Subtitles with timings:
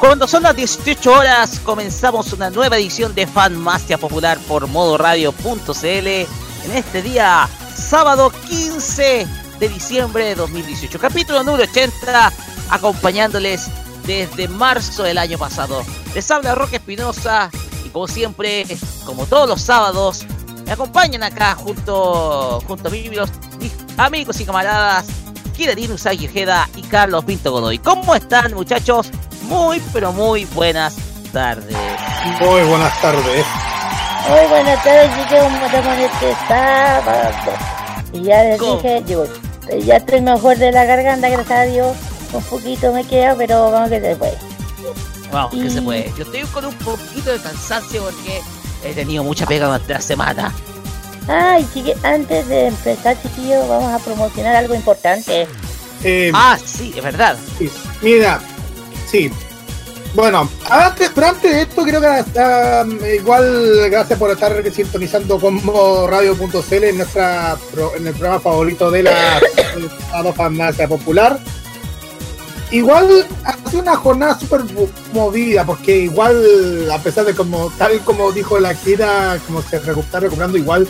[0.00, 6.26] Cuando son las 18 horas comenzamos una nueva edición de Fanmasia Popular por modoradio.cl en
[6.72, 9.26] este día sábado 15
[9.58, 12.32] de diciembre de 2018, capítulo número 80,
[12.70, 13.68] acompañándoles
[14.04, 15.84] desde marzo del año pasado.
[16.14, 17.50] Les habla Roque Espinosa
[17.84, 18.66] y como siempre,
[19.04, 20.24] como todos los sábados,
[20.64, 25.06] me acompañan acá junto, junto a mí mis amigos y camaradas
[25.56, 26.30] Kidarin Usagi
[26.76, 27.78] y Carlos Pinto Godoy.
[27.78, 29.10] ¿Cómo están muchachos?
[29.48, 30.96] Muy pero muy buenas
[31.32, 31.76] tardes.
[32.40, 33.44] Muy buenas tardes.
[34.28, 35.38] Muy buenas tardes, chicos.
[35.42, 37.30] ¿Cómo estamos este sábado?
[38.12, 38.74] Y ya les ¿Cómo?
[38.76, 39.24] dije, yo
[39.84, 41.96] ya estoy mejor de la garganta, gracias a Dios.
[42.32, 44.36] Un poquito me queda, pero vamos que se puede.
[45.32, 46.12] Vamos, que se Y- puede.
[46.16, 48.40] Yo estoy con un poquito de cansancio porque
[48.84, 50.52] he tenido mucha pega durante la semana.
[51.26, 55.46] Ay, chique, antes de empezar, chiquillos, vamos a promocionar algo importante.
[56.02, 57.36] Eh, Ah, sí, es verdad.
[57.58, 58.40] sí, mira,
[59.10, 59.30] sí.
[60.14, 66.06] Bueno, antes, pero antes de esto, creo que ah, igual gracias por estar sintonizando como
[66.06, 67.56] radio.cl en nuestra
[67.96, 69.40] en el programa favorito de la
[70.34, 71.38] farmacia popular.
[72.70, 74.60] Igual ha sido una jornada súper
[75.12, 80.20] movida, porque igual, a pesar de como, tal como dijo la Kira, como se está
[80.20, 80.86] recuperando, igual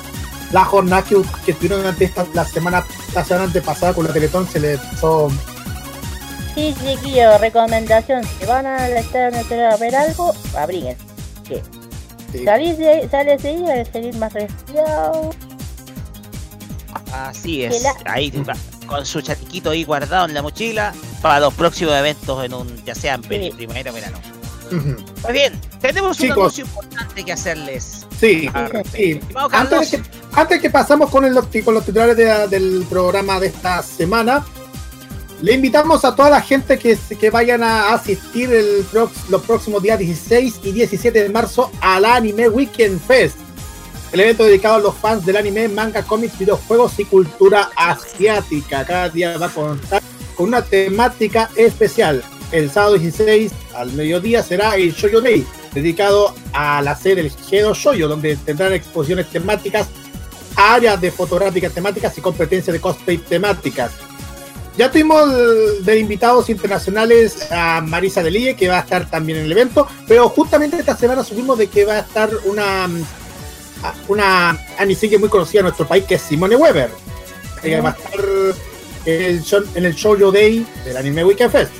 [0.50, 2.84] la jornada que, que tuvieron durante esta, la semana,
[3.14, 5.28] la semana antepasada con la Teletón se le pasó
[6.54, 8.22] Sí, chiquillos, recomendación.
[8.24, 11.02] Si van al estadio a ver algo, abríguense.
[11.46, 11.54] Sí.
[12.32, 12.44] Sí.
[12.44, 15.30] Salís de, sales de ahí, al salir más resfriado.
[17.12, 17.82] Así es.
[17.82, 18.30] La- Ahí
[18.86, 20.92] con su chatiquito ahí guardado en la mochila
[21.22, 23.56] para los próximos eventos en un, ya sea en peri- Sí.
[23.56, 24.18] primavera o verano.
[24.70, 24.96] Ujú.
[25.22, 26.36] Pues bien, tenemos Chicos.
[26.36, 28.06] un anuncio importante que hacerles.
[28.20, 29.20] Sí, Ah, sí.
[29.52, 31.34] Antes de, que, antes que pasamos con, el,
[31.64, 34.44] con los titulares de- del programa de esta semana,
[35.40, 38.84] le invitamos a toda la gente que, que vayan a asistir el
[39.28, 43.36] los próximos días 16 y 17 de marzo al Anime Weekend Fest,
[44.12, 48.84] el evento dedicado a los fans del anime, manga, cómics, videojuegos y cultura asiática.
[48.84, 50.02] Cada día va a contar
[50.34, 52.22] con una temática especial.
[52.50, 57.74] El sábado 16 al mediodía será el Shoujo Day, dedicado a la serie del Gedo
[57.74, 59.88] Shoujo, donde tendrán exposiciones temáticas,
[60.56, 63.92] áreas de fotográficas temáticas y competencias de cosplay temáticas.
[64.78, 69.44] Ya tuvimos eh, de invitados internacionales a Marisa Delie, que va a estar también en
[69.46, 73.04] el evento, pero justamente esta semana supimos de que va a estar una mm,
[74.08, 76.90] una anime muy conocida en nuestro país, que es Simone Weber.
[77.62, 78.24] Ella va a estar
[79.04, 81.72] en el, show- en el Shoujo Day del Anime Weekend Fest.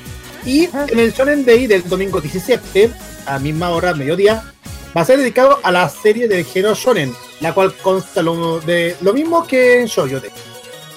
[0.44, 2.91] Y en el Shonen Day del domingo 17,
[3.26, 4.53] a misma hora, mediodía,
[4.97, 8.97] va a ser dedicado a la serie del género Shonen, la cual consta lo, de,
[9.03, 10.30] lo mismo que en Shoujo Day.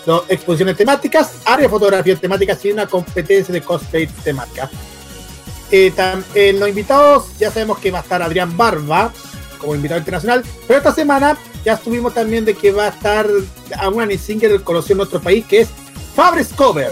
[0.05, 4.69] Lo- exposiciones temáticas, área de fotografía temáticas y una competencia de cosplay temática.
[5.71, 5.93] Eh,
[6.35, 9.13] en los invitados ya sabemos que va a estar Adrián Barba
[9.57, 13.27] como invitado internacional, pero esta semana ya estuvimos también de que va a estar
[13.77, 15.69] a una singer conocido en nuestro país que es
[16.15, 16.91] Fabres Cover.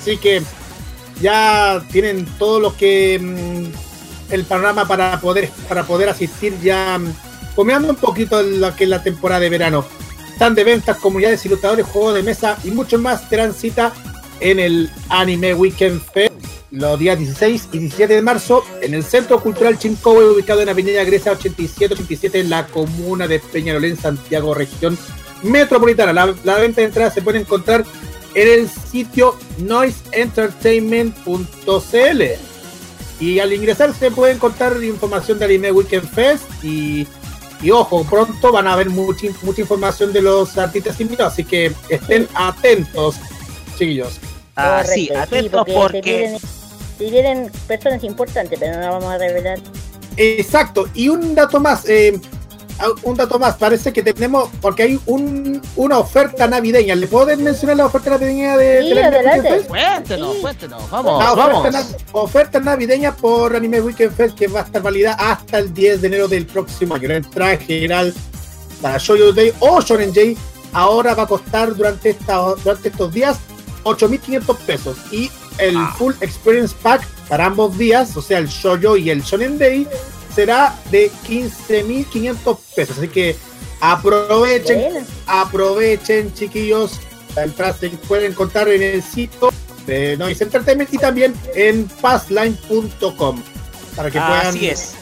[0.00, 0.42] Así que
[1.20, 7.12] ya tienen todo lo que mm, el panorama para poder para poder asistir ya mm,
[7.54, 9.84] comiendo un poquito lo que es la temporada de verano.
[10.40, 13.92] Están de ventas, comunidades, ilustradores, juegos de mesa y mucho más serán cita
[14.40, 16.32] en el Anime Weekend Fest
[16.70, 21.04] los días 16 y 17 de marzo en el Centro Cultural Chincowe ubicado en Avenida
[21.04, 24.96] Grecia 8787 en la comuna de Peñarolén, Santiago, región
[25.42, 26.14] metropolitana.
[26.14, 27.84] La, la venta de entradas se puede encontrar
[28.32, 32.22] en el sitio noiseentertainment.cl.
[33.22, 37.06] Y al ingresar se puede encontrar información de Anime Weekend Fest y,
[37.62, 41.72] y ojo, pronto van a haber mucha, mucha información de los artistas invitados, así que
[41.88, 43.16] estén atentos,
[43.76, 44.18] chiquillos.
[44.56, 46.00] Ah, sí, atentos Se porque...
[46.02, 46.38] vienen,
[46.98, 49.58] se vienen personas importantes, pero no la vamos a revelar.
[50.16, 52.18] Exacto, y un dato más, eh,
[53.02, 57.76] un dato más, parece que tenemos, porque hay un, una oferta navideña, ¿le pueden mencionar
[57.76, 59.40] la oferta navideña de, Sí, de la Anime adelante.
[59.40, 59.68] Weekend Fest?
[59.68, 60.40] Cuéntenos, Sí.
[60.40, 61.58] cuéntenos, vamos, La vamos.
[61.58, 65.72] oferta, na- oferta navideña por Anime Weekend Fest que va a estar válida hasta el
[65.74, 67.08] 10 de enero del próximo año.
[67.08, 68.14] La entrada general
[68.80, 70.40] para Shoujo Day o Shonen J
[70.72, 73.36] ahora va a costar durante, esta, durante estos días
[73.84, 75.94] 8.500 pesos y el Ah.
[75.98, 79.86] Full Experience Pack para ambos días, o sea el Shoujo y el Shonen Day,
[80.34, 82.98] será de 15.500 pesos.
[82.98, 83.36] Así que
[83.80, 87.00] aprovechen Bueno, aprovechen chiquillos
[87.34, 89.52] la entrada se pueden encontrar en el sitio
[89.86, 93.42] de Noise Entertainment y también en passline.com
[93.96, 94.94] para que puedan es.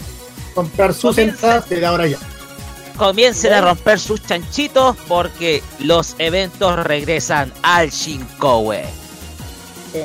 [0.54, 2.18] comprar sus entradas de ahora ya
[2.96, 8.82] Comiencen a romper sus chanchitos porque los eventos regresan al Shinkowe.
[9.92, 10.00] sí.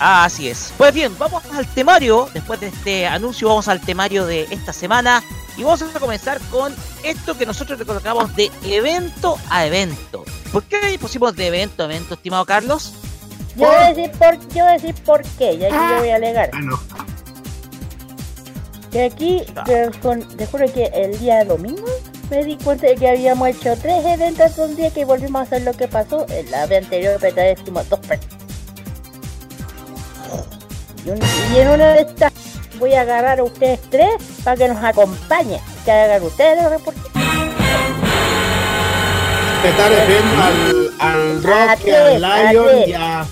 [0.00, 0.72] Así es.
[0.78, 2.28] Pues bien, vamos al temario.
[2.32, 5.22] Después de este anuncio, vamos al temario de esta semana.
[5.56, 6.72] Y vamos a comenzar con
[7.02, 10.24] esto que nosotros le colocamos de evento a evento.
[10.52, 12.94] ¿Por qué pusimos de evento a evento, estimado Carlos?
[13.56, 16.10] Yo voy a decir por, yo voy a decir por qué, y aquí yo voy
[16.10, 16.50] a alegar.
[16.52, 16.78] ah no
[18.92, 19.64] Que aquí, Ah.
[19.64, 21.84] te, con- te juro que el día domingo
[22.30, 25.62] me di cuenta de que habíamos hecho tres eventos un día que volvimos a hacer
[25.62, 28.47] lo que pasó en la vez anterior, pero esta vez hicimos dos personas.
[31.54, 32.32] Y, en una de estas
[32.78, 34.10] voy a agarrar a ustedes tres
[34.44, 35.60] para que nos acompañen.
[35.84, 37.02] Que hagan ustedes los reportes.
[39.62, 43.26] te está refiriendo al, al Rock, A al a Lion y a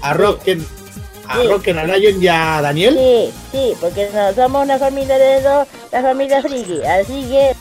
[0.00, 0.66] a Rocken
[1.28, 1.46] a Sí.
[1.48, 5.66] Rocken, a Lion y a Daniel Sí, sí, porque no somos una familia de dos,
[5.92, 7.54] la familia friki, así que...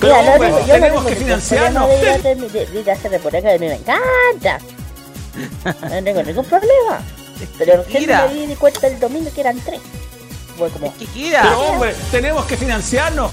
[0.00, 1.86] Pero, Mira, no digo- yo no tenemos tengo que financiarnos.
[1.88, 4.58] problema de de- de a mí me encanta.
[5.64, 7.00] No tengo ningún problema.
[7.56, 9.80] Pero me di cuenta el domingo que eran tres.
[10.56, 10.92] Fue como.
[11.14, 13.32] Pero hombre, tenemos que financiarnos.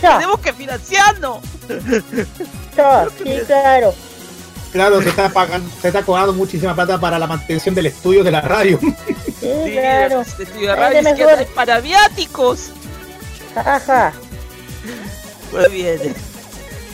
[0.00, 1.38] Tenemos que financiarnos.
[1.68, 3.94] sí, claro.
[4.72, 8.30] claro se está pagando se está cobrando muchísima plata para la mantención del estudio de
[8.32, 10.22] la radio Sí, Sí, claro.
[10.22, 12.70] estudio de radio Es que para viáticos.
[13.54, 14.12] Ajá.
[15.52, 16.31] Muy bien.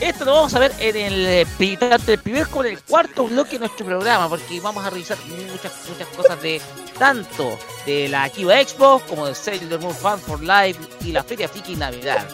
[0.01, 3.27] Esto lo vamos a ver en el, eh, tanto el primer como en el cuarto
[3.27, 6.61] bloque de nuestro programa, porque vamos a revisar muchas, muchas cosas de
[6.97, 11.49] tanto de la Kiva Expo como de Sailor Moon Fan for Life y la Feria
[11.49, 12.25] Friki Navidad.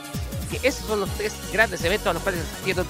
[0.51, 2.85] Que esos son los tres grandes eventos a los cuales asistieron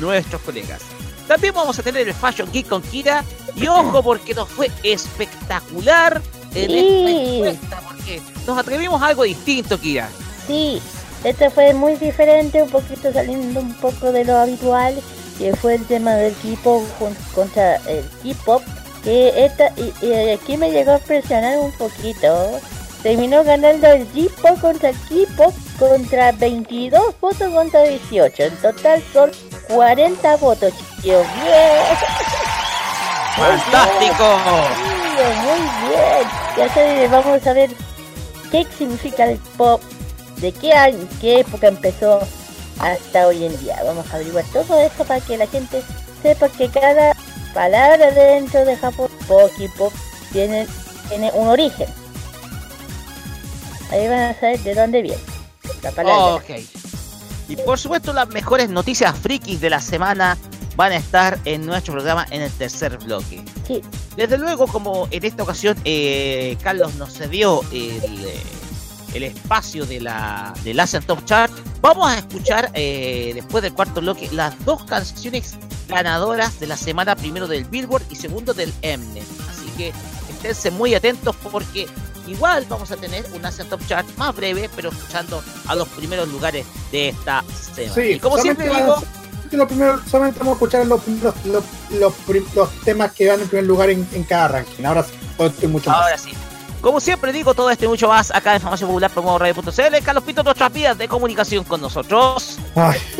[0.00, 0.82] nuestros colegas.
[1.26, 3.24] También vamos a tener el Fashion Geek con Kira
[3.56, 6.20] y ojo porque nos fue espectacular
[6.54, 10.10] en esta encuesta, porque nos atrevimos a algo distinto, Kira.
[10.46, 10.78] Sí,
[11.24, 15.00] este fue muy diferente, un poquito saliendo un poco de lo habitual,
[15.38, 16.82] que fue el tema del K-pop
[17.34, 18.62] contra el K-pop,
[19.04, 22.60] que esta, y, y aquí me llegó a presionar un poquito.
[23.02, 28.42] Terminó ganando el K-pop contra el K-pop contra 22 votos contra 18.
[28.44, 29.30] En total son
[29.68, 31.26] 40 votos, chiquillos.
[31.34, 31.96] ¡Bien!
[33.36, 34.38] ¡Fantástico!
[35.16, 36.28] Sí, muy bien.
[36.56, 37.70] Ya sabes, vamos a ver
[38.50, 39.80] qué significa el pop,
[40.42, 42.20] de qué año, qué época empezó
[42.78, 43.78] hasta hoy en día.
[43.84, 45.82] Vamos a averiguar todo esto para que la gente
[46.20, 47.16] sepa que cada
[47.54, 49.92] palabra dentro de Japón, pop y pop,
[50.32, 50.66] tiene,
[51.08, 51.86] tiene un origen.
[53.90, 55.22] Ahí van a saber de dónde viene
[55.82, 56.34] la palabra.
[56.34, 56.50] Ok.
[57.48, 60.38] Y por supuesto las mejores noticias frikis de la semana
[60.74, 63.42] van a estar en nuestro programa en el tercer bloque.
[63.66, 63.82] Sí,
[64.16, 68.40] Desde luego, como en esta ocasión eh, Carlos nos cedió el, eh,
[69.14, 74.00] el espacio de la del Asian Top Chart, vamos a escuchar eh, después del cuarto
[74.00, 75.54] bloque las dos canciones
[75.88, 79.26] ganadoras de la semana, primero del Billboard y segundo del Mnet.
[79.50, 79.92] Así que
[80.30, 81.86] esténse muy atentos porque
[82.26, 86.28] igual vamos a tener un Asian Top Chart más breve, pero escuchando a los primeros
[86.28, 87.94] lugares de esta semana.
[87.94, 89.02] Sí, y como siempre digo,
[89.50, 91.06] lo primero, solamente vamos a escuchar los,
[91.44, 92.14] los,
[92.54, 94.84] los, temas que van en primer lugar en, en cada ranking.
[94.84, 96.02] Ahora sí, todo esto y mucho más.
[96.02, 96.32] Ahora sí.
[96.82, 100.04] Como siempre digo, todo esto y mucho más acá en Información Popular por Radio.cl.
[100.04, 102.58] Carlos Pinto, nuestras vías de comunicación con nosotros.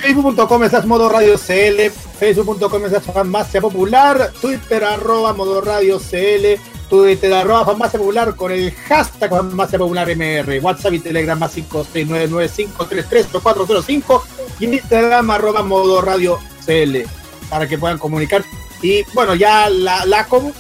[0.01, 1.89] Facebook.com slash modo radio CL,
[2.19, 6.59] Facebook.com slash farmacia popular, Twitter arroba modo radio CL,
[6.91, 14.23] Twitter arroba farmacia popular con el hashtag farmacia popular MR, WhatsApp y Telegram más 56995330405
[14.59, 17.03] y Instagram arroba modo radio CL
[17.49, 18.43] para que puedan comunicar.
[18.83, 20.51] Y bueno, ya la, la, com-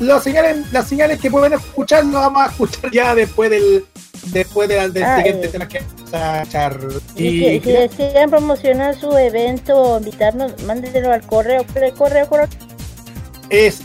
[0.00, 3.84] los señales, las señales que pueden escuchar lo vamos a escuchar ya después del
[4.26, 5.50] después del, del Ah, siguiente eh.
[5.50, 6.78] tema que vamos a echar.
[7.16, 11.64] Y Y, si, si desean promocionar su evento o invitarnos, mándenlo al correo.
[11.72, 12.48] ¿Cuál es el correo, correo?
[13.50, 13.80] es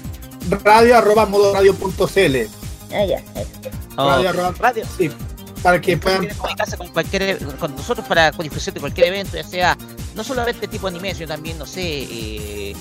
[0.63, 2.48] radio arroba modo radio punto CL.
[2.94, 3.18] Ah, ya.
[3.20, 3.50] eso.
[3.98, 4.84] Oh, Radio arroba- radio.
[4.98, 5.12] Sí,
[5.62, 9.44] para que puedan comunicarse con cualquier con nosotros para con difusión de cualquier evento, ya
[9.44, 9.77] sea
[10.15, 12.75] no solamente tipo anime, sino también, no sé, eh,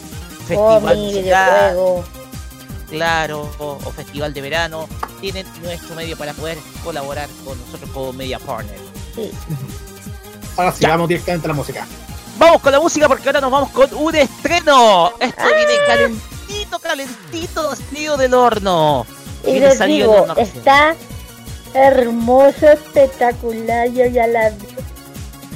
[0.48, 1.12] festival musical,
[1.74, 2.04] videojuego.
[2.96, 4.88] Claro, o, o festival de verano,
[5.20, 8.78] tienen nuestro medio para poder colaborar con nosotros como Media Partner.
[9.14, 9.30] Sí.
[10.56, 10.90] Ahora sí, Ya.
[10.90, 11.86] vamos directamente a la música.
[12.38, 15.12] Vamos con la música porque ahora nos vamos con un estreno.
[15.20, 19.06] Esto viene calentito, calentito, salido del horno.
[19.44, 20.42] Y Viene les salido digo, del horno.
[20.42, 20.94] está
[21.74, 24.66] hermoso, espectacular, yo ya la vi.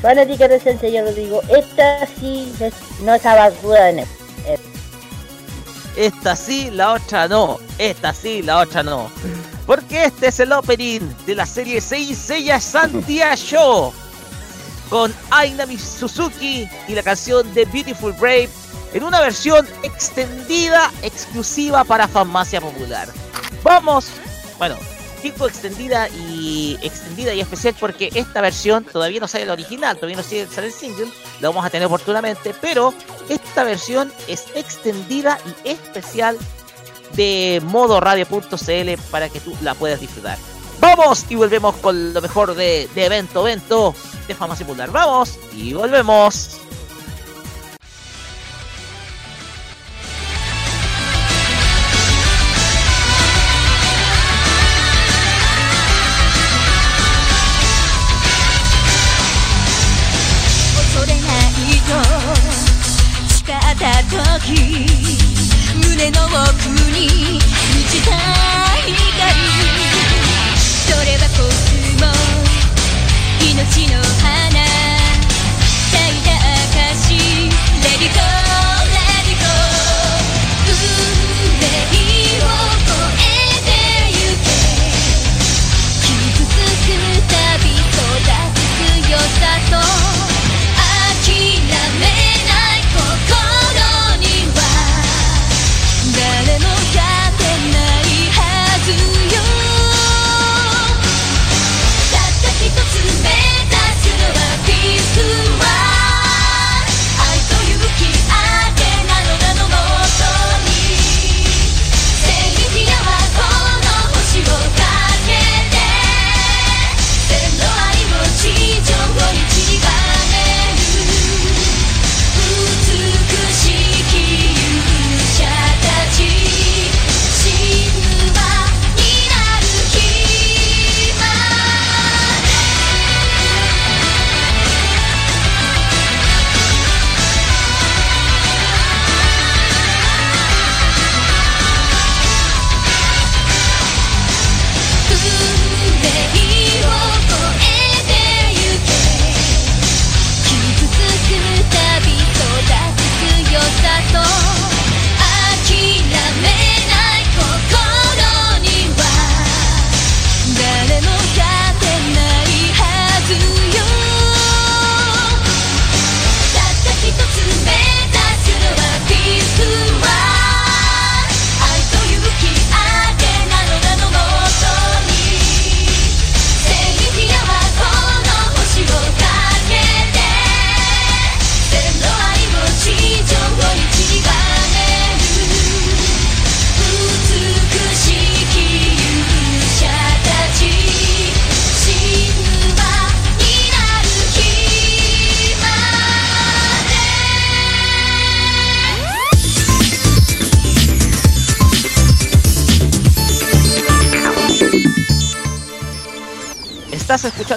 [0.01, 1.41] Fanática de Sensei, ya lo digo.
[1.49, 4.01] Esta sí es, no es basura en
[5.97, 7.59] Esta sí, la otra no.
[7.79, 9.11] Esta sí, la otra no.
[9.67, 13.93] Porque este es el opening de la serie 6 Seiya Santia Show.
[14.91, 18.51] Con Ainami Suzuki y la canción de Beautiful Brave
[18.93, 23.09] en una versión extendida exclusiva para Farmacia Popular.
[23.63, 24.07] Vamos,
[24.59, 24.77] bueno,
[25.25, 30.19] tipo extendida y extendida y especial porque esta versión todavía no sale la original, todavía
[30.19, 31.09] no sale el single,
[31.41, 32.93] la vamos a tener oportunamente, pero
[33.31, 36.37] esta versión es extendida y especial
[37.15, 40.37] de modo radio.cl para que tú la puedas disfrutar.
[40.79, 43.95] Vamos y volvemos con lo mejor de, evento, evento
[44.29, 44.91] de Farmacia Popular.
[44.91, 46.64] Vamos y volvemos.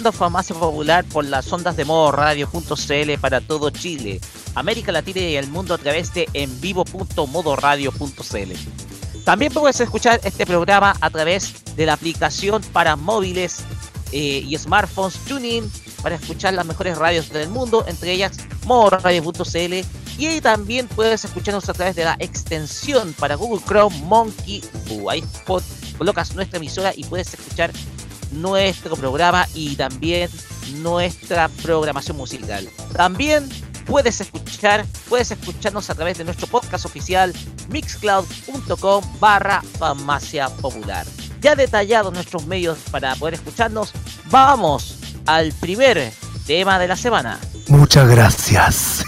[0.08, 4.22] Escuchando Farmacia Popular por las ondas de modo radio.cl para todo Chile,
[4.56, 8.52] América Latina y el mundo a través de envivo.modoradio.cl.
[9.26, 13.58] También puedes escuchar este programa a través de la aplicación para móviles
[14.14, 15.70] eh, y smartphones TuneIn
[16.02, 19.74] para escuchar las mejores radios del mundo, entre ellas modoradio.cl
[20.18, 24.64] Y también puedes escucharnos a través de la extensión para Google Chrome Monkey.
[25.10, 25.62] Ahí po-
[25.98, 27.74] colocas nuestra emisora y puedes escuchar
[28.32, 30.30] nuestro programa y también
[30.82, 32.70] nuestra programación musical.
[32.94, 33.48] También
[33.86, 37.34] puedes escuchar, puedes escucharnos a través de nuestro podcast oficial
[37.70, 41.06] mixcloud.com barra farmacia popular.
[41.42, 43.94] Ya detallados nuestros medios para poder escucharnos,
[44.30, 46.12] vamos al primer
[46.46, 47.40] tema de la semana.
[47.68, 49.04] Muchas gracias.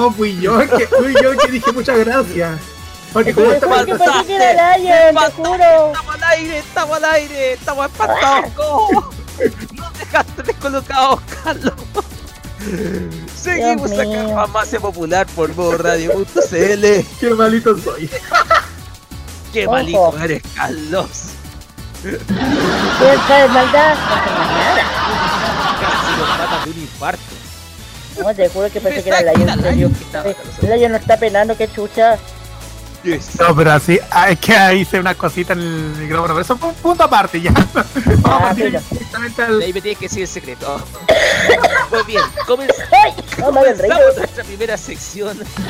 [0.00, 2.58] No, fui yo, que fui yo que dije muchas gracias.
[3.12, 5.88] Porque como fue que pensé que era el Lion, te juro.
[5.88, 8.50] Estamos al aire, estamos al aire, estamos espantados.
[8.56, 9.10] ¿Cómo?
[9.74, 11.74] No dejaste descolocado, Carlos.
[13.36, 14.34] Seguimos acá en.
[14.34, 16.84] Farmacia Popular por modoradio.cl.
[17.20, 18.08] qué malito soy.
[19.52, 19.72] Qué Ojo.
[19.72, 21.08] malito eres, Carlos.
[22.02, 23.94] Piensa de maldad.
[25.80, 27.49] Casi nos matan de un infarto.
[28.18, 29.90] No, te juro que pensé que era el Lion, en serio.
[30.62, 32.18] El Lion no está penando, qué chucha.
[33.38, 36.58] No, pero así, ah, es que ahí hice una cosita en el micrófono, pero eso
[36.58, 37.50] fue un punto aparte ya.
[38.20, 38.80] Vamos a partir filo.
[38.90, 39.62] directamente al.
[39.62, 40.84] ahí me tienes que decir el secreto.
[41.88, 42.74] Pues bien, comenz-
[43.42, 45.38] comenzamos nuestra primera sección.
[45.38, 45.62] Después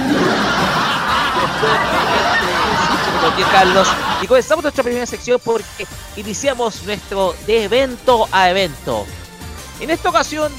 [3.37, 3.89] de este Carlos.
[4.23, 9.07] Y comenzamos nuestra primera sección porque iniciamos nuestro de evento a evento.
[9.79, 10.51] En esta ocasión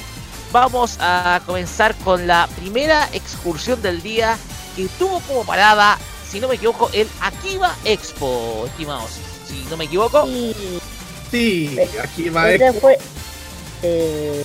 [0.52, 4.36] vamos a comenzar con la primera excursión del día
[4.76, 5.98] que tuvo como parada,
[6.30, 9.10] si no me equivoco, el Akiba Expo, estimados.
[9.48, 10.26] Si no me equivoco.
[11.30, 12.50] Sí, aquí va.
[12.50, 12.98] ese fue.
[13.82, 14.44] Eh,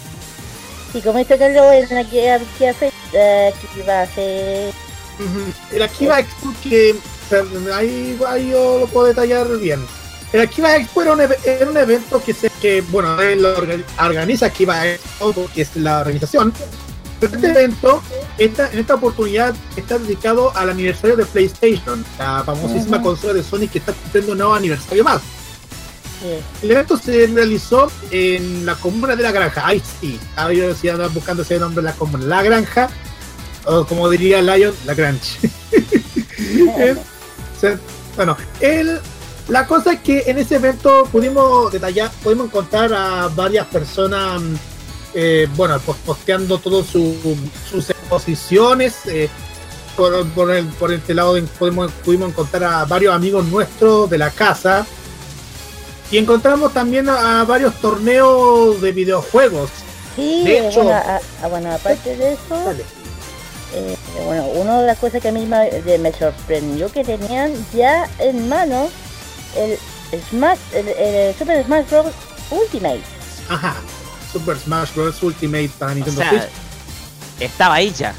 [0.92, 4.74] sí, como esto que lo en la que había fecha que iba a ser.
[5.20, 5.76] Ujú.
[5.76, 6.96] El Akiba Expo que
[7.74, 9.86] ahí, ahí yo lo puedo detallar bien.
[10.34, 13.56] El Akiba Expo era un, eve- era un evento que se que bueno él lo
[13.58, 16.54] orga- organiza Akiba Expo que es la organización.
[17.20, 18.02] Pero Este evento,
[18.38, 23.68] esta, en esta oportunidad, está dedicado al aniversario de PlayStation, la famosísima consola de Sony
[23.72, 25.22] que está cumpliendo un nuevo aniversario más.
[26.62, 29.66] El evento se realizó en la comuna de la granja.
[29.66, 32.24] Ahí sí, ahora yo decía andaba buscando ese nombre la comuna.
[32.26, 32.90] La granja,
[33.66, 35.26] o como diría Lion, la granja.
[38.16, 39.00] Bueno, el,
[39.50, 44.56] la cosa es que en ese evento pudimos detallar, pudimos encontrar a varias personas, mm,
[45.14, 48.96] eh, bueno, pues posteando todas sus exposiciones.
[49.08, 49.30] eh,
[49.96, 54.30] por, por, el, por este lado pudimos, pudimos encontrar a varios amigos nuestros de la
[54.30, 54.86] casa.
[56.12, 59.70] Y encontramos también a, a varios torneos de videojuegos.
[60.16, 62.72] Sí, De hecho- bueno, a- a- bueno, aparte de eso,
[63.74, 68.48] eh, bueno, una de las cosas que a mí me sorprendió que tenían ya en
[68.48, 68.90] mano
[69.56, 69.78] el
[70.30, 72.06] Smash, el, el Super Smash Bros.
[72.52, 73.02] Ultimate.
[73.50, 73.76] Ajá.
[74.32, 75.22] Super Smash Bros.
[75.24, 76.44] Ultimate para O Nintendo sea, Switch.
[77.40, 78.14] estaba ahí ya.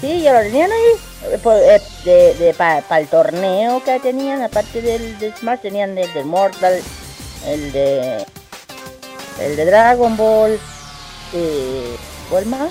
[0.00, 1.32] Sí, ya lo tenían ahí.
[1.32, 6.12] eh, eh, de, de, para el torneo que tenían, aparte del, del Smash, tenían el
[6.12, 6.80] del Mortal,
[7.46, 8.24] el de.
[9.40, 10.58] el de Dragon Ball.
[11.34, 11.96] Eh,
[12.30, 12.70] ¿Cuál más?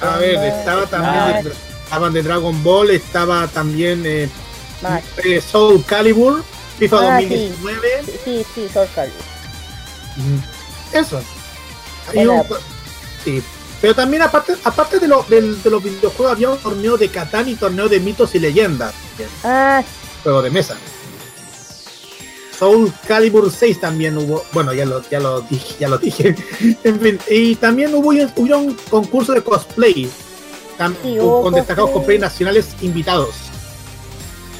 [0.00, 0.86] A ver, estaba ah.
[0.90, 1.44] también.
[1.44, 1.52] de-
[1.84, 4.28] estaban de Dragon Ball, estaba también eh,
[4.82, 5.02] Más.
[5.24, 6.42] eh, Soul Calibur,
[6.78, 7.88] FIFA Ah, 2019.
[8.04, 9.22] Sí, sí, sí, Soul Calibur.
[10.92, 11.20] Eso.
[12.10, 12.32] Hay Hola.
[12.42, 12.56] un-
[13.24, 13.42] sí.
[13.80, 15.40] Pero también aparte, aparte de, lo- de
[15.70, 18.94] los videojuegos había un torneo de Catán y torneo de mitos y leyendas.
[19.42, 19.82] Ah,
[20.22, 20.76] Juego de mesa.
[22.56, 26.36] Soul Calibur 6 también hubo, bueno ya lo, ya lo dije, ya lo dije.
[26.84, 30.08] en fin, y también hubo, un- hubo un concurso de cosplay.
[31.02, 32.18] Sí, hubo con destacados cosplay.
[32.18, 33.30] cosplay nacionales invitados.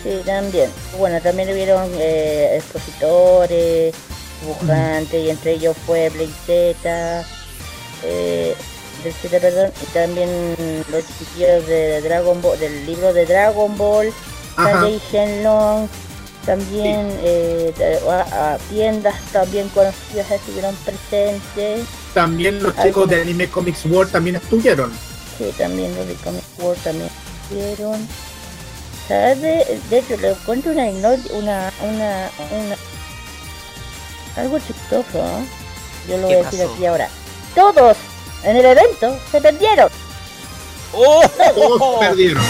[0.03, 0.71] Sí, también.
[0.99, 3.95] Bueno, también hubieron eh, expositores,
[4.41, 7.25] dibujantes, y entre ellos fue Blade Z,
[8.05, 8.55] eh,
[9.05, 14.13] del Z, perdón, y también los chiquillos de Dragon Ball, del libro de Dragon Ball.
[14.55, 15.89] Sanjay Shenlong,
[16.45, 17.73] también eh,
[18.11, 21.87] a- a tiendas también conocidas estuvieron presentes.
[22.13, 24.93] También los chicos de Anime Comics World también estuvieron.
[25.39, 27.09] Sí, también los de Comic World también
[27.51, 28.07] hicieron.
[29.13, 32.77] De, de hecho, le encuentro una, una, una, una,
[34.37, 35.45] algo chistoso, ¿eh?
[36.09, 36.73] Yo lo voy ¿Qué a decir pasó?
[36.75, 37.09] aquí ahora.
[37.55, 37.97] Todos
[38.45, 39.89] en el evento se perdieron.
[40.95, 41.23] ¡Oh!
[41.55, 42.43] Todos perdieron.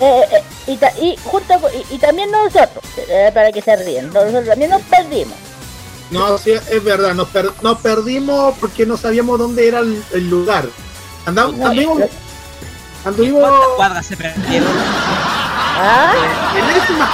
[0.00, 3.76] Eh, eh, y, ta- y, junto con- y, y también nosotros, eh, para que se
[3.76, 5.36] ríen, nosotros también nos perdimos.
[6.10, 10.28] No, sí, es verdad, nos, per- nos perdimos porque no sabíamos dónde era el, el
[10.28, 10.66] lugar.
[11.24, 12.02] Andamos, No, anduvimos,
[13.04, 14.68] anduvimos ¿Cuántas cuadras se perdieron?
[15.78, 16.14] Ah,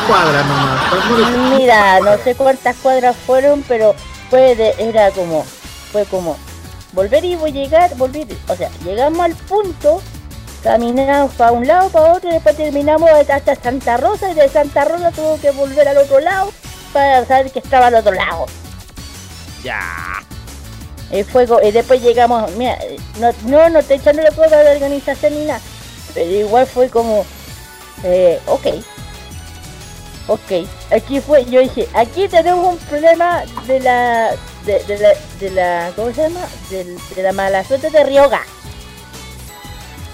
[0.06, 1.58] cuadras nomás.
[1.58, 3.94] Mira, no sé cuántas cuadras fueron, pero
[4.30, 5.44] fue de, era como,
[5.90, 6.36] fue como
[6.92, 10.00] volver y voy a llegar, volver, o sea, llegamos al punto,
[10.62, 14.84] caminamos para un lado, para otro, y después terminamos hasta Santa Rosa y de Santa
[14.84, 16.52] Rosa tuvo que volver al otro lado
[16.92, 18.46] para saber que estaba al otro lado.
[19.64, 19.80] Ya.
[21.10, 22.78] El fuego, y después llegamos, mira,
[23.18, 25.60] no, no, no te echando la culpa de la organización ni nada,
[26.14, 27.26] pero igual fue como,
[28.04, 28.66] eh, ok,
[30.28, 34.30] ok, aquí fue, yo dije, aquí tenemos un problema de la,
[34.66, 35.08] de, de la,
[35.40, 36.40] de la, ¿cómo se llama?
[36.70, 38.42] Del- De, la mala suerte de Ryoga.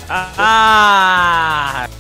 [0.09, 1.87] Ah,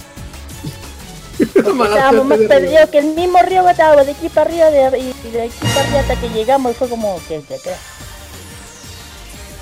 [1.39, 5.31] Estábamos más de- perdidos que el mismo Ryoga, estábamos de aquí para arriba de, y
[5.31, 7.71] de aquí para arriba hasta que llegamos y fue como, que, que, que.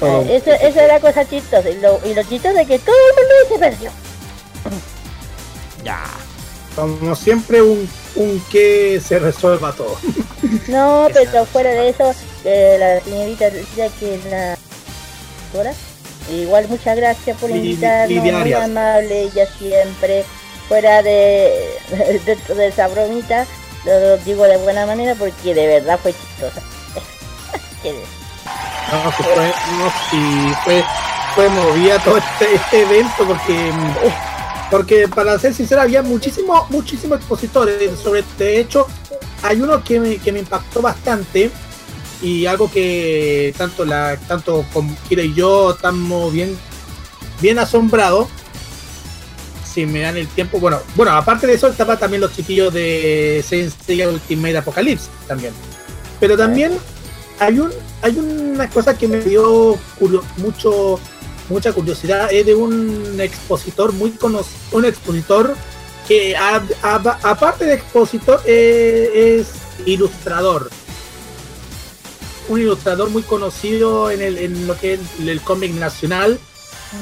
[0.01, 0.23] Todo.
[0.23, 3.17] Eh, eso, eso era cosa chistosa, y lo, y lo chistoso es que todo el
[3.17, 3.91] mundo se perdió.
[5.87, 6.05] Ya.
[6.75, 9.97] Como siempre, un, un que se resuelva todo.
[10.69, 12.13] No, pero fuera de eso,
[12.45, 14.57] eh, la señorita decía que la
[15.45, 15.73] doctora,
[16.31, 20.25] igual muchas gracias por invitarnos, Lidia muy amable ella siempre,
[20.69, 21.71] fuera de
[22.27, 23.47] dentro de esa bromita,
[23.85, 26.61] lo digo de buena manera porque de verdad fue chistosa.
[28.93, 30.85] No, que fue, no, sí, fue,
[31.35, 33.73] fue movida todo este, este evento porque,
[34.71, 37.99] porque para ser sincero había muchísimos, muchísimos expositores.
[37.99, 38.87] Sobre, de hecho,
[39.43, 41.51] hay uno que me, que me impactó bastante
[42.23, 46.57] y algo que tanto la, tanto con Kira y yo estamos bien,
[47.41, 48.29] bien asombrados.
[49.73, 53.45] Si me dan el tiempo, bueno, bueno, aparte de eso estaba también los chiquillos de
[53.47, 55.53] Saint Seiya Ultimate Apocalypse también.
[56.19, 56.73] Pero también
[57.39, 60.99] hay un hay una cosa que me dio curio- mucho
[61.49, 65.55] mucha curiosidad es de un expositor muy conocido un expositor
[66.09, 69.49] que a- a- aparte de expositor eh, es
[69.87, 70.71] ilustrador.
[72.49, 76.39] Un ilustrador muy conocido en, el, en lo que es el cómic nacional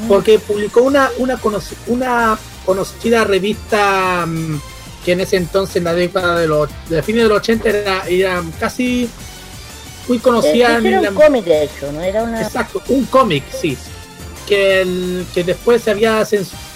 [0.09, 4.59] porque publicó una una, conoci- una conocida revista mm,
[5.05, 8.07] que en ese entonces en la década de los de fines de los 80 era,
[8.09, 9.09] era casi
[10.09, 12.41] muy conocida Eh, en era la- un cómic de hecho, no era una...
[12.43, 13.77] Exacto, un cómic, sí.
[14.47, 16.27] Que, el, que después se había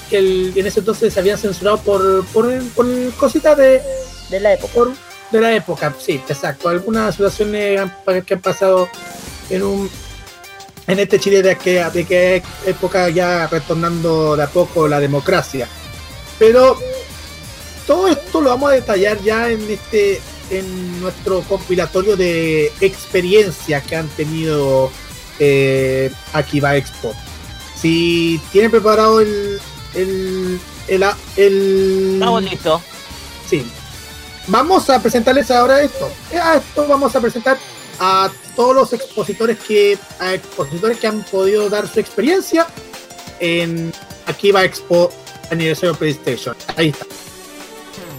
[0.09, 3.83] que el- en ese entonces se habían censurado por, por, por cositas de,
[4.31, 4.73] de la época.
[4.75, 4.93] por-
[5.31, 6.71] de la época, sí, exacto.
[6.71, 8.89] Algunas situaciones pa- que han pasado
[9.51, 9.91] en un
[10.87, 15.69] en este Chile de que de que época ya retornando de a poco la democracia.
[16.39, 16.79] Pero
[17.87, 20.19] todo esto lo vamos a detallar ya en este
[20.51, 24.91] en nuestro compilatorio de experiencias que han tenido
[25.39, 27.13] eh, Akiba Expo.
[27.81, 29.61] Si tienen preparado el
[29.95, 31.05] el el,
[31.37, 32.83] el, Estamos listos.
[33.49, 33.71] Sí.
[34.47, 36.11] Vamos a presentarles ahora esto.
[36.43, 37.59] A esto vamos a presentar
[38.01, 42.67] a todos los expositores que a expositores que han podido dar su experiencia
[43.41, 43.93] en
[44.27, 45.11] Akiba Expo
[45.51, 46.57] aniversario PlayStation.
[46.77, 47.07] Ahí está.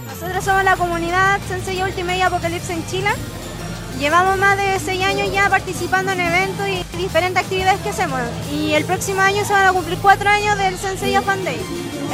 [0.06, 3.10] Nosotros somos la comunidad Sensei Ultimate Apocalypse en Chile.
[3.98, 8.20] Llevamos más de 6 años ya participando en eventos y diferentes actividades que hacemos.
[8.52, 11.60] Y el próximo año se van a cumplir 4 años del Sensei Fan Day,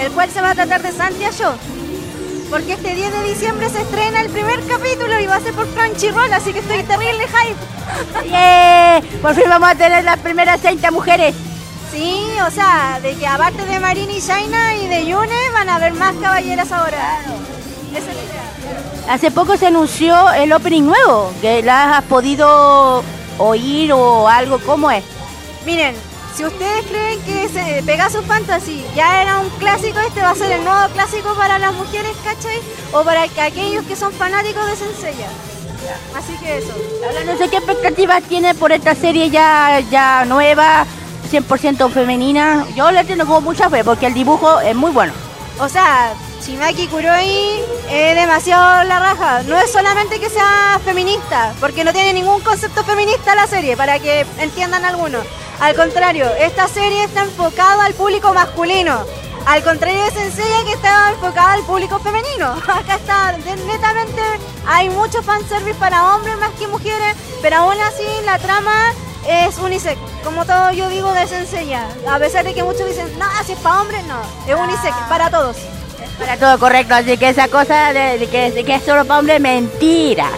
[0.01, 1.53] el cual se va a tratar de Santia Show.
[2.51, 5.67] Porque este 10 de diciembre se estrena el primer capítulo y va a ser por
[5.69, 8.29] Crunchyroll, así que estoy terrible hype.
[8.29, 9.03] ¡Yeah!
[9.21, 11.35] Por fin vamos a tener las primeras 30 mujeres.
[11.93, 15.77] Sí, o sea, de que aparte de Marin y Shaina y de Yune van a
[15.77, 17.21] haber más caballeras ahora.
[17.93, 18.47] Esa es la idea.
[19.09, 23.03] Hace poco se anunció el opening nuevo, que la has podido
[23.39, 25.05] oír o algo, ¿cómo es?
[25.65, 25.95] Miren,
[26.35, 30.53] si ustedes creen que se Pegasus Fantasy ya era un clásico, este va a ser
[30.53, 32.61] el nuevo clásico para las mujeres, ¿cachai?
[32.93, 35.29] O para que- aquellos que son fanáticos de Senseiya.
[36.17, 36.73] Así que eso.
[37.07, 40.85] Ahora no sé qué expectativas tiene por esta serie ya, ya nueva,
[41.31, 42.67] 100% femenina.
[42.75, 45.13] Yo le tengo como mucha fe porque el dibujo es muy bueno.
[45.61, 49.43] O sea, Shimaki Kuroi es demasiado la raja.
[49.45, 53.99] No es solamente que sea feminista, porque no tiene ningún concepto feminista la serie, para
[53.99, 55.25] que entiendan algunos.
[55.61, 59.05] Al contrario, esta serie está enfocada al público masculino.
[59.47, 62.53] Al contrario de Senseiya que está enfocada al público femenino.
[62.69, 64.23] Acá está, netamente,
[64.67, 68.93] hay mucho fanservice para hombres más que mujeres, pero aún así la trama
[69.27, 69.99] es unisex.
[70.25, 71.89] Como todo yo digo de Senseiya.
[72.11, 74.21] A pesar de que muchos dicen, no, si es para hombres, no.
[74.47, 75.57] Es unisex, para todos.
[76.19, 79.21] Para todo correcto, así que esa cosa de, de que, de que es solo para
[79.21, 80.31] hombres, mentira.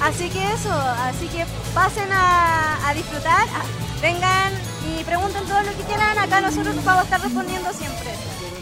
[0.00, 4.52] Así que eso, así que pasen a, a disfrutar, a- vengan
[4.98, 8.10] y pregunten todo lo que quieran, acá nosotros vamos a estar respondiendo siempre.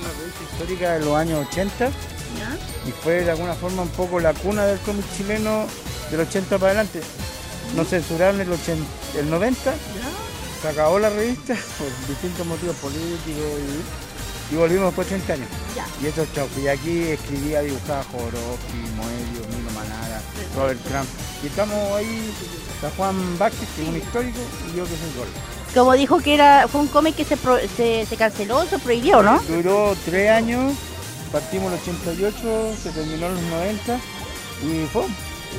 [0.00, 1.86] una revista histórica de los años 80
[2.86, 5.66] y fue de alguna forma un poco la cuna del cómic chileno
[6.10, 7.00] del 80 para adelante.
[7.76, 8.84] Nos censuraron el, 80,
[9.18, 9.72] el 90,
[10.62, 14.07] se acabó la revista por distintos motivos políticos y,
[14.50, 15.48] y volvimos después de 30 años.
[16.02, 16.46] Y eso es chau.
[16.62, 20.20] Y aquí escribía, dibujaba Jodorowsky, Moedio, Mino Manara,
[20.56, 21.08] Robert Trump.
[21.42, 22.32] Y estamos ahí,
[22.74, 24.38] está Juan Vázquez, que es un histórico,
[24.72, 25.28] y yo que soy gol.
[25.74, 29.22] Como dijo que era fue un cómic que se, pro- se, se canceló, se prohibió,
[29.22, 29.38] ¿no?
[29.42, 30.72] Duró tres años,
[31.30, 33.96] partimos el 88, se terminó en los 90
[34.64, 35.02] y fue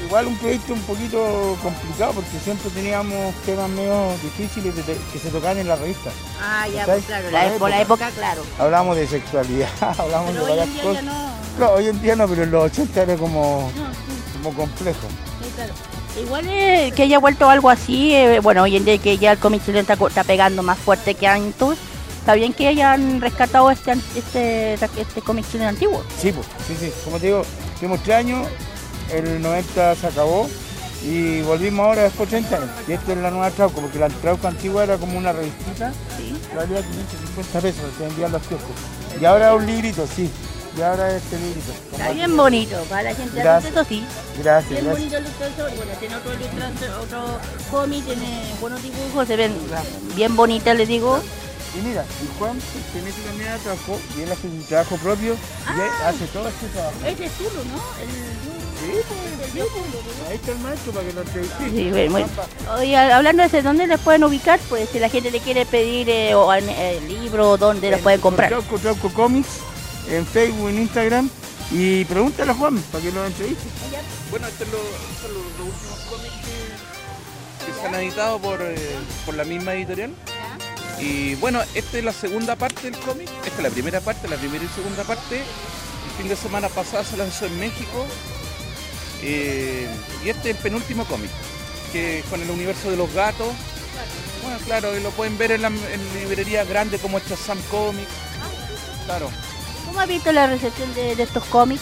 [0.06, 5.19] igual un proyecto un poquito complicado porque siempre teníamos temas medio difíciles de- de- que
[5.19, 6.10] se tocaban en la revista.
[6.41, 8.10] Ah, ya, pues claro, la, por la época.
[8.12, 8.41] claro.
[8.58, 11.04] Hablamos de sexualidad, hablamos Pero de varias cosas.
[11.04, 11.69] no.
[11.73, 14.99] Hoy en día no, pero en los 80 era como, No, sí, como complejo.
[15.43, 15.73] sí, claro.
[16.19, 19.38] Igual eh, que haya vuelto algo así, eh, bueno, hoy en día que ya el
[19.39, 21.78] cómic chileno está, está pegando más fuerte que antes,
[22.19, 26.04] está bien que hayan rescatado este este, este cómic chileno antiguo.
[26.19, 26.91] Sí, pues, sí, sí.
[27.04, 27.43] Como te digo,
[27.80, 28.47] tuvimos tres años,
[29.12, 30.50] el 90 se acabó
[31.04, 32.69] y volvimos ahora después de 30 años.
[32.88, 36.36] Y esta es la nueva Trauco, porque la Trauco antigua era como una revistita, Sí.
[36.56, 38.76] valía 550 pesos, se vendían los kioscos.
[39.19, 40.30] Y ahora es un librito, sí.
[40.78, 41.72] Y ahora es este librito.
[41.91, 43.72] Está bien bonito, para la gente Gracias.
[43.74, 44.06] eso sí.
[44.41, 44.98] Gracias, Bien gracias.
[45.12, 47.39] bonito el ilustrador, bueno, tiene otro ilustrador, otro
[47.72, 49.54] cómic, tiene buenos dibujos, se ven
[50.15, 51.19] bien bonitas, les digo.
[51.76, 55.80] Y mira, y Juan pertenece también a Trauco y él hace su trabajo propio y
[55.80, 56.95] él hace todo este trabajo.
[57.06, 57.78] Es Zulu, ¿no?
[57.78, 58.49] Pues,
[58.80, 58.92] sí,
[59.54, 60.30] pues.
[60.30, 61.70] Ahí está el maestro para que lo entrevisté.
[61.70, 62.74] Sí, bueno, Juanpa.
[62.78, 64.60] Oye, hablando de ese, ¿dónde les pueden ubicar?
[64.70, 68.22] Pues si la gente le quiere pedir eh, o en, eh, libro, ¿dónde los pueden
[68.22, 68.50] comprar?
[68.50, 69.48] Trauco, Trauco Comics,
[70.10, 71.30] en Facebook, en Instagram.
[71.72, 73.63] Y pregúntale a Juan para que lo entreviste.
[74.32, 78.76] Bueno, estos son los, los- los últimos cómics que, que se han editado por, eh,
[79.26, 80.12] por la misma editorial.
[81.00, 83.30] Y bueno, esta es la segunda parte del cómic.
[83.46, 85.38] Esta es la primera parte, la primera y segunda parte.
[85.38, 88.06] El fin de semana pasado se lanzó en México.
[89.21, 89.88] Eh,
[90.23, 91.29] y este es el penúltimo cómic,
[91.91, 93.47] que con el universo de los gatos.
[94.41, 98.12] Bueno, claro, lo pueden ver en, la, en librerías grandes como esta Sam Comics.
[99.05, 99.29] Claro.
[99.86, 101.82] ¿Cómo has visto la recepción de, de estos cómics?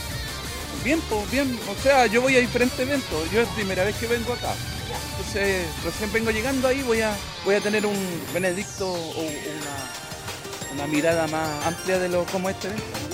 [0.83, 1.59] Bien, pues bien.
[1.69, 3.29] O sea, yo voy a diferentes eventos.
[3.31, 4.53] Yo es primera vez que vengo acá.
[5.11, 7.97] Entonces, recién vengo llegando ahí, voy a, voy a tener un
[8.33, 13.06] Benedicto o una, una mirada más amplia de lo como este evento.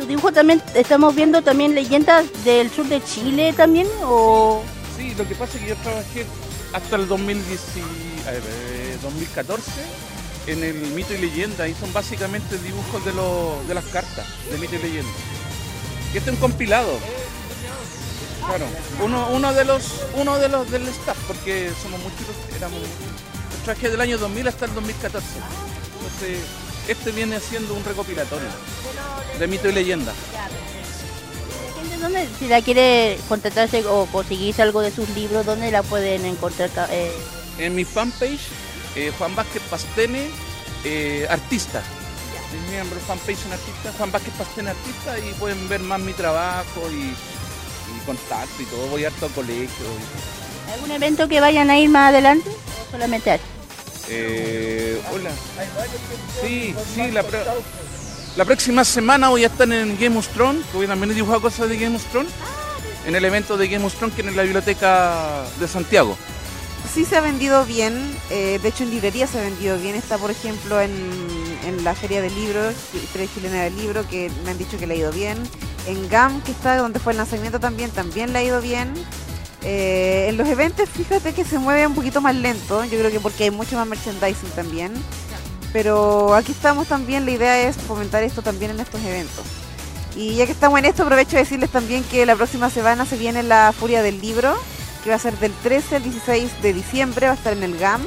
[0.00, 4.62] Su también estamos viendo también leyendas del sur de Chile también, o...
[4.96, 6.26] Sí, lo que pasa es que yo trabajé
[6.72, 9.62] hasta el 2010 y- a ver, eh, 2014
[10.46, 14.56] en el mito y leyenda y son básicamente dibujos de, los- de las cartas de
[14.58, 15.10] mito y leyenda.
[16.14, 16.98] Y este es un compilado.
[18.46, 18.64] Claro,
[19.02, 19.82] uno, uno de los
[20.14, 22.80] uno de los del staff, porque somos muchos, éramos
[23.64, 25.26] trabajé del año 2000 hasta el 2014.
[25.98, 26.38] Entonces,
[26.88, 28.48] este viene siendo un recopilatorio
[29.38, 30.12] de mito y leyenda.
[32.00, 36.70] ¿dónde, si la quiere contratarse o conseguirse algo de sus libros, ¿dónde la pueden encontrar?
[36.90, 37.12] eh?
[37.58, 38.40] En mi fanpage,
[38.96, 40.28] eh, Juan Vázquez Pastene,
[40.84, 41.82] eh, artista.
[42.52, 46.90] Mi miembro fanpage en artista, Juan Vázquez Pastene artista y pueden ver más mi trabajo
[46.90, 47.10] y,
[47.96, 48.86] y contacto y todo.
[48.86, 49.66] Voy harto a colegio.
[49.68, 52.48] y- ¿Algún evento que vayan a ir más adelante?
[52.48, 53.38] ¿O solamente a?
[54.08, 55.30] Eh, hola.
[56.42, 57.38] Sí, sí, la, pro-
[58.36, 61.40] la próxima semana voy a estar en Game of Thrones, que voy también a dibujar
[61.40, 62.32] cosas de Game of Thrones,
[63.06, 66.16] en el evento de Game of Thrones que es en la biblioteca de Santiago.
[66.94, 67.94] Sí se ha vendido bien,
[68.30, 70.90] eh, de hecho en librería se ha vendido bien, está por ejemplo en,
[71.64, 72.60] en la Feria del Libro,
[73.12, 75.38] Feria Chilena del Libro, que me han dicho que le ha ido bien,
[75.86, 78.92] en GAM, que está donde fue el lanzamiento también, también le ha ido bien.
[79.62, 83.20] Eh, en los eventos fíjate que se mueve un poquito más lento, yo creo que
[83.20, 84.94] porque hay mucho más merchandising también,
[85.72, 89.44] pero aquí estamos también, la idea es fomentar esto también en estos eventos.
[90.16, 93.16] Y ya que estamos en esto, aprovecho de decirles también que la próxima semana se
[93.16, 94.56] viene la Furia del Libro,
[95.04, 97.78] que va a ser del 13 al 16 de diciembre, va a estar en el
[97.78, 98.02] GAM.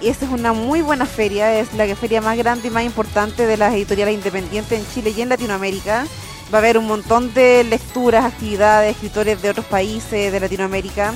[0.00, 3.46] Y esta es una muy buena feria, es la feria más grande y más importante
[3.46, 6.06] de las editoriales independientes en Chile y en Latinoamérica.
[6.52, 11.12] Va a haber un montón de lecturas, actividades, escritores de otros países de Latinoamérica.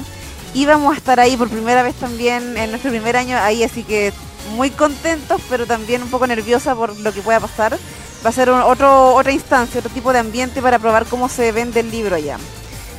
[0.52, 3.84] Y vamos a estar ahí por primera vez también en nuestro primer año ahí, así
[3.84, 4.12] que
[4.50, 7.78] muy contentos, pero también un poco nerviosa por lo que pueda pasar.
[8.24, 11.80] Va a ser otro, otra instancia, otro tipo de ambiente para probar cómo se vende
[11.80, 12.38] el libro allá.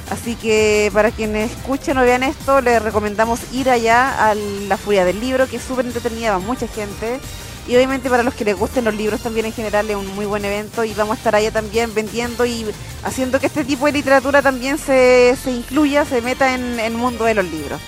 [0.10, 5.04] Así que para quienes escuchen o vean esto, les recomendamos ir allá a la Furia
[5.04, 7.20] del Libro, que es súper entretenida, va mucha gente.
[7.68, 10.28] Y obviamente para los que les gusten los libros también en general es un muy
[10.28, 12.64] buen evento y vamos a estar allá también vendiendo y
[13.04, 17.26] haciendo que este tipo de literatura también se, se incluya, se meta en el mundo
[17.26, 17.82] de los libros.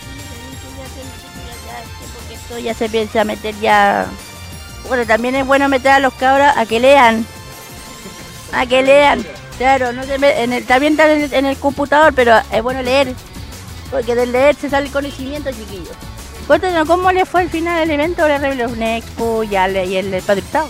[2.63, 4.05] Ya se piensa meter ya.
[4.87, 7.25] Bueno, también es bueno meter a los cabros a que lean.
[8.53, 9.25] A que lean.
[9.57, 12.63] Claro, no se me- en el, también está en el, en el computador, pero es
[12.63, 13.13] bueno leer.
[13.91, 15.95] Porque del leer se sale el conocimiento, chiquillos.
[16.45, 19.97] Cuéntanos cómo le fue al final del evento de la Rebelión Expo y, al- y
[19.97, 20.69] el Padre Hurtado?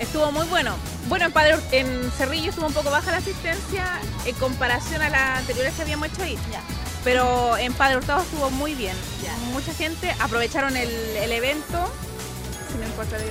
[0.00, 0.74] Estuvo muy bueno.
[1.08, 3.84] Bueno, en, Padre, en Cerrillo estuvo un poco baja la asistencia
[4.24, 6.36] en comparación a las anteriores que habíamos hecho ahí.
[7.04, 8.96] Pero en Padre Hurtado estuvo muy bien.
[9.52, 11.92] Mucha gente aprovecharon el, el evento.
[12.72, 13.30] Si no importa de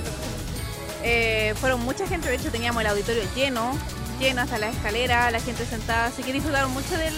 [1.06, 3.76] eh, fueron mucha gente, de hecho teníamos el auditorio lleno,
[4.18, 7.12] lleno hasta la escalera, la gente sentada, así que disfrutaron mucho del,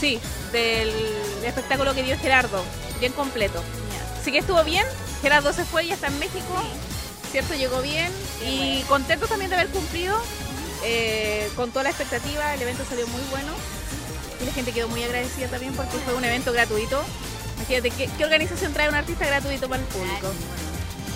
[0.00, 0.18] sí,
[0.52, 0.90] del
[1.44, 2.64] espectáculo que dio Gerardo,
[2.98, 3.62] bien completo.
[4.18, 4.86] Así que estuvo bien,
[5.20, 6.54] Gerardo se fue y está en México,
[7.30, 7.52] ¿cierto?
[7.52, 8.10] Llegó bien
[8.42, 10.18] y contento también de haber cumplido
[10.82, 13.52] eh, con toda la expectativa, el evento salió muy bueno
[14.42, 17.02] y la gente quedó muy agradecida también porque fue un evento gratuito.
[17.56, 20.32] Imagínate, ¿qué, qué organización trae un artista gratuito para el público?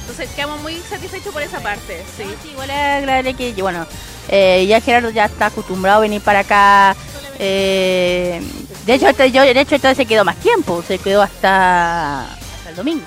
[0.01, 2.25] Entonces quedamos muy satisfechos por esa parte, sí.
[2.51, 3.85] Igual es agradable que, bueno,
[4.29, 6.97] eh, ya Gerardo ya está acostumbrado a venir para acá.
[7.41, 8.41] eh,
[8.87, 12.71] de hecho, hasta yo, de hecho, entonces se quedó más tiempo, se quedó hasta, hasta
[12.71, 13.05] el domingo.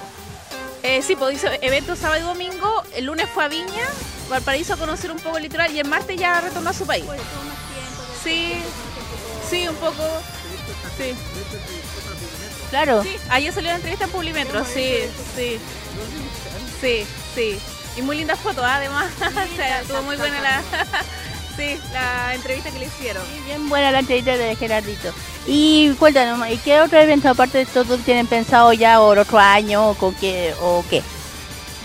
[0.84, 2.84] Eh, sí, pues hizo evento sábado y domingo.
[2.94, 3.88] El lunes fue a Viña,
[4.30, 7.06] Valparaíso a conocer un poco el litoral y el martes ya retornó a su país.
[8.22, 8.56] Sí,
[9.50, 10.04] sí, un poco.
[10.98, 11.14] Sí.
[12.70, 13.04] Claro.
[13.04, 15.00] Sí, ayer salió la entrevista en Publimetro, sí,
[15.36, 15.60] sí.
[16.80, 17.60] Sí, sí.
[17.98, 18.76] Y muy lindas fotos, ¿ah?
[18.76, 19.12] además.
[19.20, 20.62] o sea, estuvo muy buena la,
[21.58, 23.24] sí, la entrevista que le hicieron.
[23.46, 25.14] Bien buena la entrevista de Gerardito.
[25.48, 29.40] Y cuéntanos, ¿y qué otro evento aparte de esto tienen pensado ya o el otro
[29.40, 31.02] año o con qué o qué?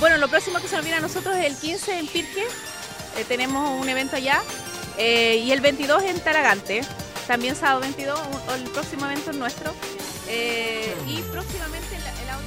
[0.00, 2.44] Bueno, lo próximo que se nos viene a nosotros es el 15 en Pirque.
[3.16, 4.42] Eh, tenemos un evento allá.
[4.98, 6.82] Eh, y el 22 en Taragante.
[7.26, 9.72] También sábado 22, un- el próximo evento es nuestro.
[10.28, 12.38] Eh, y próximamente en la, la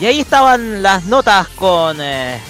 [0.00, 2.40] Y ahí estaban las notas con eh,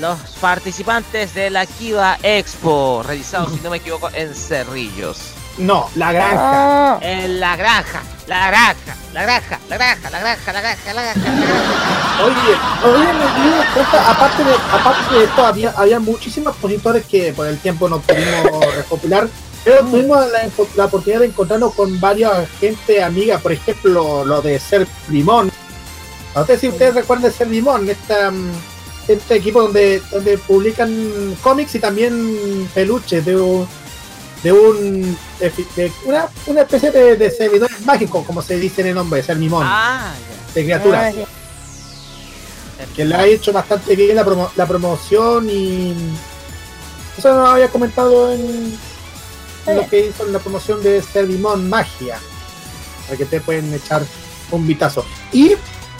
[0.00, 5.18] los participantes de la Kiva Expo, realizado, si no me equivoco, en Cerrillos.
[5.58, 6.98] No, la granja.
[7.00, 11.30] En la granja, la granja, la granja, la granja, la granja, la granja, la granja.
[12.24, 17.32] Oye, oye, me di cuenta, aparte de, aparte de esto, había, había muchísimos expositores que
[17.32, 19.28] por el tiempo no pudimos recopilar,
[19.64, 24.60] pero tuvimos la, la oportunidad de encontrarnos con varias gente amiga, por ejemplo, lo de
[24.60, 25.50] Ser Limón.
[26.36, 28.52] No sé si ustedes recuerdan Ser Limón, esta, mm,
[29.08, 33.66] este equipo donde, donde publican cómics y también peluches de un,
[34.42, 38.88] de un de, de una, una especie de, de servidores mágicos, como se dice en
[38.88, 40.12] el nombre, Ser Limón, Ah,
[40.54, 41.14] de criaturas
[42.80, 45.94] Ah, que le ha hecho bastante bien la, promo- la promoción y
[47.16, 48.78] eso no había comentado en,
[49.66, 52.18] en lo que hizo en la promoción de Servimon Magia
[53.06, 54.02] para que te pueden echar
[54.52, 55.54] un vitazo y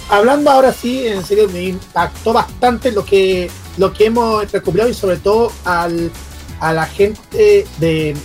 [0.09, 4.94] hablando ahora sí en serio me impactó bastante lo que lo que hemos recopilado y
[4.94, 6.11] sobre todo al,
[6.61, 8.16] a la gente de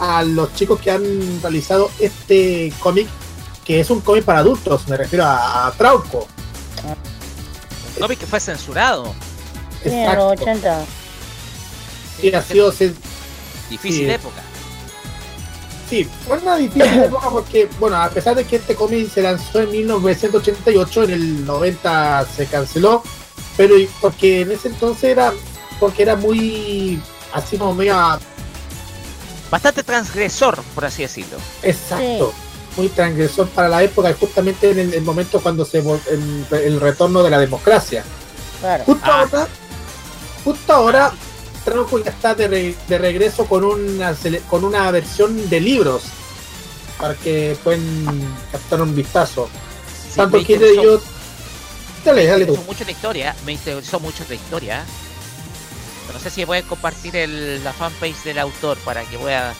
[0.00, 3.08] a los chicos que han realizado este cómic
[3.64, 6.26] que es un cómic para adultos me refiero a, a Trauco
[7.96, 9.14] Un cómic que fue censurado.
[9.84, 10.84] Los 80.
[12.20, 12.72] Sí, ha sido
[13.70, 14.10] Difícil Sí.
[14.10, 14.42] época.
[15.88, 19.60] sí, fue una difícil época porque, bueno, a pesar de que este cómic se lanzó
[19.62, 23.02] en 1988, en el 90 se canceló,
[23.56, 25.32] pero porque en ese entonces era,
[25.80, 27.00] porque era muy,
[27.34, 27.94] así como medio
[29.50, 31.36] Bastante transgresor, por así decirlo.
[31.62, 32.32] exacto,
[32.76, 36.80] muy transgresor para la época y justamente en el, el momento cuando se el, el
[36.80, 38.02] retorno de la democracia.
[38.60, 38.84] Claro.
[38.84, 39.46] Justo ahora,
[40.44, 41.12] justo ahora,
[41.64, 44.16] Trauco ya está de, re- de regreso con una
[44.48, 46.02] con una versión de libros
[46.98, 48.06] para que pueden
[48.50, 49.48] captar un vistazo.
[50.10, 51.00] Sí, Tanto interesó- yo.
[52.04, 52.52] Dale, dale tú.
[52.52, 54.84] interesó mucho la historia, me interesó mucho la historia.
[56.24, 59.52] No sé si puedes compartir el, la fanpage del autor para que pueda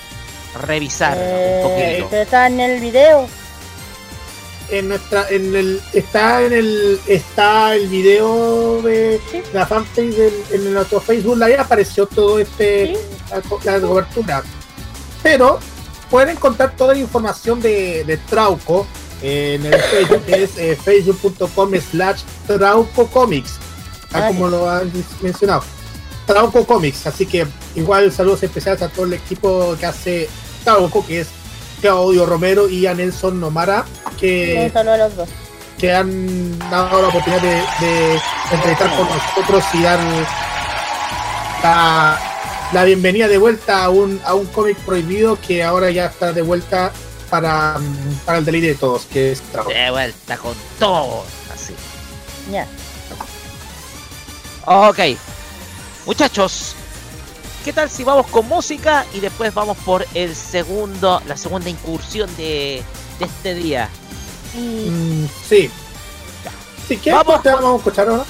[0.67, 2.09] revisar un Eh, poquito.
[2.11, 3.29] pero está en el video.
[4.71, 9.21] En nuestra, en el, está en el, está el video de
[9.53, 12.97] la fanpage del, en nuestro Facebook Live apareció todo este
[13.65, 14.43] la, la cobertura.
[15.23, 15.59] Pero
[16.09, 18.87] pueden encontrar toda la información de, de Trauco
[19.21, 23.59] en el Facebook que es eh, facebook.com slash Trauco Comics,
[24.11, 24.91] tal Ah, como lo han
[25.21, 25.63] mencionado.
[26.27, 30.29] Trauco Comics, así que igual saludos especiales a todo el equipo que hace
[30.65, 31.29] Trauco, que es
[31.81, 33.85] Claudio Romero y a Nelson Nomara,
[34.19, 35.29] que, Un saludo a los dos.
[35.79, 37.49] que han dado la oportunidad de,
[37.87, 38.21] de
[38.53, 39.99] entrevistar con nosotros y dar
[41.63, 42.19] la,
[42.73, 46.43] la bienvenida de vuelta a un, a un cómic prohibido que ahora ya está de
[46.43, 46.93] vuelta
[47.31, 47.77] para,
[48.25, 49.73] para el deleite de todos, que es Dragon.
[49.73, 51.25] De vuelta con todo.
[51.53, 51.75] Así.
[52.51, 52.67] Ya.
[54.67, 54.99] Ok.
[56.07, 56.75] Muchachos,
[57.65, 62.29] ¿qué tal si vamos con música y después vamos por el segundo, la segunda incursión
[62.37, 62.83] de,
[63.19, 63.89] de este día?
[64.55, 65.71] Mm, sí.
[66.87, 68.25] Si quieres, Vamos pues, vamos a escuchar ahora.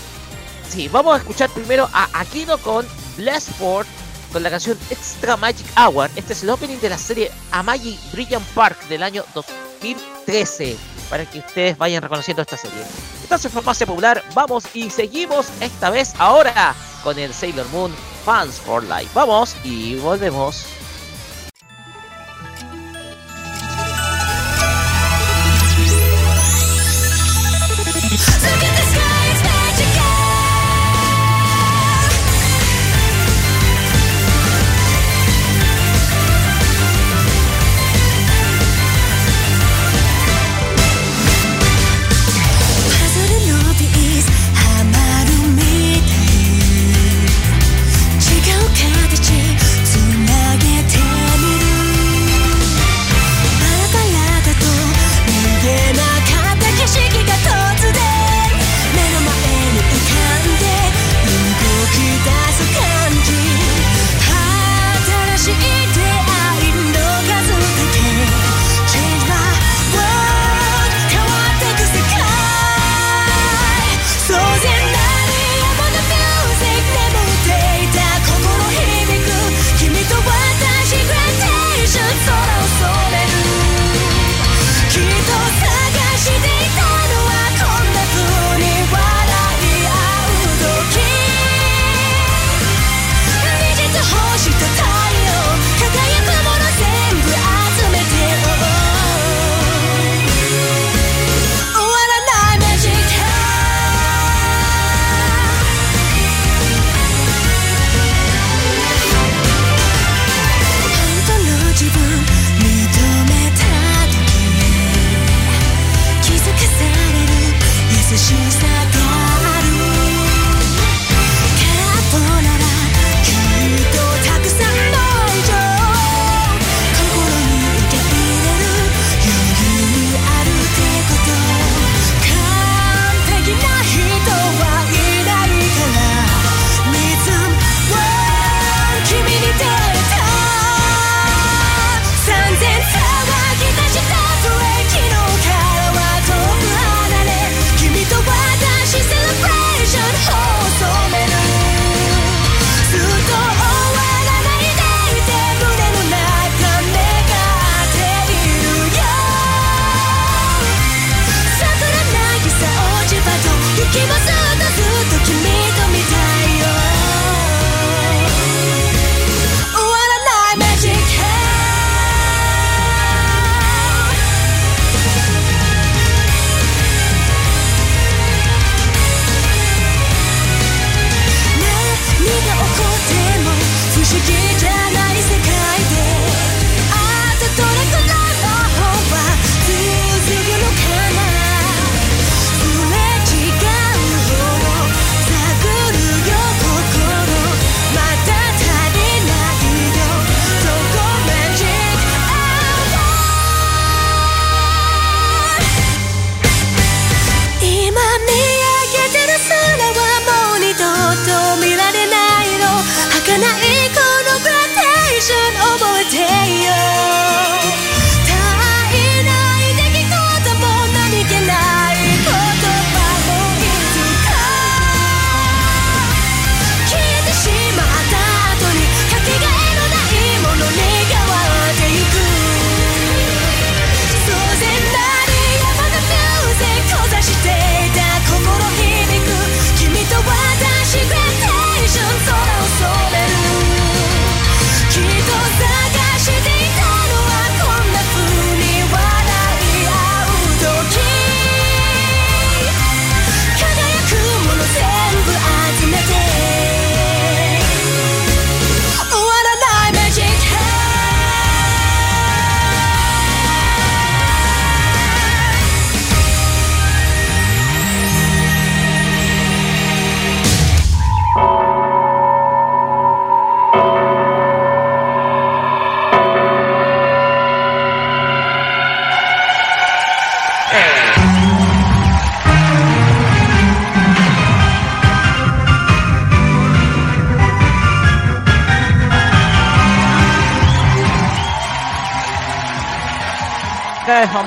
[0.68, 3.88] Sí, vamos a escuchar primero a Aquino con Blessport
[4.32, 6.10] con la canción Extra Magic Hour.
[6.16, 10.76] Este es el opening de la serie Amagi Brilliant Park del año 2013.
[11.10, 12.82] Para que ustedes vayan reconociendo esta serie.
[13.22, 17.94] Entonces, Farmacia Popular, vamos y seguimos esta vez ahora con el Sailor Moon
[18.24, 19.10] Fans for Life.
[19.14, 20.73] Vamos y volvemos.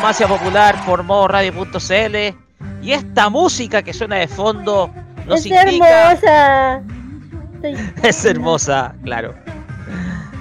[0.07, 2.15] Farmacia Popular por modo radio.cl
[2.81, 4.89] y esta música que suena de fondo
[5.25, 6.81] nos es indica hermosa.
[8.03, 9.35] es hermosa, claro.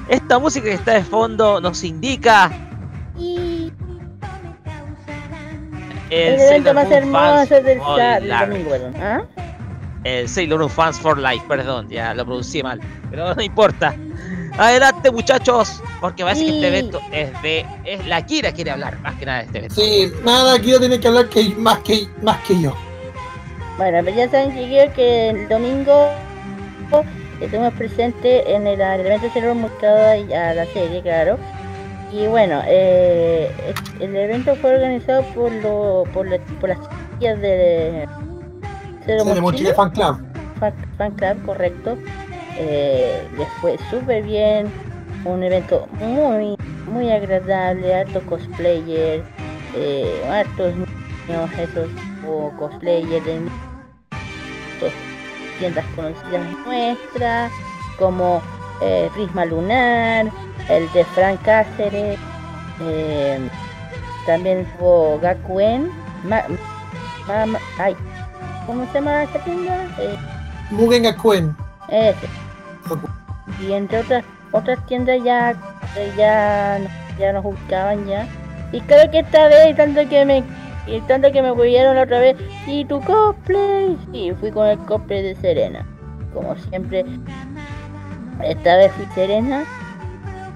[0.09, 2.49] Esta música que está de fondo nos indica
[3.19, 3.73] El
[6.11, 8.71] evento más hermoso del, domingo.
[9.01, 9.23] ¿Ah?
[10.05, 13.97] El Sailor Moon Fans for Life, perdón, ya lo pronuncié mal, pero no importa.
[14.59, 17.67] Adelante muchachos, porque parece que este evento es de...
[17.85, 18.97] Es la Kira quiere hablar
[19.27, 19.75] nada de este evento.
[19.75, 22.73] Sí, nada, aquí no tiene que hablar que más que más que yo.
[23.77, 26.09] Bueno, pues ya saben chiquillos que el domingo
[27.41, 29.29] estuvimos presentes en el, evento
[29.81, 31.37] cada y a la serie, claro.
[32.13, 33.51] Y bueno, eh,
[34.01, 36.79] el evento fue organizado por, lo, por, la- por las
[37.19, 38.09] chicas de
[39.05, 39.67] Sailor Sí.
[39.75, 40.17] Fan Club.
[40.59, 41.99] Fan, Fan Club, correcto.
[42.59, 44.69] Eh, les fue súper bien.
[45.25, 46.56] Un evento muy,
[46.87, 47.95] muy agradable.
[47.95, 49.25] Hartos cosplayers,
[49.75, 51.89] eh, hartos niños, esos
[52.27, 53.41] o cosplayers de
[55.59, 57.51] tiendas conocidas nuestras,
[57.99, 58.43] como
[58.83, 60.27] eh, Prisma Lunar,
[60.69, 62.19] el de Frank Cáceres,
[62.83, 63.49] eh,
[64.27, 65.91] también hubo Gakuen,
[66.25, 66.45] Ma-
[67.27, 67.97] Ma- Ma- ay,
[68.67, 69.87] ¿cómo se llama esa tienda?
[69.99, 70.17] Eh,
[70.71, 71.57] Mugen Gakuen.
[71.89, 72.29] ese.
[73.63, 75.55] Y entre otras otras tiendas ya
[76.17, 76.79] ya
[77.19, 78.27] ya nos buscaban ya.
[78.73, 80.43] Y creo que esta vez tanto que me
[80.87, 82.37] y tanto que me la otra vez
[82.67, 83.97] y tu cosplay.
[84.13, 85.85] Sí, fui con el cosplay de Serena.
[86.33, 87.05] Como siempre.
[88.43, 89.65] Esta vez fui Serena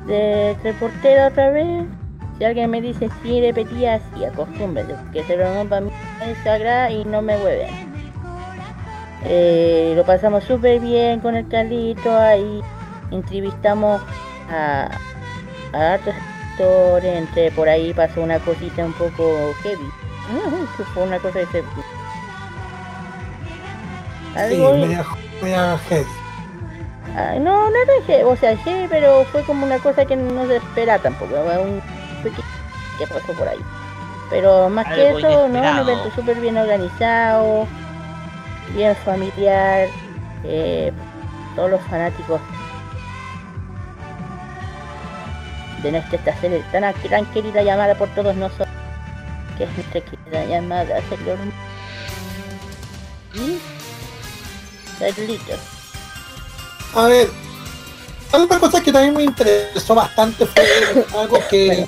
[0.07, 1.85] de reportera otra vez.
[2.39, 5.91] Si alguien me dice sí repetía así, acostúmbrate, porque se lo para mí
[6.43, 7.91] sagrada y no me hueven.
[9.25, 12.63] Eh, lo pasamos súper bien con el Carlito, ahí
[13.11, 14.01] entrevistamos
[14.51, 14.89] a,
[15.73, 19.91] a hartos actores, entre por ahí pasó una cosita un poco heavy.
[20.35, 21.63] Ujú, que fue una cosa que se...
[21.63, 21.67] Sí,
[24.37, 24.73] Algo...
[24.75, 25.05] media,
[25.43, 26.07] media heavy.
[27.17, 30.47] Ah, no, no era heavy, o sea, heavy, pero fue como una cosa que no
[30.47, 31.83] se espera tampoco, un
[32.23, 32.45] pequeño
[32.99, 33.59] que pasó por ahí.
[34.31, 35.59] Pero más que Algo eso, ¿no?
[35.61, 37.67] Un evento súper bien organizado,
[38.75, 39.89] bien familiar,
[40.45, 40.93] eh,
[41.57, 42.41] todos los fanáticos
[45.91, 48.69] nuestra esta serie tan, tan querida llamada por todos nosotros,
[49.57, 51.53] que es nuestra querida llamada Moon.
[53.35, 53.59] Y
[54.99, 55.59] Carlitos.
[56.95, 57.29] A ver,
[58.33, 60.65] otra cosa que también me interesó bastante fue
[61.19, 61.87] algo que,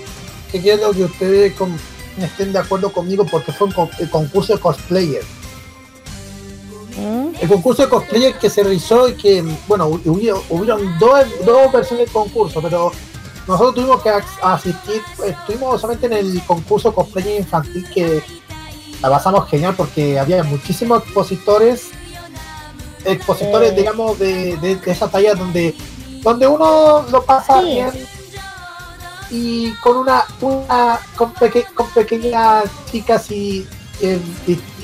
[0.51, 1.77] que quiero que ustedes con-
[2.21, 5.23] estén de acuerdo conmigo porque fue un con- el concurso de cosplayer.
[7.41, 11.73] El concurso de cosplayer que se realizó y que, bueno, hu- hubieron, hubieron dos, dos
[11.73, 12.93] versiones del concurso, pero
[13.47, 18.23] nosotros tuvimos que as- asistir, estuvimos solamente en el concurso cosplayer infantil que
[19.01, 21.89] la pasamos genial porque había muchísimos expositores
[23.05, 23.75] expositores, Eh.
[23.75, 25.75] digamos, de, de- de esa talla donde,
[26.23, 27.67] donde uno lo pasa Sí.
[27.67, 27.91] bien
[29.31, 33.67] y con una, una con, peque- con pequeñas chicas y,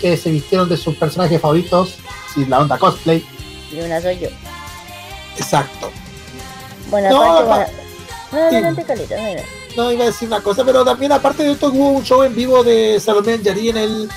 [0.01, 1.95] que se vistieron de sus personajes favoritos,
[2.35, 3.25] si la onda cosplay.
[3.73, 4.29] Y una soy yo.
[5.37, 5.91] Exacto.
[6.91, 7.67] Bueno, No, aparte, bueno,
[8.33, 9.43] adelante, Carlita, mira.
[9.77, 12.35] No iba a decir una cosa, pero también aparte de esto hubo un show en
[12.35, 14.11] vivo de Salomé Anjari en el,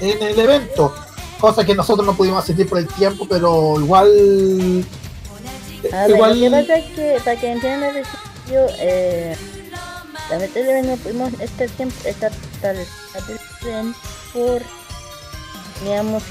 [0.00, 0.94] en el evento.
[1.40, 4.86] Cosa que nosotros no pudimos asistir por el tiempo, pero igual
[5.92, 9.36] A ver, igual lo que pasa es que, para que entiendan el desafío, eh,
[10.30, 12.88] lamentablemente no pudimos estar siempre, estar tal vez
[14.32, 14.62] por
[15.78, 16.22] teníamos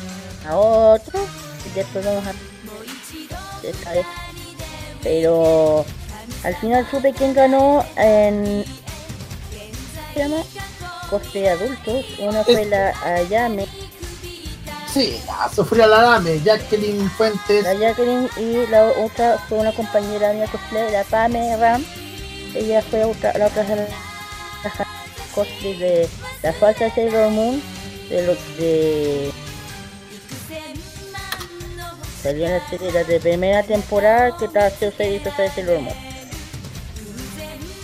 [0.48, 1.20] a otro
[1.66, 2.34] y después vamos a
[3.68, 4.06] esta vez.
[5.02, 5.86] Pero
[6.44, 8.64] al final supe quién ganó en
[9.52, 9.72] ¿qué
[10.14, 10.44] se llama?
[11.10, 12.06] cosplay adultos.
[12.20, 13.68] Una fue la Ayame,
[14.94, 17.64] Sí, a Sofía Larame, Jacqueline Fuentes.
[17.64, 21.84] la Jacqueline y la otra fue una compañera mía cosplay, la Pame Ram.
[22.54, 23.66] Ella fue otra, la otra
[25.34, 26.10] cosplay de
[26.44, 27.62] la falsa Sailor Moon
[28.10, 29.32] de los de
[32.22, 36.13] salió en la serie la de primera temporada que estaba haciendo serie de Sailor Moon.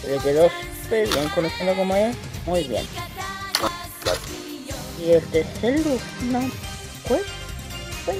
[0.09, 0.49] Le quedó
[0.83, 2.85] súper bien conociendo como es, muy bien.
[4.99, 6.51] Y el tercer lugar, no,
[7.07, 7.21] ¿cuál?
[8.05, 8.17] ¿Cuál?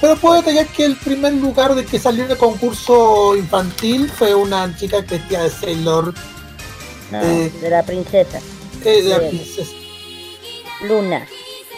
[0.00, 4.34] Pero puedo detallar que el primer lugar de que salió en el concurso infantil fue
[4.34, 6.14] una chica que vestía de Sailor.
[7.10, 8.38] No, eh, de la princesa.
[8.84, 9.72] eh, de la princesa.
[10.88, 11.26] Luna.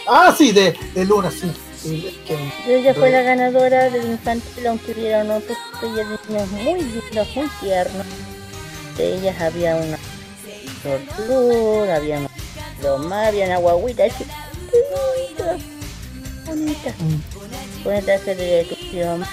[0.07, 1.51] Ah, sí, de, de Luna, sí.
[1.85, 8.07] Ella fue la ganadora del infantil, aunque hubieron otros niños muy lindos, muy tiernos.
[8.97, 9.99] De ellas había una
[10.83, 12.20] Tortur, había
[12.83, 15.57] los más, había una guaguita chiquitita,
[16.47, 16.95] bonita,
[17.83, 19.24] con esta discusión.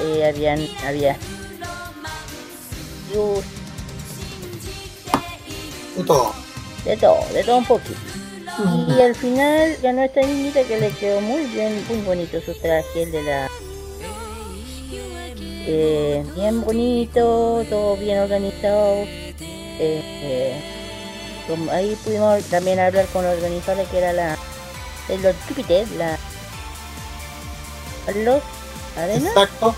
[0.00, 1.16] Eh, habían, había
[3.14, 3.44] luz,
[5.96, 6.34] De todo.
[6.84, 8.00] de todo, de todo un poquito.
[8.58, 13.02] Y al final ganó esta niñita que le quedó muy bien, muy bonito su traje,
[13.02, 13.50] el de la...
[15.66, 18.94] Eh, bien bonito, todo bien organizado.
[18.96, 19.40] Eh,
[19.78, 20.62] eh,
[21.48, 24.38] como ahí pudimos también hablar con los organizadores que era la...
[25.08, 26.16] de los Júpiter, la...
[28.14, 28.42] Los
[28.96, 29.28] Arena.
[29.28, 29.74] Exacto.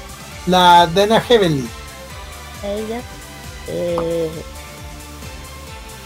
[0.47, 1.69] La Dana Heavenly.
[2.63, 3.01] ella.
[3.69, 4.31] Eh,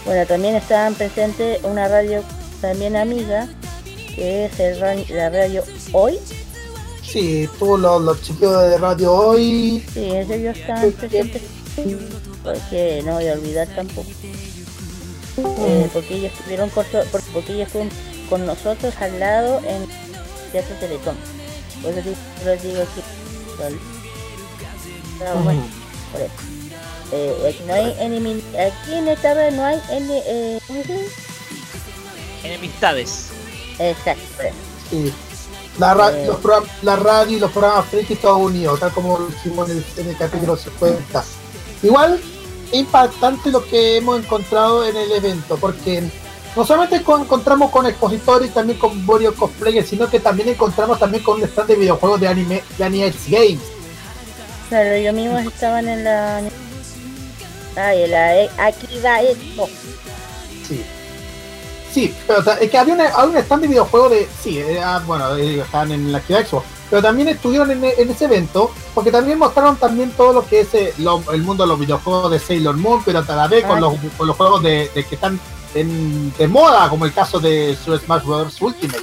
[0.05, 2.23] bueno, también estaban presentes una radio
[2.61, 3.47] también amiga,
[4.15, 6.17] que es el la radio Hoy.
[7.03, 9.83] Sí, tuvo los, los chiquillos de radio hoy.
[9.93, 11.41] Sí, ellos estaban presentes.
[12.43, 14.07] Porque no voy a olvidar tampoco.
[15.37, 17.93] Eh, porque ellos estuvieron con, por- porque ellos estuvieron
[18.29, 19.85] con nosotros al lado en
[20.51, 21.15] Teatro Teletón.
[21.81, 23.01] Por eso eso digo que...
[25.25, 25.63] Ah, bueno,
[26.11, 26.31] por eso.
[27.13, 30.59] Eh, aquí no hay enemi- aquí en esta red no hay ene- eh.
[32.43, 33.27] Enemistades.
[33.79, 34.21] Exacto.
[34.89, 35.13] Sí.
[35.79, 36.25] La, ra- Eh.
[36.27, 39.77] los program- la radio y los programas friki todos unidos, tal como lo dijimos en
[39.77, 41.23] el, en el capítulo 50.
[41.83, 42.15] Igual
[42.71, 46.03] es impactante lo que hemos encontrado en el evento, porque
[46.55, 50.99] no solamente con- encontramos con expositores y también con varios cosplayers, sino que también encontramos
[50.99, 53.59] también con un stand de videojuegos de anime de Anime Games.
[54.69, 56.41] Claro, ellos mismos estaban en la...
[57.77, 58.31] Ay, en la...
[58.65, 59.67] Aquí va esto.
[60.67, 60.83] Sí.
[61.93, 64.27] Sí, pero o sea, es que había, una- había un stand de videojuegos de.
[64.41, 66.63] Sí, era, bueno, ellos estaban en la Activa Expo.
[66.89, 70.73] Pero también estuvieron en, en ese evento, porque también mostraron también todo lo que es
[70.73, 73.77] eh, lo- el mundo de los videojuegos de Sailor Moon, pero a la vez con,
[73.77, 75.39] Ah, los, con los juegos de, de que están
[75.73, 78.61] en- de moda, como el caso de Super Smash Bros.
[78.61, 78.99] Ultimate.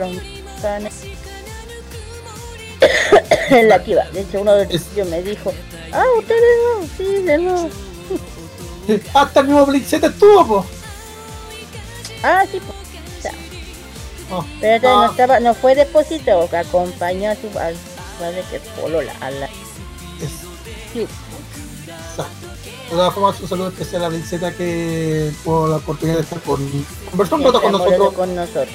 [0.00, 0.22] Los
[0.56, 0.88] estaban
[3.50, 4.04] en la Kiva.
[4.12, 5.52] De hecho, uno de ellos me dijo,
[5.92, 6.42] ah, ustedes
[6.80, 7.68] no, sí, de nuevo.
[9.14, 10.66] Hasta el mismo Z estuvo, po.
[12.22, 12.60] Ah, sí,
[13.22, 13.30] ya.
[14.30, 14.44] Oh.
[14.60, 15.04] Pero entonces Ah.
[15.06, 19.48] no estaba, no fue depósito, que acompañó a su padre que es Polola, a la
[20.92, 21.06] sí.
[22.90, 26.60] De todas formas, un saludo especial a Z que tuvo la oportunidad de estar con.
[27.10, 28.12] conversó un rato con nosotros.
[28.14, 28.68] con nosotros.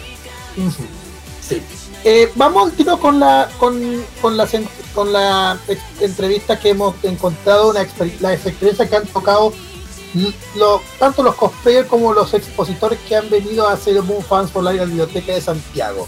[1.47, 1.61] Sí.
[2.03, 4.47] Eh, vamos al tiro con la con, con la
[4.93, 5.57] con la
[6.01, 9.53] entrevista que hemos encontrado, una exper- las experiencias que han tocado
[10.55, 14.63] lo- tanto los cosplayers como los expositores que han venido a hacer Moon Fans por
[14.63, 16.07] la biblioteca de Santiago.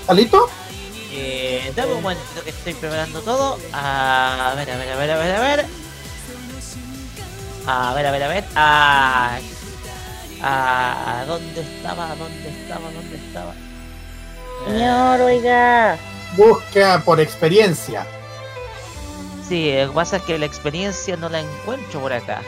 [0.00, 0.48] ¿Está listo?
[1.12, 3.58] Eh, dame un momentito que estoy preparando todo.
[3.72, 5.66] A ver, a ver, a ver, a ver, a ver.
[7.68, 8.44] A ver, a ver, a ver.
[8.54, 9.38] Ah,
[10.42, 12.14] ah, ¿Dónde estaba?
[12.16, 12.90] ¿Dónde estaba?
[12.92, 13.54] ¿Dónde estaba?
[14.66, 15.98] Señor, oiga.
[16.36, 18.06] Busca por experiencia.
[19.48, 22.42] Sí, lo que pasa es que la experiencia no la encuentro por acá.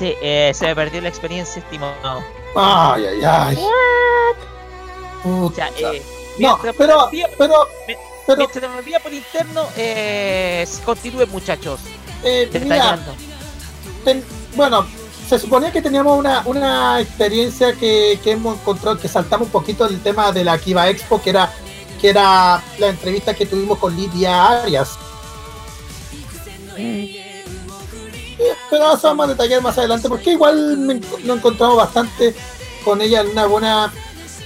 [0.00, 2.24] Sí, eh, se me perdió la experiencia, estimado.
[2.56, 3.58] Ay, ay, ay.
[5.26, 6.02] O sea, eh,
[6.38, 7.54] No, pero, me envía- pero,
[7.86, 11.80] me- pero, mientras me envía por interno, eh, continúen muchachos.
[12.24, 12.98] eh, mira,
[14.06, 14.24] ten-
[14.54, 14.86] bueno,
[15.28, 19.86] se suponía que teníamos una, una experiencia que, que hemos encontrado, que saltamos un poquito
[19.86, 21.52] del tema de la Kiva Expo, que era,
[22.00, 24.98] que era la entrevista que tuvimos con Lidia Arias.
[26.78, 27.26] Eh,
[28.70, 32.34] Pero eso vamos a detallar más adelante, porque igual nos encontramos bastante
[32.84, 33.92] con ella, una buena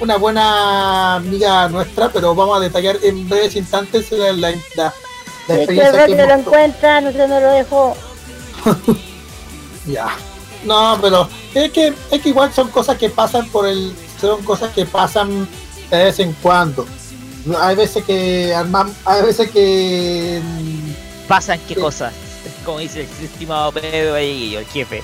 [0.01, 4.89] una buena amiga nuestra, pero vamos a detallar en breves instantes la, la, la- la
[4.89, 7.97] Es que experiencia que rápido lo hemos- encuentran, usted no lo dejó.
[9.87, 10.17] Ya.
[10.65, 13.95] No, pero es que, es que igual son cosas que pasan por el.
[14.21, 15.47] Son cosas que pasan
[15.91, 16.87] de vez en cuando.
[17.61, 18.55] Hay veces que
[19.05, 20.41] hay veces que.
[21.29, 22.15] Pasan qué cosas.
[22.65, 25.03] Como dice el estimado Pedro ahí, el jefe.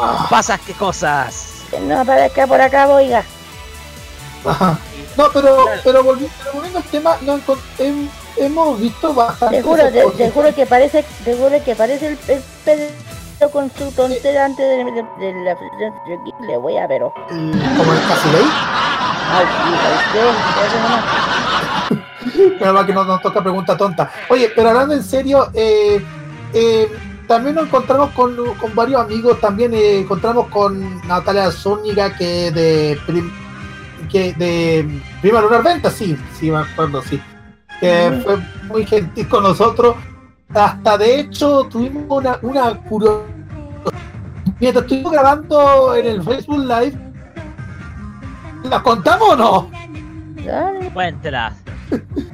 [0.00, 0.26] Ah.
[0.30, 1.64] Pasan qué cosas.
[1.70, 3.22] Que no aparezca por acá, oiga.
[4.44, 4.78] Ajá.
[5.16, 7.38] No, pero, pero, volvi- pero volviendo al tema, no,
[8.36, 9.56] hemos visto bastante.
[9.58, 13.70] Te juro, te, te juro que parece, te juro que parece el, el Pedro con
[13.76, 15.54] su tontera antes de, de- de la
[16.08, 17.02] yo le voy a ver.
[17.02, 18.44] como el Casilei.
[19.32, 20.66] Ay, sí, ay, ¿qué?
[20.66, 21.04] Eso nomás.
[22.58, 24.10] Pero va que no nos toca pregunta tonta.
[24.28, 26.02] Oye, pero hablando en serio, eh,
[26.52, 26.88] eh,
[27.26, 32.98] también nos encontramos con, con varios amigos, también eh, encontramos con Natalia Zúñiga, que de
[33.06, 33.30] prim-
[34.10, 37.20] que de Prima Lunar Venta, sí, sí me acuerdo, sí.
[37.80, 38.22] Que Mm.
[38.22, 38.36] fue
[38.68, 39.96] muy gentil con nosotros.
[40.52, 43.24] hasta de hecho tuvimos una, una curiosidad.
[44.58, 46.98] Mientras estuvimos grabando en el Facebook Live,
[48.64, 49.70] ¿las contamos o no?
[50.92, 51.54] Cuéntelas.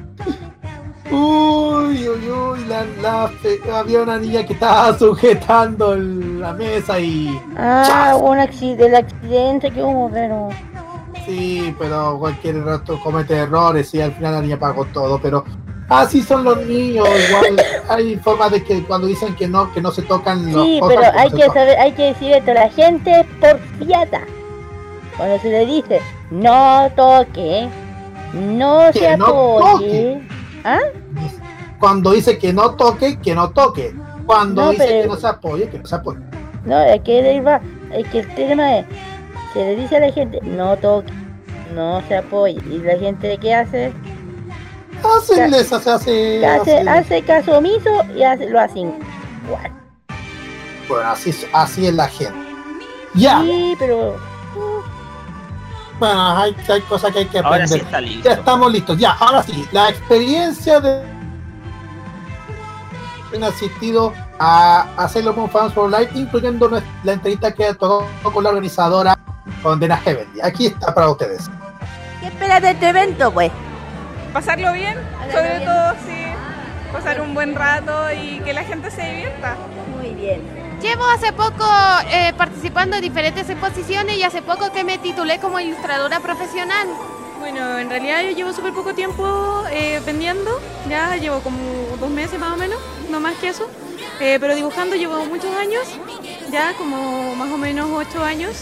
[1.11, 3.31] Uy, uy, uy, la, la-
[3.79, 7.39] había una niña que estaba sujetando el- la mesa y...
[7.57, 10.49] Ah, un accidente, el accidente que hubo, pero...
[11.25, 15.43] Sí, pero cualquier rato comete errores y al final la niña pagó todo, pero
[15.89, 19.91] así son los niños, igual hay formas de que cuando dicen que no, que no
[19.91, 23.11] se tocan los Sí, cosas, pero hay que saber, hay que decir esto, la gente
[23.19, 24.21] es porfiada.
[25.17, 25.99] Cuando se le dice,
[26.31, 27.67] no toque,
[28.33, 30.21] no Que se no apoye.
[30.67, 30.79] ¿Ah?
[31.79, 33.93] Cuando dice que no toque, que no toque.
[34.25, 36.19] Cuando No, dice pero- que no se apoye, que no se apoye.
[36.65, 37.61] No, es que va,
[37.93, 38.85] es que el tema es,
[39.53, 41.13] se le dice a la gente, no toque,
[41.73, 42.57] no se apoye.
[42.69, 43.93] Y la gente, ¿qué hace?
[45.03, 48.93] Hacen hace, Hace, hace- hace caso omiso y hace, lo hacen
[49.45, 49.71] igual.
[50.89, 52.33] Bueno, así, es- así es la gente.
[53.13, 53.41] Ya.
[53.41, 54.15] Sí, pero
[55.99, 57.61] Bueno, hay, hay cosas que hay que aprender.
[57.61, 58.29] Ahora sí está listo.
[58.29, 58.97] Ya estamos listos.
[58.97, 59.67] Ya, ahora sí.
[59.71, 61.17] La experiencia de
[63.35, 66.69] han asistido a hacerlo con Fans for Life, incluyendo
[67.03, 69.17] la entrevista que tocó con la organizadora
[69.61, 70.41] con Dena Heavenly.
[70.41, 71.49] Aquí está para ustedes.
[72.21, 73.51] ¿Qué esperas de este evento, pues?
[74.33, 74.97] Pasarlo bien,
[75.31, 76.25] sobre todo, sí.
[76.91, 79.55] Pasar un buen rato y que la gente se divierta.
[79.97, 80.66] Muy bien.
[80.81, 81.65] Llevo hace poco
[82.11, 86.87] eh, participando en diferentes exposiciones y hace poco que me titulé como ilustradora profesional.
[87.39, 91.59] Bueno, en realidad yo llevo súper poco tiempo eh, vendiendo, ya llevo como
[91.99, 93.67] dos meses más o menos, no más que eso,
[94.19, 95.83] Eh, pero dibujando llevo muchos años,
[96.51, 98.55] ya como más o menos ocho años.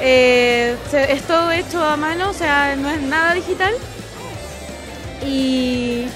[0.00, 3.72] Es todo hecho a mano, o sea, no es nada digital.
[5.24, 6.06] Y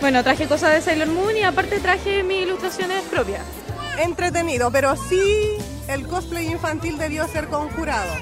[0.00, 3.42] bueno, traje cosas de Sailor Moon y aparte traje mis ilustraciones propias.
[3.98, 5.56] Entretenido, pero sí
[5.88, 8.12] el cosplay infantil debió ser conjurado.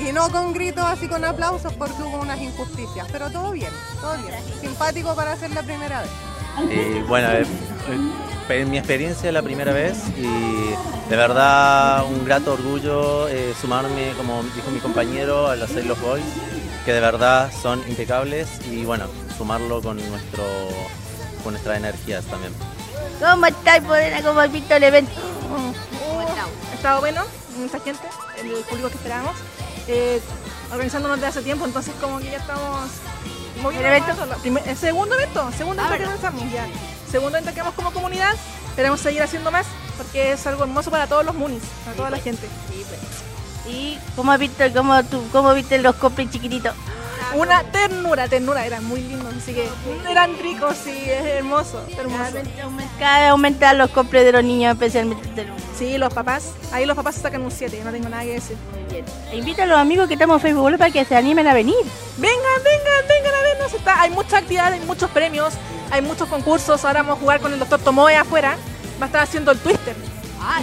[0.00, 4.16] Y no con gritos así con aplausos porque hubo unas injusticias, pero todo bien, todo
[4.18, 4.34] bien.
[4.60, 6.10] Simpático para ser la primera vez.
[6.70, 7.44] Y bueno, eh,
[8.48, 14.42] eh, mi experiencia la primera vez y de verdad un grato orgullo eh, sumarme, como
[14.54, 16.24] dijo mi compañero, a los Sailor Boys,
[16.84, 19.06] que de verdad son impecables y bueno,
[19.36, 20.44] sumarlo con nuestro
[21.44, 22.52] con nuestras energías también.
[23.20, 24.22] ¿Cómo estáis, Podena?
[24.22, 25.12] ¿Cómo has visto el evento?
[26.70, 27.22] Ha estado bueno,
[27.58, 28.02] mucha gente,
[28.38, 29.36] el público que esperábamos.
[29.88, 30.20] Eh,
[30.70, 32.90] organizándonos desde hace tiempo, entonces como que ya estamos
[33.62, 34.14] moviendo ¿El evento?
[34.20, 34.28] más.
[34.28, 36.66] La primer- el segundo evento, segundo Ah, evento que organizamos ya.
[37.10, 38.34] Segundo evento que hacemos como comunidad,
[38.68, 39.66] esperamos seguir haciendo más
[39.96, 42.46] porque es algo hermoso para todos los munis, para toda la gente.
[43.66, 46.74] ¿Y cómo has visto, cómo, tú, cómo viste los cosplays chiquititos?
[47.34, 49.68] Una ternura, ternura, eran muy lindos, así que
[50.08, 52.38] eran ricos, sí, es hermoso, hermoso.
[52.98, 56.86] Cada vez aumentan los cosplays de los niños, especialmente de los Sí, los papás, ahí
[56.86, 58.56] los papás sacan un 7, no tengo nada que decir.
[59.30, 61.54] E invita a los amigos que estamos en Facebook Live para que se animen a
[61.54, 61.76] venir.
[62.16, 63.72] Vengan, vengan, vengan a vernos.
[63.72, 65.54] Está, hay mucha actividad, hay muchos premios,
[65.92, 66.84] hay muchos concursos.
[66.84, 68.56] Ahora vamos a jugar con el doctor Tomoe afuera.
[69.00, 69.94] Va a estar haciendo el Twister.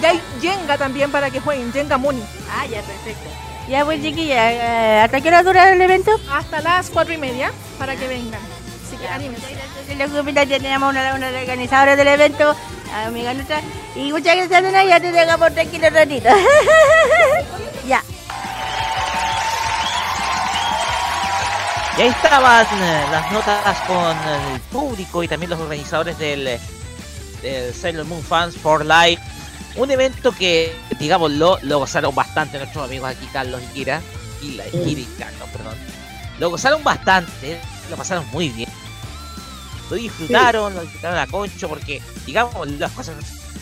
[0.01, 2.22] y hay Jenga también para que jueguen, Jenga Muni.
[2.51, 3.44] Ah, ya, perfecto.
[3.68, 6.11] Ya pues chiquilla, eh, ¿hasta qué hora dura el evento?
[6.32, 8.39] Hasta las cuatro y media para que vengan.
[8.86, 9.55] Así que anímense.
[9.89, 12.55] En la grupita tenemos una, una organizadora del evento,
[13.05, 13.61] amiga nuestra.
[13.95, 16.30] Y muchas gracias, Nena, ya te dejamos tranquilo un ratito.
[17.88, 18.03] ya.
[21.97, 24.18] Y ahí estaban eh, las notas con
[24.53, 26.59] el público y también los organizadores del,
[27.41, 29.22] del Sailor Moon Fans for Life.
[29.76, 34.01] Un evento que, digámoslo, lo gozaron bastante nuestros amigos aquí, Carlos y Kira.
[34.41, 35.76] Y la Kira y Carlos, perdón.
[36.39, 37.59] Lo gozaron bastante,
[37.89, 38.69] lo pasaron muy bien.
[39.89, 43.15] Lo disfrutaron, lo disfrutaron a concho porque, digamos, las cosas,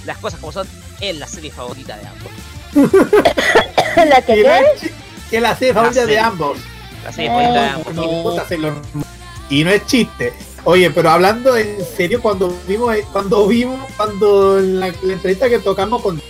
[0.05, 0.67] las cosas como son,
[1.01, 2.31] es la serie favorita de ambos.
[3.95, 4.91] ¿La que es
[5.29, 6.15] que la serie favorita serie.
[6.15, 6.57] de ambos.
[7.03, 7.93] La serie favorita de ambos.
[7.93, 9.03] No.
[9.49, 10.33] Y no es chiste.
[10.65, 15.59] Oye, pero hablando en serio, cuando vimos, cuando vimos, cuando en la, la entrevista que
[15.59, 16.21] tocamos con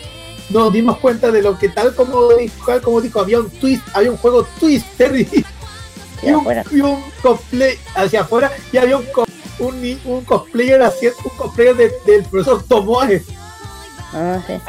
[0.50, 3.84] nos dimos cuenta de lo que tal como dijo, tal como dijo, había un twist,
[3.94, 5.46] había un juego twister y,
[6.24, 9.06] y un, y un cosplay hacia afuera y había un,
[9.60, 13.24] un, un cosplayer haciendo un cosplayer de- del profesor Tomoe.
[14.14, 14.54] Ah, sí.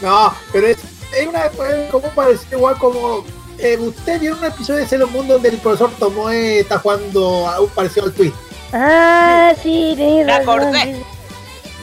[0.00, 0.78] No, pero es,
[1.16, 3.24] es una es como parece igual como
[3.64, 7.60] eh, usted vio un episodio de Sailor Moon donde el profesor Tomoe está jugando a
[7.60, 8.34] un parecido al twist.
[8.72, 10.82] Ah, sí, Me razón, acordé.
[10.82, 11.02] sí,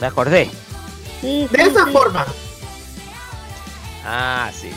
[0.00, 0.50] Me acordé.
[1.20, 1.90] Sí, De sí, esa sí.
[1.92, 2.26] forma.
[4.04, 4.70] Ah, sí.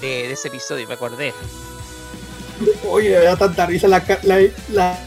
[0.00, 1.32] De, de ese episodio, me acordé.
[2.88, 4.40] Oye, me da tanta risa la, la,
[4.72, 4.98] la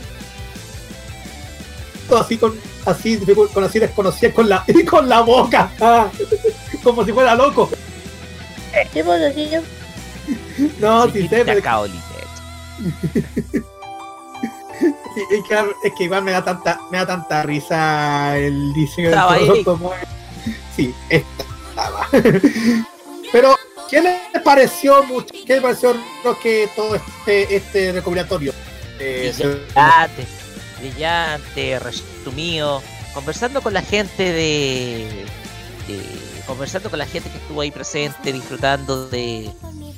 [2.19, 3.19] así con así
[3.53, 6.07] con así desconocida con la y con la boca ah,
[6.83, 7.69] como si fuera loco
[8.93, 9.03] ¿Qué
[10.79, 11.21] no si.
[15.15, 15.55] Sí, es, que,
[15.87, 19.91] es que igual me da tanta me da tanta risa el diseño Estaba del producto
[20.75, 22.07] sí estaba
[23.31, 23.55] pero
[23.89, 28.53] ¿qué les pareció mucho qué les pareció lo que todo este este recopilatorio
[28.99, 30.25] Eh, Brillante,
[30.79, 32.81] brillante, resumido.
[33.13, 35.25] Conversando con la gente de,
[35.87, 39.51] de- Conversando con la gente que estuvo ahí presente, disfrutando de,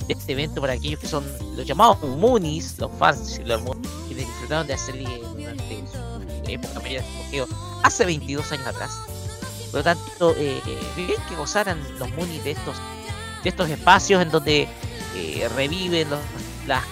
[0.05, 1.23] de este evento para aquellos que son
[1.55, 6.79] los llamados Moonies, los fans de Sailor Moon, que disfrutaron de hacerle durante su época
[6.81, 7.47] de apogeo
[7.83, 8.91] hace 22 años atrás.
[9.71, 10.61] Por lo tanto, eh,
[10.97, 12.75] bien que gozaran los Moonies de estos,
[13.43, 14.67] de estos espacios en donde
[15.15, 16.19] eh, reviven los-
[16.67, 16.83] las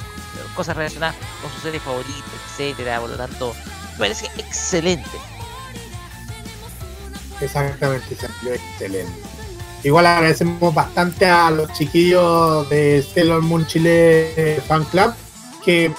[0.56, 3.02] cosas relacionadas con sus series favoritas, etcétera.
[3.02, 3.54] Por lo tanto,
[3.94, 5.10] me parece excelente.
[7.42, 9.29] Exactamente, salió excelente.
[9.84, 15.14] Igual agradecemos bastante a los chiquillos de Sailor Moon Chile Fan Club
[15.64, 15.92] que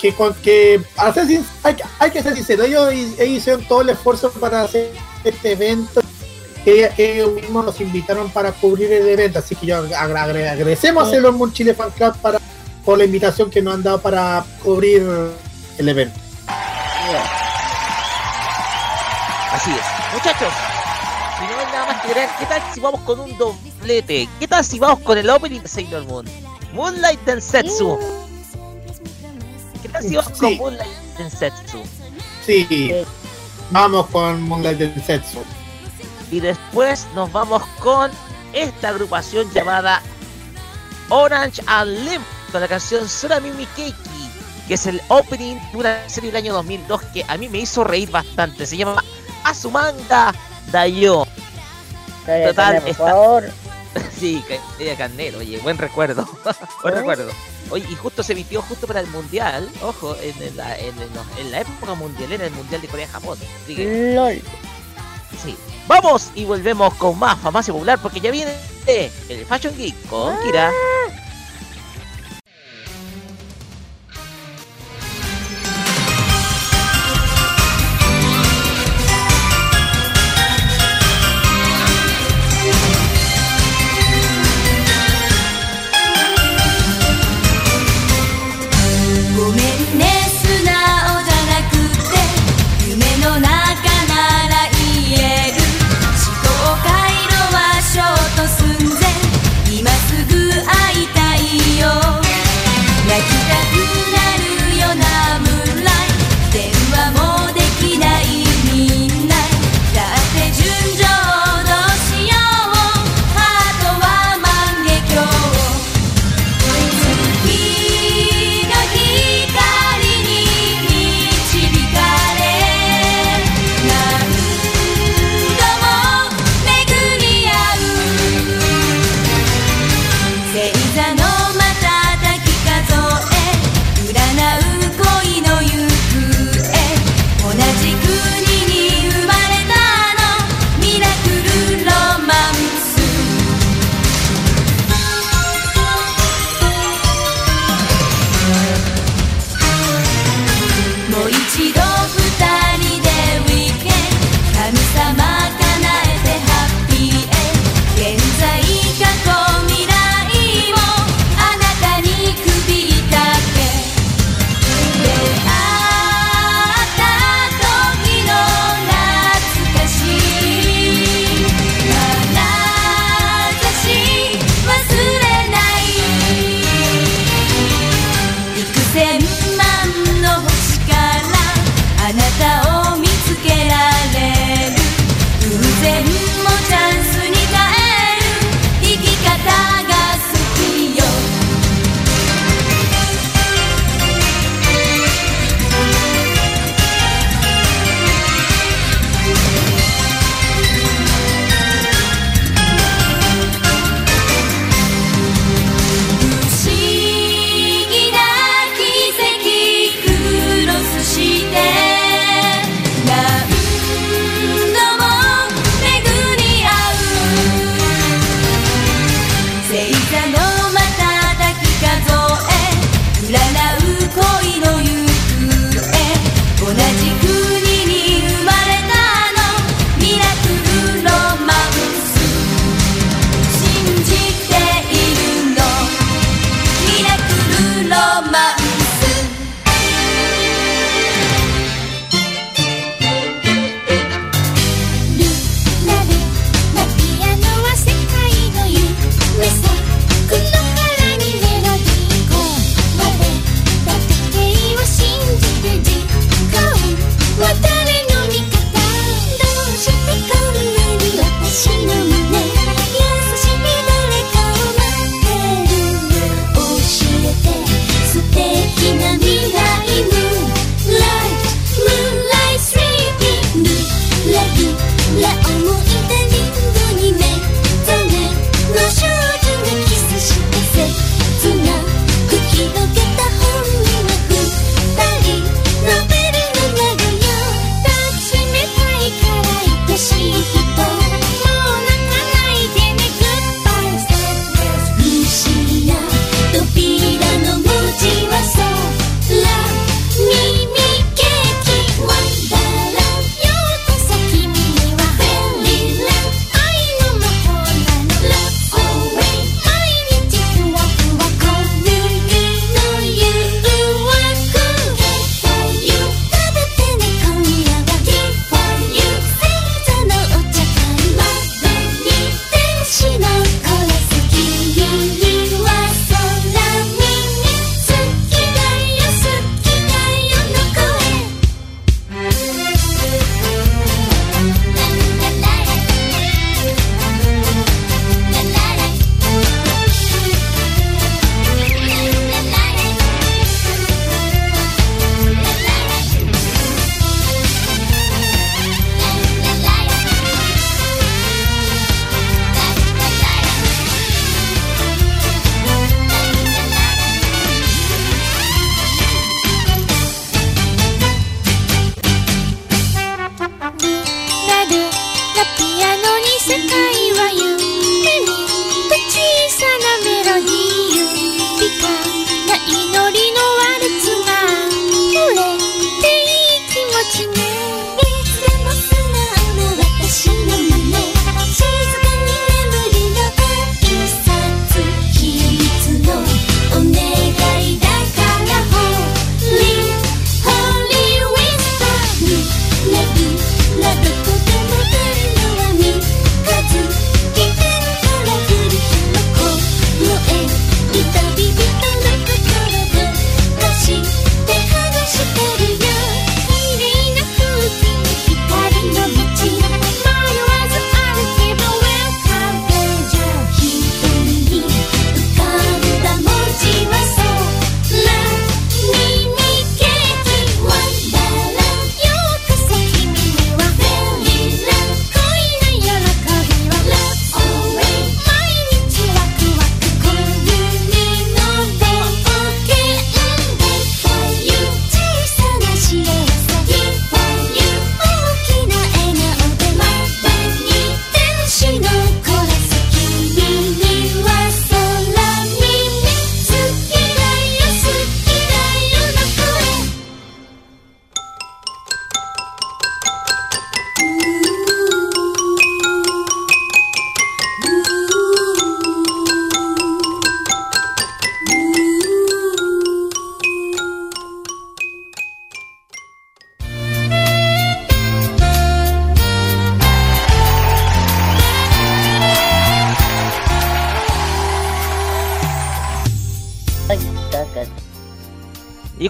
[0.00, 0.12] que,
[0.42, 3.82] que a ser sin- hay, que- hay que ser sincero, ellos, hi- ellos hicieron todo
[3.82, 4.90] el esfuerzo para hacer
[5.22, 6.00] este evento.
[6.64, 11.06] que Ellos mismos nos invitaron para cubrir el evento, así que yo agra- agra- agradecemos
[11.06, 12.38] a Sailor Moon Chile Fan Club para,
[12.84, 15.02] por la invitación que nos han dado para cubrir
[15.78, 16.18] el evento.
[19.52, 20.14] Así es.
[20.14, 20.52] Muchachos,
[22.06, 24.28] ¿qué tal si vamos con un doblete?
[24.38, 26.26] ¿Qué tal si vamos con el opening de Sailor Moon?
[26.72, 27.98] Moonlight Densetsu.
[29.82, 31.82] ¿Qué tal si vamos con Moonlight Densetsu?
[32.44, 32.92] Sí,
[33.70, 35.44] vamos con Moonlight Densetsu.
[36.30, 38.10] Y después nos vamos con
[38.52, 40.02] esta agrupación llamada
[41.08, 44.30] Orange and Limp con la canción Tsunami Keiki,
[44.66, 47.84] que es el opening de una serie del año 2002 que a mí me hizo
[47.84, 48.66] reír bastante.
[48.66, 49.02] Se llama
[49.44, 50.34] Azumanga
[50.70, 51.26] Dayo.
[52.26, 53.44] Total, por está- favor.
[54.18, 54.42] Sí,
[54.78, 56.24] ella Carnero, oye, buen recuerdo.
[56.82, 56.98] buen ¿Eh?
[56.98, 57.30] recuerdo.
[57.70, 61.10] Oye, y justo se emitió justo para el mundial, ojo, en la, en, en-
[61.40, 63.36] en la época mundialera, el mundial de Corea-Japón.
[63.68, 64.40] LOL.
[65.44, 65.56] sí.
[65.88, 68.54] Vamos y volvemos con más farmacia popular porque ya viene
[68.86, 70.70] el Fashion Geek con Kira.
[70.70, 71.31] ご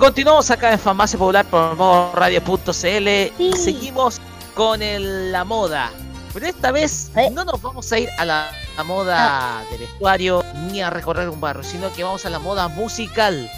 [0.03, 1.77] continuamos acá en Farmacia Popular por
[2.19, 4.21] radio.cl y seguimos
[4.53, 5.93] con el- la moda.
[6.35, 8.51] Pero esta vez no nos vamos a ir a la,
[8.85, 10.43] moda de vestuario
[10.73, 13.49] ni a recorrer un barrio, sino que vamos a la moda musical.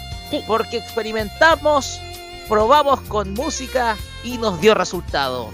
[0.45, 1.99] Porque experimentamos,
[2.47, 5.49] probamos con música y nos dio resultado.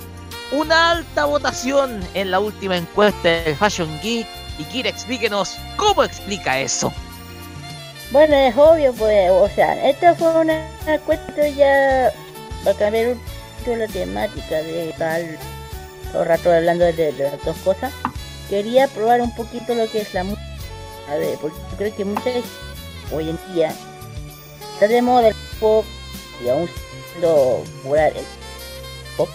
[0.52, 4.28] Una alta votación en la última encuesta de Fashion Geek.
[4.60, 6.92] Y Kira, explíquenos cómo explica eso.
[8.12, 12.12] Bueno, es obvio, pues, o sea, esta fue una encuesta ya
[12.66, 15.38] para cambiar un poquito la temática de tal,
[16.12, 17.94] todo rato hablando de, las dos cosas.
[18.50, 20.44] Quería probar un poquito lo que es la música,
[21.10, 22.44] a ver, porque creo que muchas
[23.14, 23.74] hoy en día
[24.74, 25.86] está de moda el pop
[26.44, 26.70] y aún
[27.12, 28.26] siendo popular el
[29.16, 29.30] pop.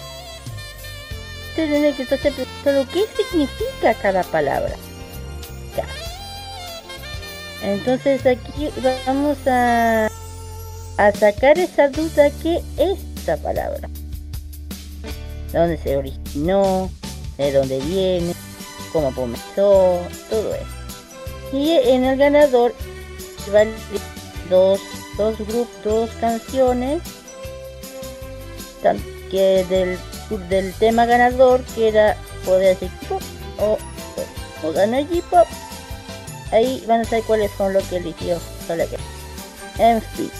[1.55, 4.77] Tienen que estarse preguntando qué significa cada palabra.
[7.63, 8.46] Entonces aquí
[9.07, 10.07] vamos a,
[10.99, 13.89] a sacar esa duda que es esta palabra.
[15.53, 16.91] De dónde se originó,
[17.39, 18.35] de dónde viene,
[18.93, 20.01] cómo comenzó,
[20.31, 20.67] todo eso.
[21.53, 22.73] Y en el ganador
[23.53, 23.69] van
[24.49, 24.81] dos,
[25.17, 27.03] dos grupos, dos canciones
[29.31, 29.99] que del,
[30.49, 32.77] del tema ganador que era poder
[33.09, 33.21] pop
[33.59, 33.77] o,
[34.63, 35.49] o ganó J-pop
[36.53, 38.97] ahí van a saber cuáles son los que eligió solo que
[39.83, 40.31] en fin.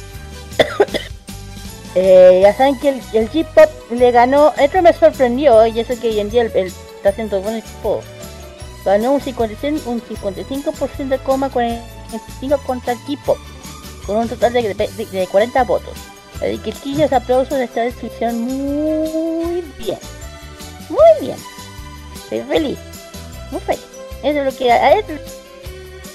[1.99, 6.09] Eh, ya saben que el, el J-pop le ganó esto me sorprendió y eso que
[6.09, 8.03] hoy en día el, está haciendo buen pop
[8.85, 13.39] ganó un 55%, un 55% de coma 45 contra el J-pop
[14.05, 15.95] con un total de, de- de 40 votos.
[16.37, 19.99] Así que chillos aplausos de esta descripción muy bien.
[20.91, 21.39] Muy bien.
[22.15, 22.79] Estoy feliz.
[23.51, 23.85] Muy feliz.
[24.23, 25.09] Eso es lo que a eso-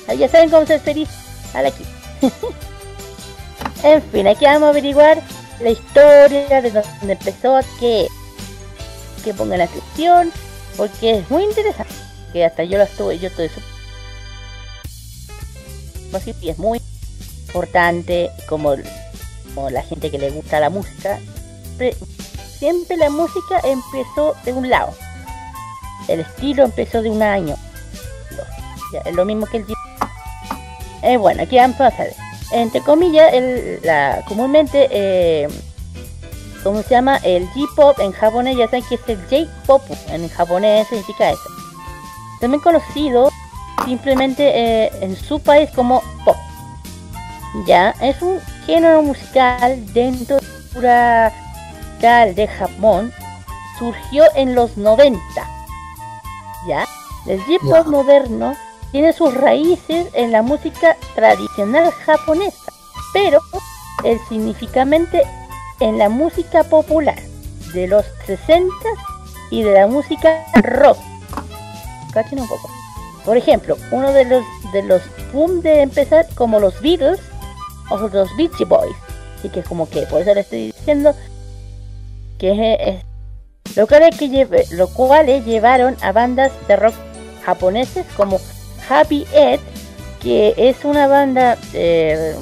[0.08, 1.10] Ah, ya saben cómo ser feliz
[1.54, 1.84] al aquí.
[3.84, 5.20] En fin aquí vamos a averiguar
[5.60, 8.08] la historia de dónde empezó a qué
[9.24, 10.32] que pongan la descripción
[10.78, 11.92] porque es muy interesante
[12.32, 13.50] que hasta yo lo estuve yo estoy
[16.14, 16.80] así y es muy
[17.48, 18.76] importante como,
[19.54, 21.20] como la gente que le gusta la música.
[22.58, 24.94] Siempre, la música empezó de un lado.
[26.08, 27.56] El estilo empezó de un año.
[29.06, 29.66] Es lo mismo que el
[31.04, 32.14] eh, bueno, aquí vamos a ver.
[32.52, 35.48] Entre comillas, el, la, comúnmente, eh,
[36.64, 37.18] ¿cómo se llama?
[37.24, 41.50] El J-pop en japonés, ya saben que es el J-pop, en japonés significa eso.
[42.40, 43.30] También conocido
[43.86, 46.36] simplemente eh, en su país como pop.
[47.66, 53.14] Ya, es un género musical dentro de la cultura de Japón.
[53.78, 55.20] Surgió en los 90.
[56.68, 56.86] Ya,
[57.26, 58.56] el J-pop moderno
[58.92, 62.72] tiene sus raíces en la música tradicional japonesa,
[63.14, 63.40] pero
[64.04, 65.24] el significamente
[65.80, 67.20] en la música popular
[67.74, 68.68] de los 60
[69.50, 70.98] y de la música rock.
[72.14, 72.70] Cachen un poco.
[73.26, 77.20] Por ejemplo, uno de los de los boom de empezar como los Beatles
[77.90, 78.96] o los Beastie Boys.
[79.40, 81.14] Así que como que por eso le estoy diciendo
[82.38, 82.76] que
[83.68, 86.96] es, lo cual es que lleve- lo cuales llevaron a bandas de rock
[87.46, 88.40] japoneses como
[88.90, 89.60] Happy Ed,
[90.22, 92.36] que es una banda, eh,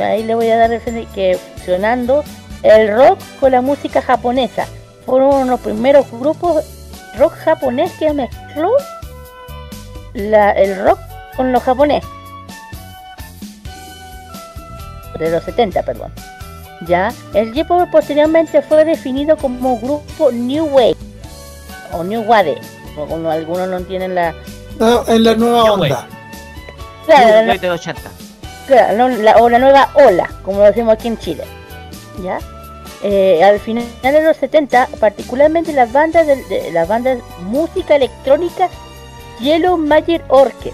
[0.00, 2.24] ahí, le voy a dar referencia que fusionando
[2.62, 4.66] el rock con la música japonesa.
[5.04, 6.64] Fueron los primeros grupos
[7.18, 8.70] rock japonés que mezcló
[10.14, 10.98] la, el rock
[11.36, 12.04] con lo japonés.
[15.18, 16.12] De los 70, perdón.
[16.86, 20.96] Ya, el J-pop posteriormente fue definido como grupo New Wave
[21.92, 22.58] o New Wave,
[22.96, 24.34] como algunos no entienden la,
[24.78, 26.06] No, en la nueva onda.
[27.06, 28.00] Claro, la- New Wave del 80.
[28.66, 31.44] Claro, no, la- o la nueva ola, como lo decimos aquí en Chile.
[32.22, 32.38] ¿Ya?
[33.02, 38.68] Eh, al final de los 70, particularmente las bandas de, de- las bandas música electrónica
[39.40, 40.72] Yellow Magic Orchestra,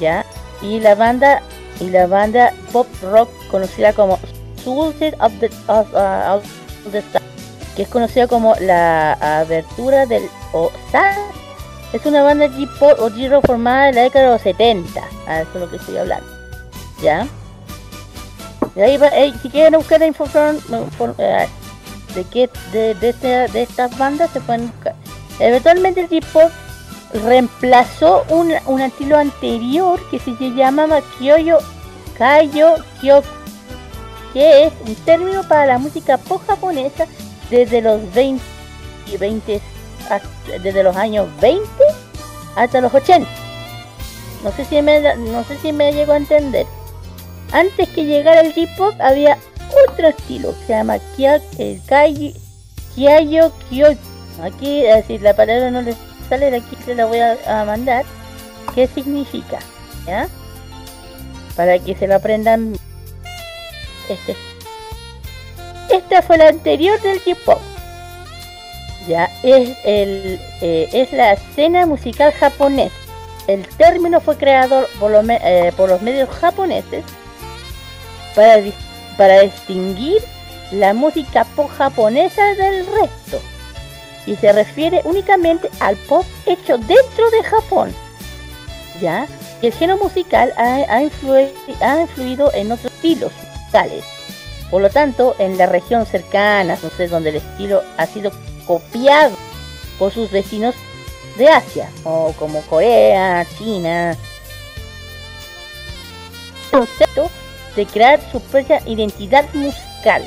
[0.00, 0.24] ¿ya?
[0.62, 1.42] Y la banda
[1.80, 4.18] y la banda pop rock conocida como
[4.64, 6.44] Soldier of the of, uh, of
[6.92, 7.22] the Star,
[7.76, 10.22] que es conocida como la abertura del
[10.54, 11.14] o Star.
[11.92, 15.00] Es una banda J-pop o J-rock formada en la década de los 70.
[15.26, 16.26] Ah, eso es lo que estoy hablando.
[17.02, 17.26] ¿Ya?
[18.76, 20.58] Y ahí eh, si quieren buscar información
[21.18, 21.48] eh,
[22.14, 24.94] de, qué, de, de, este- de estas bandas, se pueden buscar.
[25.40, 26.50] Eventualmente el J-pop
[27.24, 31.58] reemplazó un, un estilo anterior que se llamaba Kyoyo
[32.16, 33.26] Kayo Kyoku,
[34.32, 37.06] que es un término para la música pop japonesa
[37.50, 38.40] desde los 20
[39.12, 39.79] y 20 hasta-
[40.62, 41.64] desde los años 20
[42.56, 43.28] hasta los 80.
[44.42, 46.66] No sé si me no sé si me llegó a entender.
[47.52, 49.36] Antes que llegara el J-pop había
[49.88, 52.34] otro estilo que se llama Kai-
[52.94, 53.88] Kyayo Kyo.
[54.42, 55.96] Aquí, eh, si la palabra no les
[56.28, 58.04] sale de aquí, se la voy a, a mandar.
[58.74, 59.58] ¿Qué significa?
[60.06, 60.28] ¿Ya?
[61.56, 62.74] Para que se lo aprendan.
[64.08, 64.36] Este.
[65.90, 67.58] Esta fue la anterior del J-pop.
[69.08, 72.92] Ya, es, el, eh, es la escena musical japonés.
[73.46, 77.02] El término fue creado por, los eh, por los medios japoneses
[78.36, 78.62] para,
[79.16, 80.22] para distinguir
[80.70, 83.40] la música pop japonesa del resto.
[84.26, 87.94] Y se refiere únicamente al pop hecho dentro de Japón.
[89.00, 89.26] ¿Ya?
[89.62, 91.50] Y el género musical ha, ha influi-
[91.80, 94.04] ha influido en otros estilos musicales.
[94.70, 98.30] Por lo tanto, en la región cercana, no sé, donde el estilo ha sido
[98.70, 99.36] copiado
[99.98, 100.76] por sus vecinos
[101.36, 104.16] de Asia, o como Corea, China.
[106.70, 107.28] Concepto
[107.74, 110.22] de crear su propia identidad musical,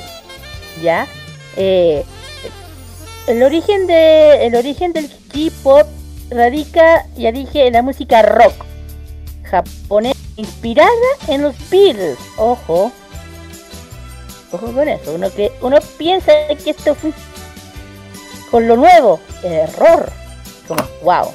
[0.82, 1.06] ¿ya?
[1.56, 2.04] Eh,
[3.28, 5.86] el origen de el origen del K-pop
[6.28, 8.66] radica, ya dije, en la música rock
[9.44, 10.90] japonesa inspirada
[11.28, 12.18] en los Beatles.
[12.36, 12.92] Ojo,
[14.52, 15.14] ojo con eso.
[15.14, 17.10] Uno que uno piensa que esto fue
[18.50, 20.10] con lo nuevo, error.
[20.68, 21.32] Como wow.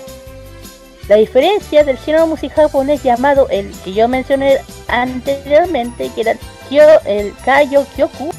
[1.07, 6.39] La diferencia del género musical japonés llamado el que yo mencioné anteriormente, que era el,
[6.69, 8.29] kyo- el Kayo Kyoku,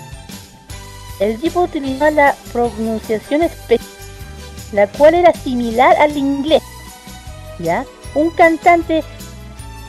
[1.19, 3.89] el tipo utilizaba la pronunciación especial,
[4.73, 6.63] la cual era similar al inglés.
[7.59, 7.85] ¿Ya?
[8.15, 9.03] Un cantante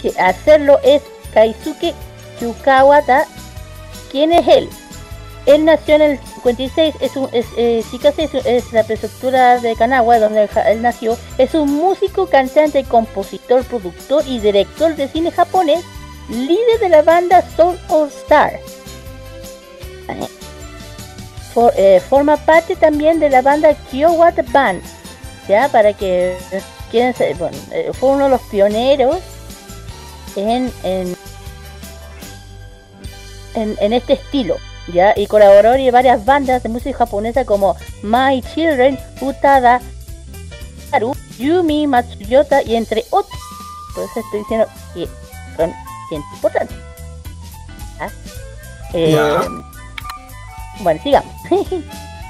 [0.02, 1.02] que hacerlo es
[1.34, 1.94] Kaisuke
[2.40, 3.26] Chukawata.
[4.12, 4.70] ¿Quién es él?
[5.48, 7.84] Él nació en el 56, es un, es, eh,
[8.18, 11.18] es, es la prefectura de Kanagawa donde él nació.
[11.38, 15.84] Es un músico, cantante, compositor, productor y director de cine japonés,
[16.30, 18.54] líder de la banda Soul All Star.
[20.10, 20.28] Eh,
[21.54, 21.74] for-
[22.08, 24.82] forma parte también de la banda Kyowatt Band,
[25.48, 26.38] ya para que
[26.92, 29.18] quieran ser- bueno, eh, fue uno de los pioneros
[30.36, 31.16] en, en,
[33.80, 34.58] en este estilo,
[34.88, 39.80] ya y colaboró en varias bandas de música japonesa como My Children, Utada,
[40.92, 43.40] Haru, Yumi, Matsuyota y entre otros.
[43.92, 45.08] Eso estoy diciendo que
[45.58, 45.74] son
[46.10, 46.74] gente importante.
[48.00, 48.10] ¿Ah?
[48.94, 49.18] Eh.
[50.80, 51.32] Bueno, sigamos.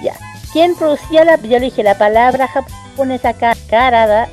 [0.03, 0.14] ya.
[0.52, 3.34] ¿Quién producía la, yo le dije, la palabra japonesa
[3.69, 4.28] karada,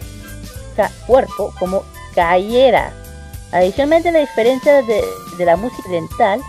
[0.77, 1.85] ka- cuerpo, como
[2.15, 2.93] cayera?
[3.53, 5.05] Adicionalmente, la diferencia de,
[5.39, 6.41] de la música oriental,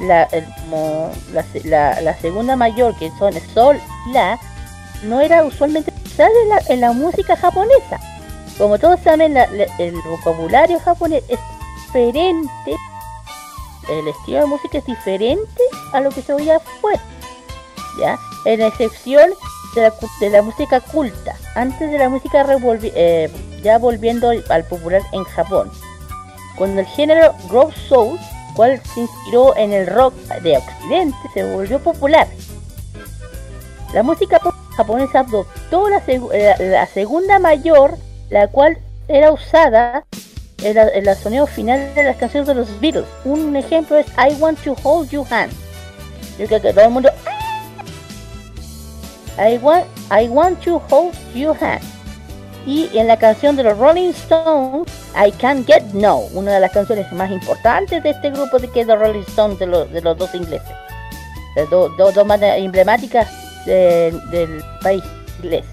[0.00, 3.80] la, el- como la, la- la segunda mayor, que son sol
[4.12, 4.38] la,
[5.04, 7.98] no era usualmente usada en la, en la música japonesa.
[8.58, 9.44] Como todos saben, la-
[9.78, 11.38] el vocabulario japonés es
[11.86, 12.76] diferente,
[13.88, 15.62] el estilo de música es diferente
[15.92, 17.00] a lo que se oía afuera.
[18.00, 18.18] ¿ya?
[18.44, 19.30] En excepción
[19.74, 23.30] de la, de la música culta, antes de la música revolvi- eh,
[23.62, 25.70] ya volviendo al- popular en Japón.
[26.56, 28.18] Cuando el género rock soul,
[28.56, 32.26] cual se inspiró en el rock de Occidente, se volvió popular.
[33.94, 34.40] La música
[34.76, 37.96] japonesa adoptó la, segu- eh, la- segunda mayor,
[38.30, 38.78] la cual
[39.08, 40.04] era usada
[40.62, 43.06] en la, en la sonido final de las canciones de los Beatles.
[43.24, 45.52] Un ejemplo es I Want to Hold Your Hand.
[46.38, 47.10] Yo creo que todo el mundo
[49.38, 51.82] I want, I want to hold your hand.
[52.66, 56.72] Y en la canción de los Rolling Stones, I Can't Get No, una de las
[56.72, 60.00] canciones más importantes de este grupo de que es los Rolling Stones de los, de
[60.02, 60.68] los dos ingleses.
[61.54, 63.28] De do- do- dos bandas emblemáticas
[63.64, 65.02] de- del país
[65.42, 65.64] inglés.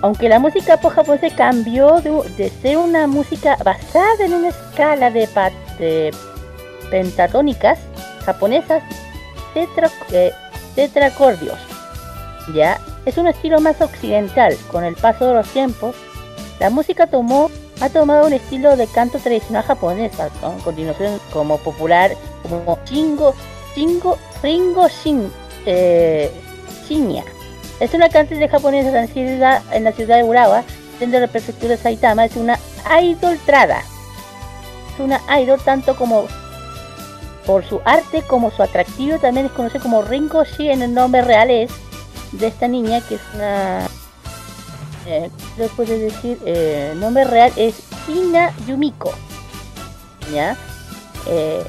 [0.00, 5.28] Aunque la música pop japonesa cambió de, ser una música basada en una escala de
[6.90, 7.78] pentatónicas
[8.24, 8.82] japonesas
[9.54, 10.32] tetra, eh,
[10.74, 11.58] tetracordios
[12.54, 12.78] ya
[13.08, 14.56] es un estilo más occidental.
[14.70, 15.96] Con el paso de los tiempos,
[16.60, 22.10] la música tomó ha tomado un estilo de canto tradicional japonesa, con continuación como popular
[22.42, 23.34] como Shingo
[23.74, 25.30] Shingo Ringo Shin
[25.64, 26.30] eh,
[26.88, 27.24] Shinya.
[27.78, 30.64] Es una cantante japonesa nacida en la ciudad de Urawa,
[30.98, 32.24] dentro de la prefectura de Saitama.
[32.24, 32.58] Es una
[33.00, 33.82] idol trada.
[34.94, 36.26] Es una idol tanto como
[37.46, 39.18] por su arte como su atractivo.
[39.18, 41.70] También es conocido como Ringo Shi en el nombre real es
[42.32, 43.86] de esta niña que es una
[45.06, 47.74] eh, ¿qué se puede decir eh, nombre real es
[48.08, 49.12] Ina Yumiko.
[50.32, 50.56] Ya
[51.26, 51.64] eh,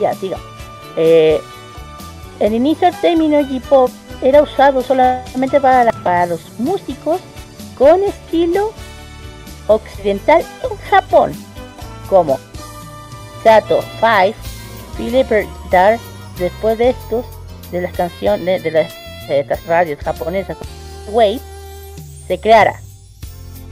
[0.00, 0.46] ya digamos
[0.96, 1.40] eh,
[2.40, 3.90] el inicio del término J-pop
[4.22, 7.20] era usado solamente para, la- para los músicos
[7.76, 8.72] con estilo
[9.68, 11.32] occidental en Japón
[12.08, 12.38] como
[13.44, 14.34] Sato 5,
[14.96, 15.30] Philip
[15.70, 15.98] Dar,
[16.38, 17.24] después de estos,
[17.70, 18.92] de las canciones de las,
[19.66, 20.56] radios japonesas,
[21.10, 21.40] Wave,
[22.26, 22.80] se creara.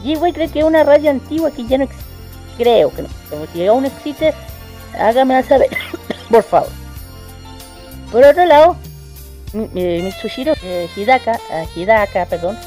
[0.03, 2.05] G-Wave cree que una radio antigua que ya no existe.
[2.59, 3.09] Creo que no.
[3.31, 4.33] Como si aún existe,
[4.99, 5.71] hágame saber,
[6.31, 6.69] por favor.
[8.13, 8.77] Por otro lado,
[9.53, 12.59] Mi- Mitsushiro eh, Hidaka, eh, Hidaka, perdón,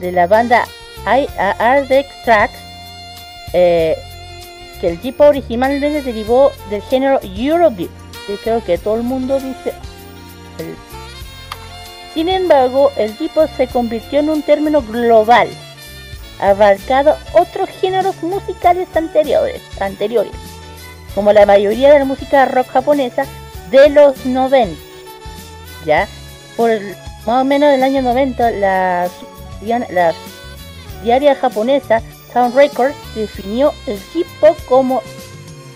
[0.00, 0.64] de la banda
[1.06, 2.58] Ardex Tracks,
[3.52, 3.96] eh,
[4.80, 7.90] que el tipo originalmente derivó del género Eurobeat,
[8.26, 9.72] que creo que todo el mundo dice.
[12.14, 15.48] Sin embargo, el tipo se convirtió en un término global,
[16.40, 20.32] abarcado otros géneros musicales anteriores, anteriores,
[21.14, 23.26] como la mayoría de la música rock japonesa
[23.70, 24.80] de los 90.
[25.84, 26.06] ¿Ya?
[26.56, 26.70] Por
[27.26, 29.10] más o menos del año 90, la,
[31.02, 32.00] diaria japonesa
[32.32, 35.02] Sound Records definió el J-pop como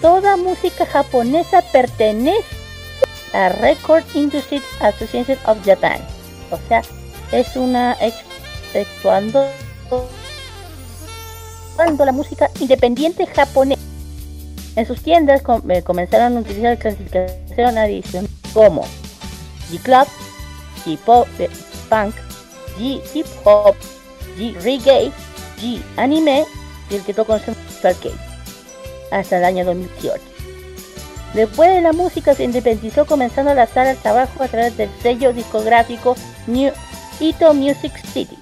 [0.00, 2.57] toda música japonesa pertenece
[3.32, 6.00] a Record Industry Association of Japan.
[6.50, 6.82] O sea,
[7.32, 8.16] es una ex-
[8.72, 9.46] exceptuando
[11.76, 13.80] cuando la música independiente japonesa.
[14.76, 18.84] En sus tiendas eh, comenzaron a utilizar clasificación adición como
[19.70, 20.06] G-Club,
[20.84, 21.50] G-Pop, eh,
[21.88, 22.14] Punk,
[22.78, 23.74] G-Hip Hop,
[24.38, 25.10] G-Reggae,
[25.60, 26.44] G-Anime
[26.90, 28.14] y el que toca con Arcade
[29.10, 30.20] hasta el año 2018.
[31.34, 35.32] Después de la música se independizó comenzando a lanzar el trabajo a través del sello
[35.32, 36.72] discográfico New
[37.20, 38.38] Ito Music City.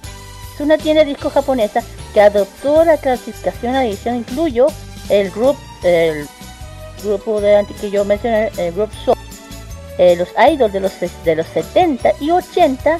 [0.53, 1.83] Es una tienda de discos japonesa
[2.13, 4.67] que adoptó la clasificación adición incluyó
[5.09, 6.27] el grupo el
[7.03, 9.17] grupo de antes que yo mencioné, el grupo Soul,
[9.97, 10.91] eh, los idols de los
[11.23, 12.99] de los 70 y 80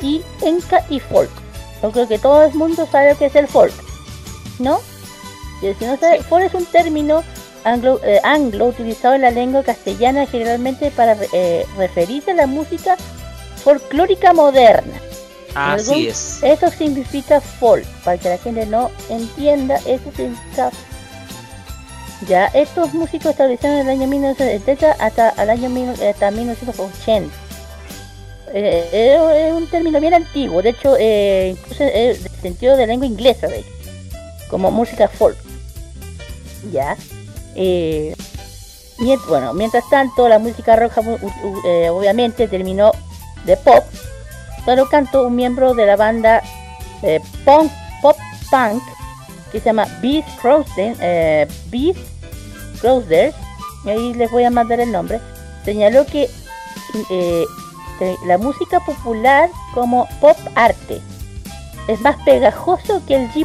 [0.00, 1.30] y enka y folk.
[1.82, 3.72] Yo creo que todo el mundo sabe lo que es el folk,
[4.58, 4.80] ¿no?
[5.60, 7.22] Y si no sabe, folk es un término
[7.64, 12.96] anglo, eh, anglo utilizado en la lengua castellana generalmente para eh, referirse a la música
[13.62, 14.94] folclórica moderna.
[15.54, 16.42] Así Algún- es.
[16.42, 20.70] Eso significa folk, para que la gente no entienda, eso significa
[22.28, 25.68] ya, estos músicos establecieron en el año 1970 hasta el año
[26.08, 27.34] hasta 1980.
[28.54, 33.06] Eh, eh, es un término bien antiguo, de hecho, eh, incluso del sentido de lengua
[33.06, 33.68] inglesa, de hecho,
[34.50, 35.36] como música folk.
[36.70, 36.96] Ya.
[37.54, 38.14] Eh,
[38.98, 42.92] mien- bueno, mientras tanto, la música u- eh, obviamente terminó
[43.44, 43.84] de pop.
[44.64, 46.42] Pero canto un miembro de la banda
[47.02, 47.70] eh, punk,
[48.00, 48.16] pop
[48.50, 48.82] punk
[49.50, 51.98] que se llama Beast Crosden, eh, Beast
[52.80, 53.34] Crosder,
[53.84, 55.20] y ahí les voy a mandar el nombre,
[55.64, 56.30] señaló que
[57.10, 57.44] eh,
[57.98, 61.00] que la música popular como pop arte
[61.88, 63.40] es más pegajoso que el J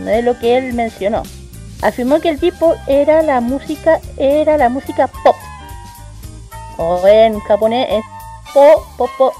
[0.00, 1.22] no es lo que él mencionó.
[1.82, 5.36] Afirmó que el J-pop era la música era la música pop.
[6.76, 8.04] O en japonés es
[8.54, 9.32] po po po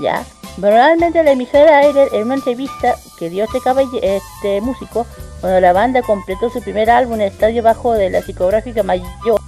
[0.00, 0.24] ya
[0.56, 5.04] Normalmente la emisora aire en una entrevista que dio este caballe- este músico
[5.40, 9.40] cuando la banda completó su primer álbum en estadio bajo de la psicográfica mayor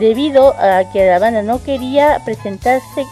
[0.00, 3.06] debido a que la banda no quería presentarse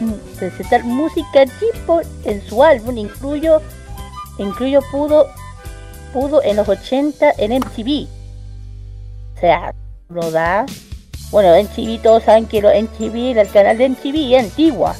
[0.00, 3.62] mm, presentar música tipo en su álbum incluyo
[4.38, 5.28] incluyo pudo
[6.12, 8.06] pudo en los 80 en MTV
[9.36, 9.72] o sea
[10.08, 10.64] lo da.
[11.30, 14.94] Bueno MTV todos saben que lo MTV el canal de MTV antigua.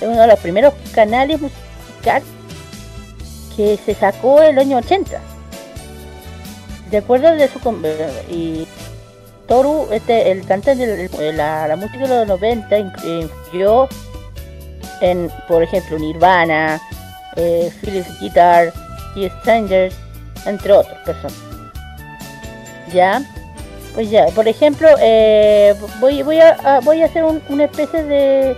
[0.00, 2.24] Es uno de los primeros canales musicales
[3.56, 5.20] que se sacó en el año 80
[6.90, 7.82] de acuerdo de su con-
[8.30, 8.66] y
[9.48, 13.88] Toru este el cantante de la, música de los 90 inc- influyó
[15.00, 16.80] en por ejemplo Nirvana
[17.36, 18.72] eh, Philips Guitar
[19.16, 19.94] y Strangers
[20.46, 21.36] entre otras personas
[22.92, 23.22] ya
[23.94, 28.56] pues ya por ejemplo eh, voy voy a, voy a hacer un- una especie de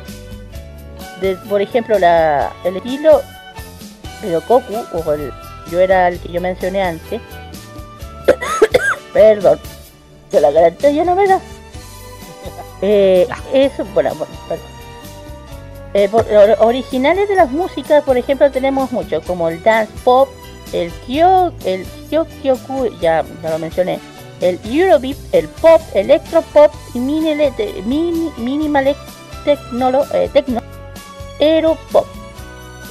[1.20, 3.23] de, por ejemplo, la, el estilo
[4.20, 4.62] de Goku,
[4.93, 5.32] o el,
[5.70, 7.20] yo era el que yo mencioné antes,
[9.12, 9.59] perdón,
[10.31, 11.40] que la garantía ya no me da.
[12.82, 14.66] Eh, eso, bueno, bueno, perdón.
[15.94, 20.28] Eh, por- or- originales de las músicas, por ejemplo, tenemos mucho, como el dance pop,
[20.75, 23.99] el kyo, el kyokyoku, ya, ya lo mencioné,
[24.41, 27.35] el eurobeat, el pop, electropop y mini,
[27.87, 28.95] mini, minimal
[29.45, 30.61] tecnolo, eh, techno,
[31.41, 32.07] Aeropop.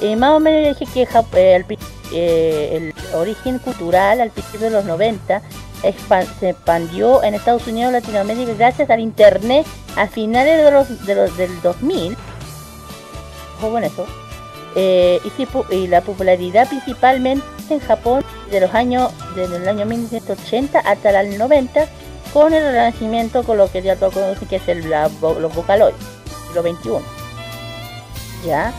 [0.02, 1.66] Eh, más o menos dije que eh,
[2.12, 5.42] eh, el origen cultural al principio de los 90
[5.84, 9.66] expan- se expandió en Estados Unidos Latinoamérica gracias al internet
[9.96, 12.18] a finales de los, de los- del 2000.
[13.60, 14.06] Ojo con eso.
[14.76, 15.20] Eh,
[15.70, 21.38] y la popularidad principalmente en Japón de los años desde el año 1980 hasta el
[21.38, 21.86] 90
[22.34, 25.94] con el renacimiento con lo que ya todos conocen que es el, la- los Vocaloid,
[26.48, 26.90] siglo XXI.
[28.48, 28.74] ¿Ya?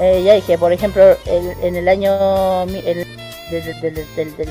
[0.00, 3.06] Eh, ya dije, por ejemplo, en el año el-
[3.50, 4.48] del, del- del- del- del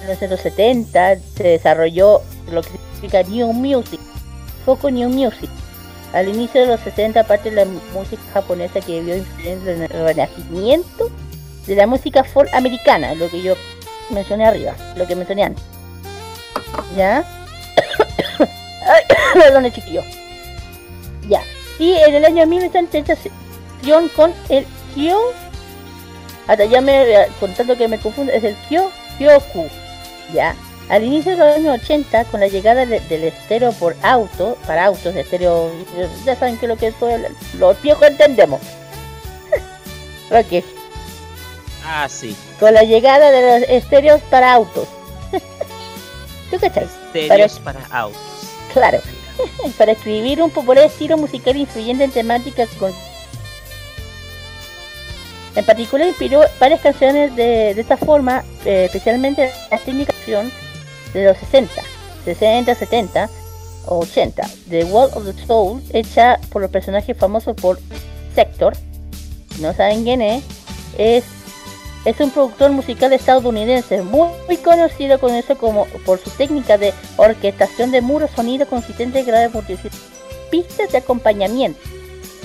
[0.00, 4.00] 1970 se desarrolló lo que significa New Music,
[4.64, 5.50] Foco New Music.
[6.12, 9.88] Al inicio de los 60 parte de la música japonesa que vio influencia en el
[9.88, 11.10] renacimiento
[11.68, 13.54] de la música folk americana, lo que yo
[14.10, 15.62] mencioné arriba, lo que mencioné antes.
[16.96, 17.24] ¿Ya?
[19.34, 20.02] Perdón, chiquillo.
[21.28, 21.42] Ya.
[21.78, 23.30] Y en el año 1930 se
[23.78, 25.18] fusión con el Kyo.
[26.46, 29.66] Hasta ya me contando que me confundo, es el Kyo Kyoku.
[30.32, 30.56] Ya.
[30.88, 34.86] Al inicio de los años 80, con la llegada de- del estéreo por auto, para
[34.86, 35.70] autos, estéreo,
[36.24, 37.26] ya saben que lo que es todo el-
[37.58, 38.60] los viejos entendemos.
[40.30, 40.64] ok.
[41.90, 42.36] Ah, sí.
[42.60, 44.86] Con la llegada de los estéreos para autos.
[46.50, 46.84] ¿Tú cachai?
[46.84, 48.20] Estéreos para autos.
[48.74, 49.00] Claro.
[49.78, 52.92] para escribir un popular estilo musical influyente en temáticas con...
[55.56, 60.12] En particular inspiró varias canciones de, de esta forma, eh, especialmente la técnica
[61.14, 61.72] de los 60,
[62.24, 63.30] 60, 70
[63.86, 67.80] o 80, The World of the Soul, hecha por los personajes famosos por
[68.34, 68.74] Sector,
[69.60, 70.44] no saben quién es,
[70.98, 71.24] es,
[72.08, 76.94] es un productor musical estadounidense muy, muy conocido con eso como por su técnica de
[77.18, 79.90] orquestación de muros, sonido consistente, grave multitud,
[80.50, 81.78] pistas de acompañamiento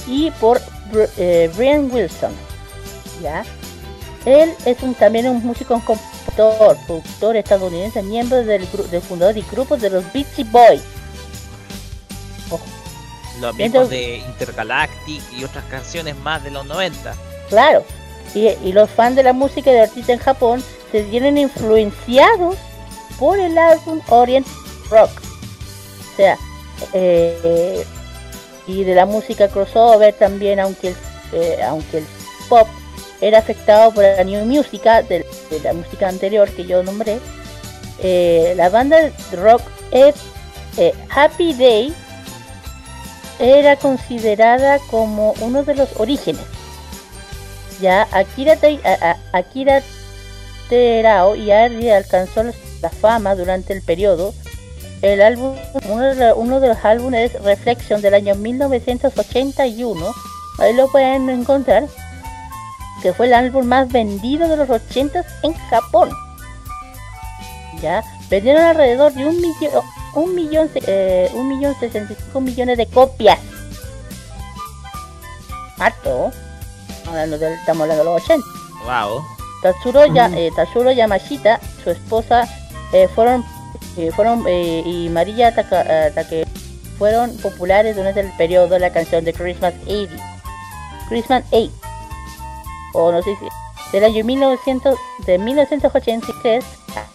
[0.05, 0.59] y por
[1.17, 2.33] eh, Brian Wilson.
[3.21, 3.45] ¿ya?
[4.25, 9.45] Él es un, también un músico, un compositor, productor estadounidense, miembro del, del fundador y
[9.49, 10.83] grupo de los Beastie Boys.
[13.39, 17.15] Los mismos de Intergalactic y otras canciones más de los 90.
[17.49, 17.83] Claro.
[18.35, 22.57] Y, los fans de la música de artista en Japón se vieron influenciados
[23.19, 24.47] por el álbum Orient
[24.89, 25.11] Rock.
[25.11, 26.37] O sea,
[26.93, 27.85] eh,
[28.67, 30.95] y de la música crossover también, aunque el,
[31.33, 32.05] eh, aunque el
[32.49, 32.67] pop
[33.21, 35.25] era afectado por la new música de,
[35.63, 37.19] la música anterior que yo nombré.
[37.99, 39.61] eh, la banda rock
[39.91, 40.15] es
[40.77, 41.93] eh, Happy Day
[43.39, 46.43] era considerada como uno de los orígenes.
[47.81, 49.81] Ya Akira, a- Akira
[50.69, 52.43] Terao y Ari alcanzó
[52.81, 54.33] la fama durante el periodo.
[55.01, 55.55] El álbum,
[55.89, 60.05] uno de, los- uno de los álbumes es Reflection del año 1981.
[60.59, 61.87] Ahí lo pueden encontrar.
[63.01, 66.09] Que fue el álbum más vendido de los 80 en Japón.
[67.81, 69.83] Ya vendieron alrededor de un millón,
[70.15, 73.39] un millón, eh, un millón sesenta y cinco millones de copias.
[75.77, 76.31] Harto.
[77.13, 78.45] Hablando del- estamos hablando de los 80.
[78.85, 79.23] Wow.
[79.61, 82.47] Tatsuro, Ya- eh, Tatsuro Yamashita, su esposa,
[82.91, 83.45] eh, fueron,
[83.97, 86.45] eh, fueron eh, y María Taka- eh, Take
[86.97, 90.15] fueron populares durante el periodo de la canción de Christmas 80.
[91.09, 91.71] Christmas 8.
[92.93, 93.47] O no sé si.
[93.91, 96.65] Del año 1900, de 1983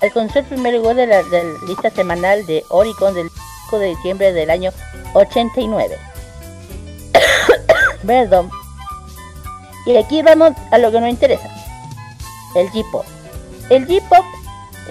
[0.01, 3.29] alcanzó el primer lugar de la, de la lista semanal de Oricon del
[3.65, 4.71] 5 de diciembre del año
[5.15, 5.99] 89.
[8.07, 8.51] Perdón.
[9.89, 11.49] Y aquí vamos a lo que nos interesa.
[12.55, 13.07] El J-Pop.
[13.71, 14.25] El J-Pop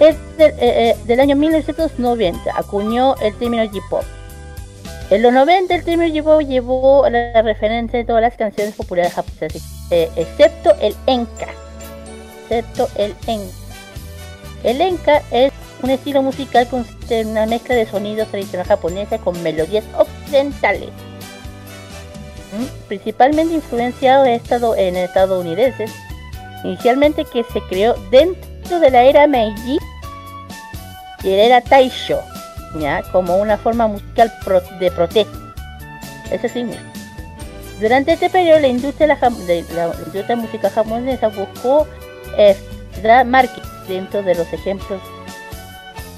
[0.00, 2.50] es del, eh, eh, año 1990.
[2.56, 4.02] Acuñó el término J-Pop.
[5.10, 9.14] En los 90 el término J-Pop llevó a la referencia de todas las canciones populares
[9.14, 9.62] japonesas,
[9.92, 11.46] eh, excepto el Enka.
[12.50, 13.54] Excepto el Enka.
[14.64, 16.66] El Enka es un estilo musical
[17.08, 20.90] en una mezcla de sonidos tradicionales japoneses con melodías occidentales.
[22.88, 25.90] Principalmente influenciado en, estado, en estadounidenses,
[26.64, 29.78] inicialmente que se creó dentro de la era Meiji
[31.22, 32.20] y era Taisho,
[33.12, 35.36] como una forma musical pro- de protesta.
[36.30, 36.84] Eso significa.
[37.80, 39.06] Durante este periodo la industria,
[39.46, 41.86] de la, industria musical japonesa buscó
[42.36, 42.56] eh,
[43.24, 45.00] marketing dentro de los ejemplos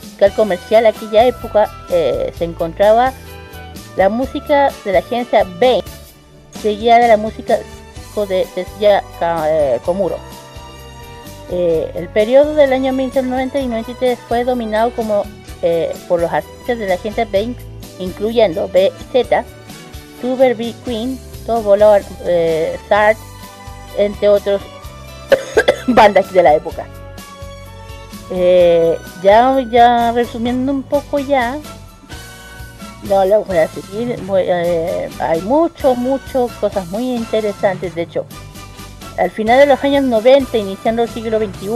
[0.03, 0.87] musical comercial.
[0.87, 3.13] Aquella época eh, se encontraba
[3.97, 5.83] la música de la agencia Bain,
[6.61, 7.59] seguida de la música
[8.29, 10.17] de Tetsuya Ka- eh, Komuro.
[11.51, 15.25] Eh, el periodo del año 1990 y 93 fue dominado como
[15.63, 17.57] eh, por los artistas de la agencia Bain,
[17.99, 19.45] incluyendo BZ,
[20.21, 21.97] Super B Queen, Tobolo,
[22.27, 23.17] eh, Sart,
[23.97, 24.61] entre otros
[25.89, 26.87] bandas de la época.
[29.23, 31.59] Ya, ya resumiendo un poco ya,
[33.05, 38.27] no lo voy a seguir, voy, eh, hay mucho, mucho cosas muy interesantes, de hecho,
[39.19, 41.69] al final de los años 90, iniciando el siglo XXI,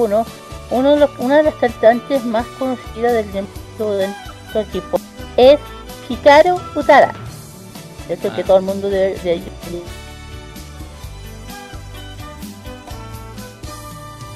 [0.70, 4.08] uno de los, una de las cantantes más conocidas del mundo de
[4.52, 4.98] su equipo
[5.36, 5.58] es
[6.08, 7.12] Hikaru Utada.
[8.08, 9.42] Esto que todo el mundo de, de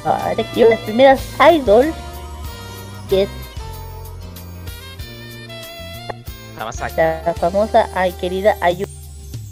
[0.05, 1.21] Ahora que las primeras
[1.53, 1.95] idols
[3.11, 3.29] que
[6.59, 7.23] La masacre.
[7.25, 8.91] La famosa ay querida ayuda.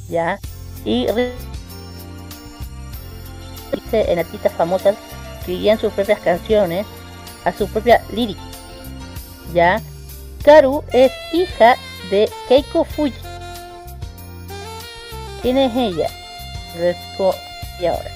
[0.08, 0.38] ¿Ya?
[0.84, 1.06] Y
[3.92, 4.96] en artistas famosas
[5.38, 6.86] escribían sus propias canciones
[7.44, 8.40] a su propia lírica.
[9.54, 9.80] ¿Ya?
[10.44, 11.76] Karu es hija
[12.10, 13.14] de Keiko Fuji.
[15.42, 16.08] ¿Quién es ella?
[17.80, 18.10] y ahora.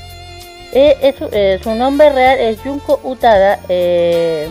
[0.72, 3.58] E, es, eh, su nombre real es Junko Utada.
[3.68, 4.48] Eh,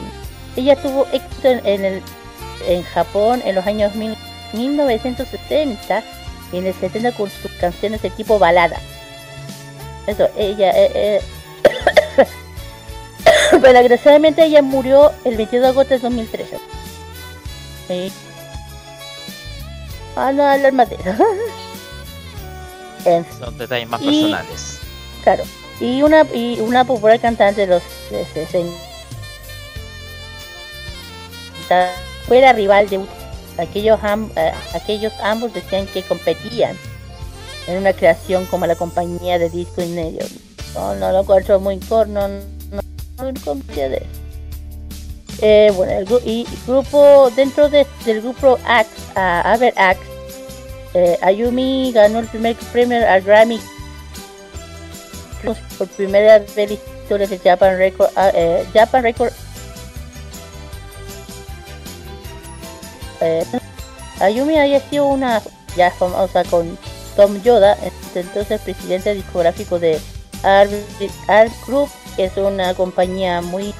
[0.55, 2.01] ella tuvo éxito en, el,
[2.67, 6.03] en Japón en los años 1900 1970
[6.51, 8.77] y en el 70 con sus canciones de tipo balada.
[10.07, 10.71] Eso, ella...
[10.71, 11.21] Eh, eh.
[13.51, 16.57] Pero desgraciadamente ella murió el 22 de agosto de 2013.
[17.87, 18.11] Sí.
[20.15, 20.97] Ah, no, alarma de
[23.05, 23.25] en.
[23.39, 24.79] Son detalles más personales.
[25.23, 25.43] Claro.
[25.79, 28.45] Y una, y una popular cantante de los de, de,
[31.69, 31.89] de,
[32.27, 32.99] fuera rival de
[33.59, 36.75] aquellos, am- eh, aquellos ambos decían que competían
[37.67, 40.25] en una creación como la compañía de disco en medio.
[40.73, 42.39] No, no lo encuentro muy corno, no,
[42.71, 42.81] no,
[43.17, 43.27] no
[43.89, 44.05] de.
[45.41, 50.01] Eh, bueno, el gru- y grupo, dentro de- del grupo Axe, a Aver Axe,
[50.93, 53.59] eh, Ayumi ganó el primer premio al Grammy
[55.77, 59.31] por primera vez en la de Japan Record, ah, eh, Japan Record
[63.21, 63.45] eh,
[64.19, 65.41] Ayumi había sido una
[65.75, 66.77] ya famosa con
[67.15, 67.77] Tom Yoda,
[68.15, 69.99] entonces presidente discográfico de
[70.43, 70.71] Art,
[71.27, 73.73] Art Group, es una compañía muy,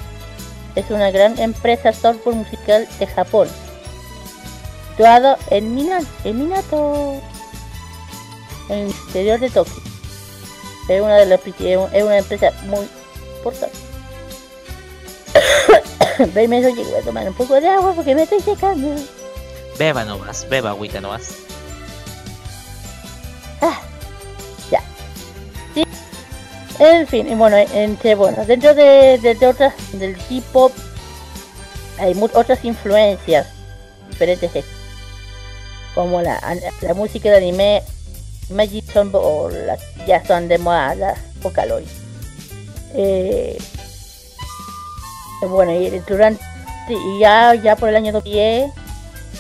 [0.76, 3.48] es una gran empresa software musical de Japón,
[4.92, 7.22] situado en Minato, en Minato,
[8.70, 9.82] en el interior de Tokio.
[10.88, 12.88] Es una de las es una empresa muy
[13.38, 13.78] importante.
[16.34, 18.96] Permiso, llego a tomar un poco de agua porque me estoy secando.
[19.80, 21.38] Beba nomás, beba agüita nomás.
[23.62, 23.80] Ah,
[24.70, 24.84] ya.
[25.74, 25.86] Sí.
[26.80, 30.74] En fin, y bueno, entre bueno, dentro de, de, otras del K-pop
[31.98, 33.48] hay otras influencias
[34.10, 34.66] diferentes
[35.96, 36.42] como la,
[36.82, 37.84] la música de anime
[38.50, 41.88] Magic son o las ya son de moda las Vocaloid.
[42.96, 43.58] Eh,
[45.48, 46.44] bueno, y durante
[47.18, 48.79] ya ya por el año 2010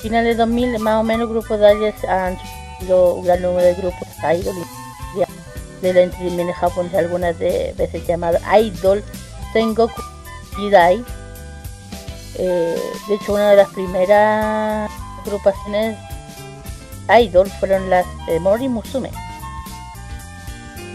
[0.01, 2.37] finales de 2000 más o menos el grupo de Aries han
[2.79, 4.55] sido un gran número de grupos idol
[5.81, 9.03] de la entretenimiento japonés algunas de veces llamado idol
[9.53, 10.01] Sengoku
[10.55, 11.03] Jidai.
[12.35, 14.89] Eh, de hecho una de las primeras
[15.25, 15.97] agrupaciones
[17.21, 19.11] idol fueron las eh, Mori Musume.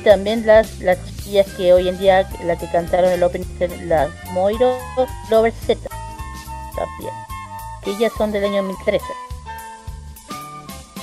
[0.04, 3.46] También las las chiquillas que hoy en día las que cantaron el opening
[3.86, 4.78] las Moiro
[5.30, 5.80] Lover Z.
[6.76, 7.23] También
[7.86, 9.04] ellas son del año 2013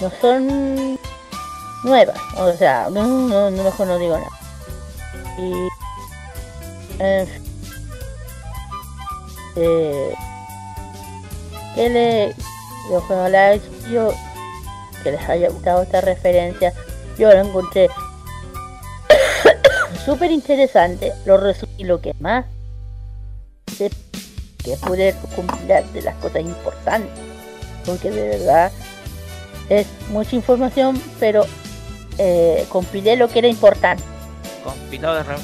[0.02, 1.00] no son
[1.84, 4.30] nuevas o sea no no, no mejor no digo nada.
[5.38, 5.70] Y
[6.98, 7.44] fin,
[9.56, 10.14] eh,
[11.76, 12.36] que le
[12.92, 13.56] ojalá
[13.90, 14.14] yo
[15.04, 16.74] que les haya gustado esta referencia
[17.18, 17.90] yo la encontré
[20.06, 22.46] súper interesante lo resumí lo que más
[24.64, 27.12] que pude compilar de las cosas importantes
[27.86, 28.72] porque de verdad
[29.70, 31.46] es mucha información pero
[32.18, 34.04] eh, compilé lo que era importante
[34.64, 35.36] Compilado de re-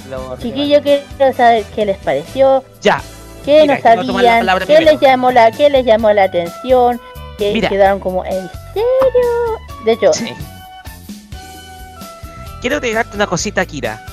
[0.42, 3.02] chiquillo quiero saber qué les pareció Ya.
[3.44, 4.92] qué Mira, no sabían qué primero.
[4.92, 7.02] les llamó la qué les llamó la atención
[7.40, 7.70] que Mira.
[7.70, 10.12] quedaron como en serio de hecho
[12.62, 14.04] Quiero agregarte una cosita, Kira.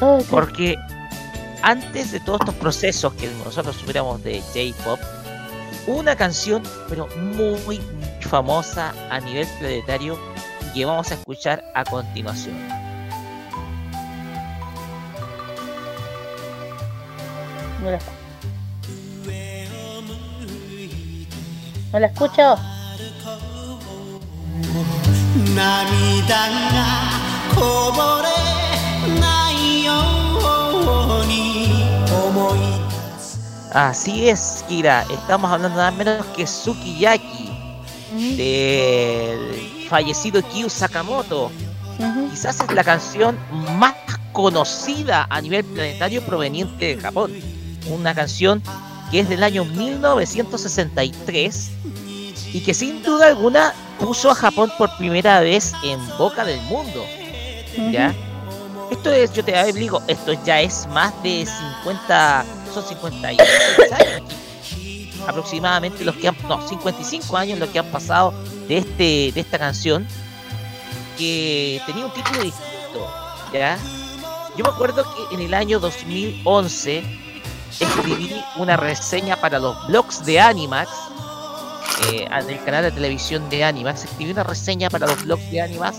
[0.00, 0.26] oh, sí.
[0.30, 0.76] Porque
[1.62, 5.00] antes de todos estos procesos que nosotros tuviéramos de J-pop,
[5.86, 7.80] hubo una canción, pero muy, muy
[8.20, 10.18] famosa a nivel planetario,
[10.74, 12.56] que vamos a escuchar a continuación.
[17.82, 17.98] no la,
[21.92, 22.56] no la escucho
[33.72, 35.06] Así es, Kira.
[35.10, 37.50] Estamos hablando nada menos que Sukiyaki,
[38.36, 41.50] del fallecido Kyu Sakamoto.
[42.30, 43.38] Quizás es la canción
[43.78, 43.94] más
[44.32, 47.32] conocida a nivel planetario proveniente de Japón.
[47.88, 48.60] Una canción
[49.10, 51.70] que es del año 1963
[52.52, 57.04] y que sin duda alguna puso a Japón por primera vez en boca del mundo.
[57.92, 58.14] ¿Ya?
[58.90, 61.46] Esto es, yo te digo, esto ya es más de
[61.84, 64.22] 50, son 56 años
[65.26, 68.32] aproximadamente los que han, no, 55 años los que han pasado
[68.68, 70.06] de este de esta canción
[71.18, 73.14] que tenía un título distinto,
[73.52, 73.78] ¿ya?
[74.56, 77.02] Yo me acuerdo que en el año 2011
[77.78, 80.90] escribí una reseña para los blogs de Animax,
[82.10, 85.60] eh, en el canal de televisión de Animax, escribí una reseña para los blogs de
[85.60, 85.98] Animax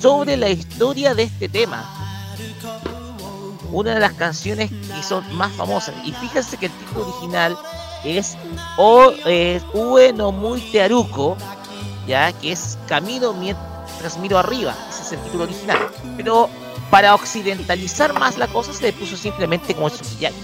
[0.00, 2.03] sobre la historia de este tema.
[3.74, 5.96] Una de las canciones que son más famosas.
[6.04, 7.56] Y fíjense que el título original
[8.04, 8.36] es
[8.76, 11.36] O eh, Ue no Muy Tearuko,
[12.06, 14.76] ya que es Camino mientras miro arriba.
[14.88, 15.78] Ese es el título original.
[16.16, 16.48] Pero
[16.88, 20.36] para occidentalizar más la cosa se le puso simplemente como Tsukiyaki.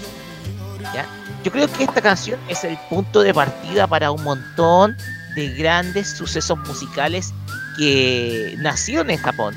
[0.93, 1.05] ¿ya?
[1.45, 4.97] Yo creo que esta canción es el punto de partida para un montón
[5.37, 7.33] de grandes sucesos musicales
[7.77, 9.55] que nacieron en Japón.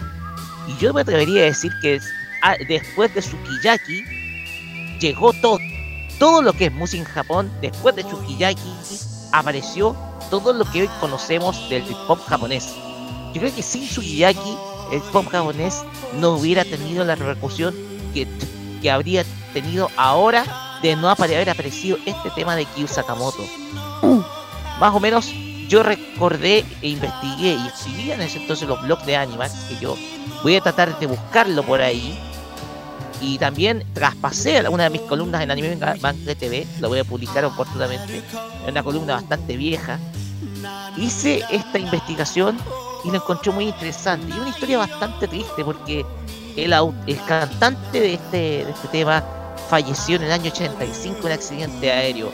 [0.68, 2.00] Y yo me atrevería a decir que
[2.66, 4.04] después de Sukiyaki
[5.00, 5.58] llegó todo.
[6.18, 8.72] Todo lo que es música en Japón, después de Sukiyaki,
[9.32, 9.96] apareció
[10.30, 12.74] todo lo que hoy conocemos del hip hop japonés.
[13.32, 14.56] Yo creo que sin Sukiyaki,
[14.92, 15.82] el pop japonés
[16.14, 17.74] no hubiera tenido la repercusión
[18.12, 18.28] que,
[18.80, 20.44] que habría tenido ahora
[20.82, 23.42] de no haber aparecido este tema de Kyu Sakamoto.
[24.78, 25.32] Más o menos
[25.68, 29.96] yo recordé e investigué y escribí en ese entonces los blogs de Animax, que yo
[30.42, 32.18] voy a tratar de buscarlo por ahí.
[33.24, 37.42] Y también traspasé una de mis columnas en Anime Bank TV, lo voy a publicar
[37.46, 39.98] oportunamente, es una columna bastante vieja.
[40.98, 42.58] Hice esta investigación
[43.02, 44.28] y lo encontré muy interesante.
[44.28, 46.04] Y una historia bastante triste porque
[46.54, 46.74] el,
[47.06, 49.24] el cantante de este, de este tema
[49.70, 52.30] falleció en el año 85 en un accidente aéreo.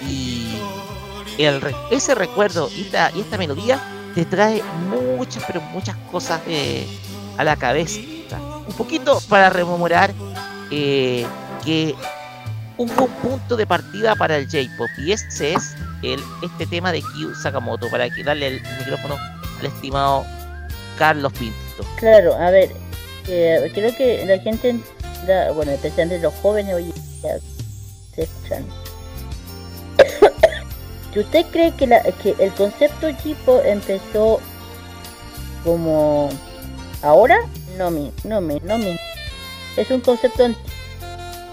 [0.00, 0.56] Y
[1.90, 3.80] ese recuerdo y esta, y esta melodía
[4.16, 6.86] te trae muchas, pero muchas cosas eh,
[7.36, 8.00] a la cabeza.
[8.66, 10.12] Un poquito para rememorar
[10.70, 11.26] eh,
[11.64, 11.94] que
[12.78, 17.00] un buen punto de partida para el J-Pop y ese es el, este tema de
[17.00, 19.16] Kyu Sakamoto para que darle el micrófono
[19.60, 20.24] al estimado
[20.98, 21.56] Carlos Pinto.
[21.96, 22.70] Claro, a ver,
[23.28, 24.76] eh, creo que la gente,
[25.54, 27.38] bueno, especialmente los jóvenes hoy día
[28.14, 28.66] se escuchan.
[31.16, 34.40] Usted cree que, la, que el concepto Jipo empezó
[35.62, 36.30] como
[37.02, 37.38] ahora,
[37.76, 38.98] no me, no me, no me.
[39.76, 40.44] Es un concepto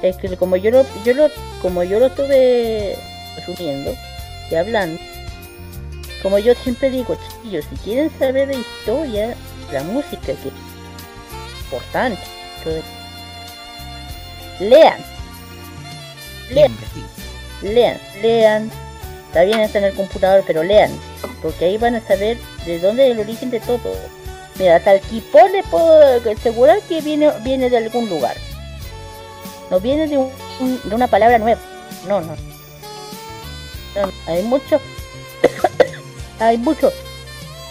[0.01, 1.29] es que como yo lo, yo lo,
[1.61, 2.97] como yo lo estuve
[3.35, 3.93] resumiendo
[4.49, 5.01] y hablando,
[6.23, 9.35] como yo siempre digo, chiquillos, si quieren saber de historia,
[9.71, 10.39] la música que es
[11.63, 12.21] importante,
[14.59, 14.99] lean,
[16.51, 16.77] lean,
[17.61, 18.71] lean, lean,
[19.27, 20.91] está bien está en el computador, pero lean,
[21.41, 23.93] porque ahí van a saber de dónde es el origen de todo.
[24.59, 28.35] Mira, hasta el kipó le puedo asegurar que viene, viene de algún lugar.
[29.71, 31.61] No viene de, un- un- de una palabra nueva.
[32.07, 32.35] No, no.
[33.95, 34.81] No, hay muchos,
[36.39, 36.93] hay muchos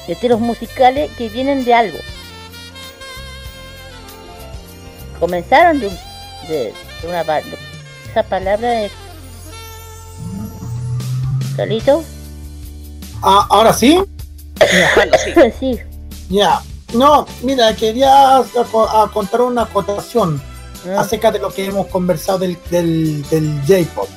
[0.08, 1.98] estilos musicales que vienen de algo.
[5.20, 5.98] Comenzaron de, un-
[6.48, 7.42] de, de una de
[8.10, 8.90] esa palabra de
[11.56, 12.02] solito.
[13.22, 13.98] Ah, ahora sí.
[15.60, 15.78] sí.
[16.30, 16.62] Ya.
[16.94, 20.40] No, mira, quería a contar una acotación
[20.96, 24.08] acerca de lo que hemos conversado del, del, del J-pop.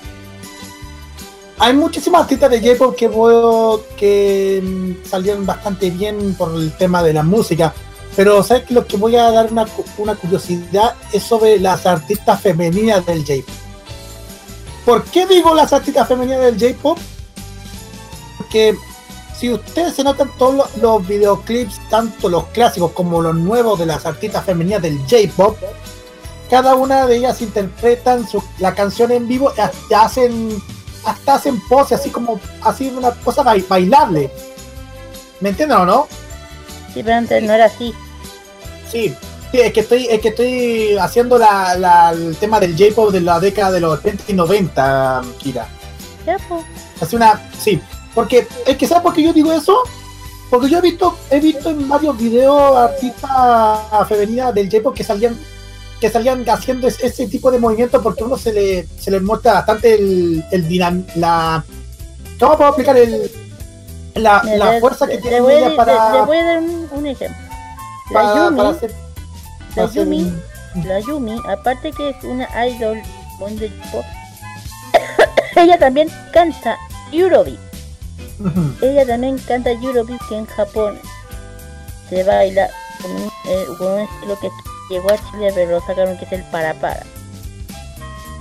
[1.59, 7.03] Hay muchísimas artistas de J-pop que veo que mm, salieron bastante bien por el tema
[7.03, 7.73] de la música.
[8.15, 9.65] Pero sabes que lo que voy a dar una,
[9.97, 13.55] una curiosidad es sobre las artistas femeninas del J-pop.
[14.85, 16.97] ¿Por qué digo las artistas femeninas del J-pop?
[18.37, 18.75] Porque
[19.41, 23.87] si ustedes se notan todos los, los videoclips, tanto los clásicos como los nuevos de
[23.87, 25.57] las artistas femeninas del J-pop,
[26.47, 30.61] cada una de ellas interpretan su- la canción en vivo y hasta hacen
[31.03, 34.29] hasta hacen pose así como así una cosa bai- bailable.
[35.39, 36.07] ¿Me entienden o no?
[36.93, 37.95] Sí, pero antes no era así.
[38.91, 39.15] Sí,
[39.51, 43.21] sí, es que estoy, es que estoy haciendo la, la- el tema del J-pop de
[43.21, 45.67] la década de los 80 y 90, Kira.
[46.25, 46.63] Pues.
[47.01, 47.41] Hace una.
[47.59, 47.81] Sí,
[48.15, 49.77] porque es que ¿sabes por qué yo digo eso?
[50.49, 53.79] Porque yo he visto, he visto en varios videos artistas
[54.09, 55.37] femeninas del J-pop que salían
[55.99, 59.19] que salían haciendo es- ese tipo de movimientos porque a uno se le, se le
[59.19, 61.63] muestra bastante el, el dinam, la
[62.39, 63.31] ¿cómo puedo explicar el
[64.15, 67.37] la, la fuerza que le tiene ella para, le voy a dar un, un ejemplo.
[68.09, 72.67] La para, Yumi, para hacer la para Yumi, un- la Yumi, aparte que es una
[72.67, 72.99] idol
[73.91, 74.03] pop,
[75.55, 76.77] ella también canta
[77.11, 77.59] Eurobeat.
[78.81, 80.99] Ella también canta Eurobeat que en Japón
[82.09, 82.69] se baila
[83.01, 84.49] con un, eh, con un estilo que
[84.89, 87.03] llegó a Chile pero lo sacaron que es el para para.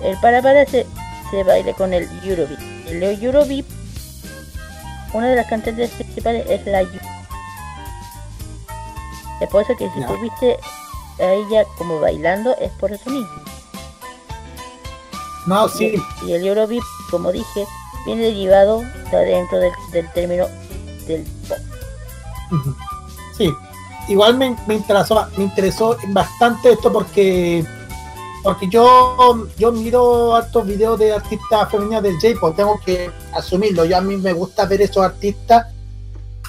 [0.02, 0.86] El para para se,
[1.30, 2.60] se baila con el Eurobeat.
[2.86, 3.66] El Eurobeat,
[5.12, 6.98] una de las cantantes principales es la Yu.
[9.40, 10.06] Es por eso que si Ya.
[10.06, 10.58] tú viste
[11.18, 13.28] a ella como bailando es por eso mismo.
[15.46, 15.94] No, sí.
[16.26, 17.66] Y el Eurobeat, como dije,
[18.04, 20.46] viene derivado de dentro del, término
[21.06, 21.58] del pop.
[23.36, 23.52] Sí,
[24.08, 27.64] igual me, me interesó, me interesó bastante esto porque
[28.42, 33.84] porque yo yo miro hartos videos de artistas femeninas del J-pop, tengo que asumirlo.
[33.84, 35.66] Yo a mí me gusta ver esos artistas.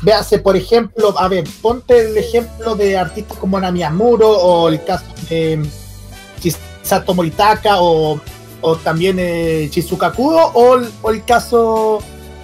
[0.02, 4.84] Véase, por ejemplo, a ver, ponte el ejemplo de artistas como Nami Amuro o el
[4.84, 5.64] caso de
[6.40, 8.20] Chisato Moritaka o,
[8.62, 12.00] o también eh, Shizuka Kudo o, el- o el caso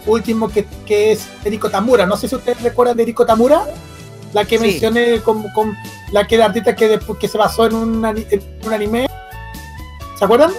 [0.06, 2.06] último que, que es Eriko Tamura.
[2.06, 3.64] No sé si ustedes recuerdan de Eriko Tamura,
[4.34, 4.65] la que Sí.
[4.68, 5.76] mencioné con, con
[6.11, 9.07] la que era artista que después que se basó en un, en un anime.
[10.18, 10.52] ¿Se acuerdan?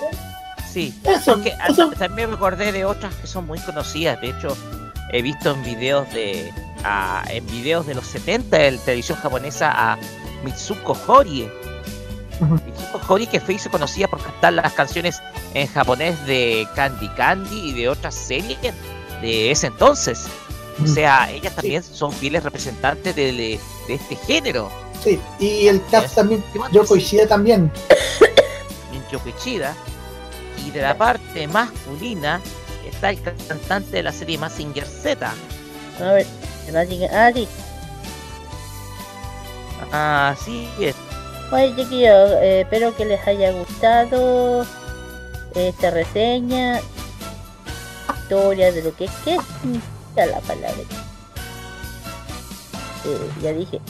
[0.70, 1.40] Sí, Eso,
[1.98, 4.20] también me acordé de otras que son muy conocidas.
[4.20, 4.56] De hecho,
[5.12, 6.52] he visto en videos de
[6.84, 9.98] ah, en videos de los 70 de la televisión japonesa a
[10.44, 11.50] Mitsuko Horie.
[12.40, 15.20] Mitsuko Horie que fue y se conocía por cantar las canciones
[15.54, 18.58] en japonés de Candy Candy y de otras series
[19.20, 20.26] de ese entonces.
[20.82, 24.70] O sea, ellas también son fieles representantes de, de- de este género.
[25.02, 27.70] Sí, y el caso también, Yoko Ishida también.
[29.10, 29.74] Yoko Ichida.
[30.66, 32.40] Y de la parte masculina
[32.88, 35.32] está el cantante de la serie Mazinger Z.
[36.00, 36.26] A ver,
[36.70, 37.48] Mazinger- ah, sí.
[39.92, 40.94] Así es.
[41.50, 44.66] Bueno, chiquillos, eh, espero que les haya gustado
[45.54, 46.80] esta reseña,
[48.22, 50.74] historia de lo que qué significa la palabra.
[53.06, 53.80] Eh, ya dije,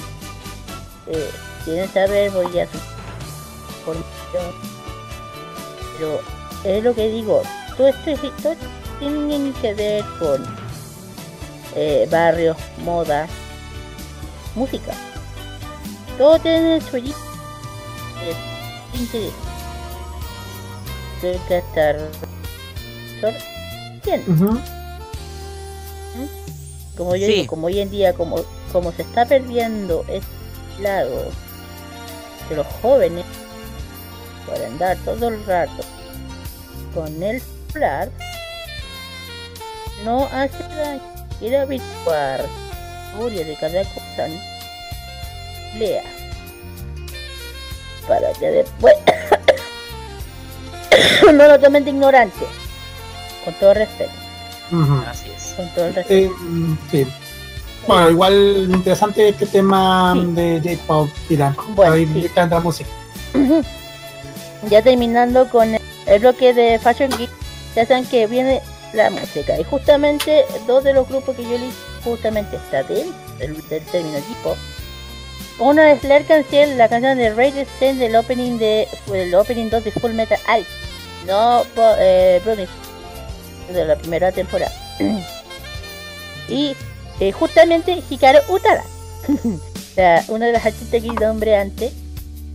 [1.08, 1.30] eh,
[1.64, 2.78] quieren saber, voy a su.
[5.98, 6.20] Pero
[6.64, 7.42] es lo que digo,
[7.76, 8.66] todo esto, es- todo esto
[9.00, 10.68] tiene que ver con
[11.74, 13.26] eh, barrios, moda,
[14.54, 14.92] música.
[16.16, 16.96] Todo tiene su
[18.24, 19.32] eh, interés.
[21.20, 21.98] Creo que hasta
[23.20, 23.34] sor-
[24.04, 24.24] bien.
[24.28, 24.60] Ujú.
[26.96, 27.32] Como yo Sí.
[27.32, 31.26] digo, como hoy en día, como, como se está perdiendo este lado
[32.48, 33.24] de los jóvenes
[34.46, 35.84] por andar todo el rato
[36.94, 37.40] con el
[37.72, 38.10] celular,
[40.04, 41.02] no hace daño.
[41.38, 44.26] Quiere averiguar la historia de cada cosa,
[45.78, 46.02] lea.
[48.08, 48.94] Para que después
[51.34, 52.46] no lo tomen de ignorante.
[53.44, 54.10] Con todo respeto.
[55.06, 55.54] Así es.
[55.56, 56.32] Con todo el respeto.
[56.32, 57.06] Eh, mm, sí.
[57.86, 61.54] Bueno, igual interesante este tema de J-Pop, Kira.
[61.68, 62.30] Bueno, Ahí sí.
[62.34, 62.90] la música.
[64.68, 67.30] ya terminando con el, bloque de Fashion Geek,
[67.74, 68.60] ya saben que viene
[68.92, 69.58] la música.
[69.58, 71.72] Y justamente dos de los grupos que yo leí
[72.04, 74.56] justamente está dentro del, del término J-pop.
[75.58, 79.84] Uno es Lair Cancel, la canción de Raid Stand del opening de del opening 2
[79.84, 80.88] de Full Metal Alchemist.
[81.26, 81.64] No
[81.98, 84.72] eh, Brotherhood, de la primera temporada.
[86.48, 86.76] y
[87.18, 88.84] eh, justamente Hikaru Utada,
[90.28, 91.92] una de las artistas que nombré antes,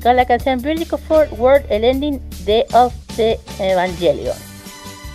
[0.01, 4.37] con la canción Beautiful World, el ending de Of the Evangelion.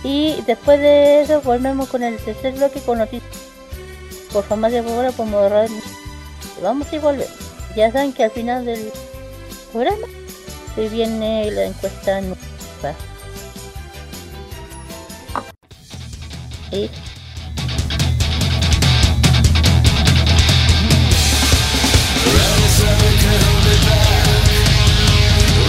[0.03, 3.35] Y después de eso volvemos con el tercer bloque con noticias.
[4.31, 5.67] Por favor, más de por moderar.
[6.61, 7.48] Vamos y volvemos.
[7.75, 8.91] Ya saben que al final del
[9.71, 10.07] programa
[10.75, 12.95] se viene la encuesta nueva.
[16.71, 16.89] Y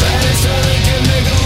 [0.01, 1.40] Let's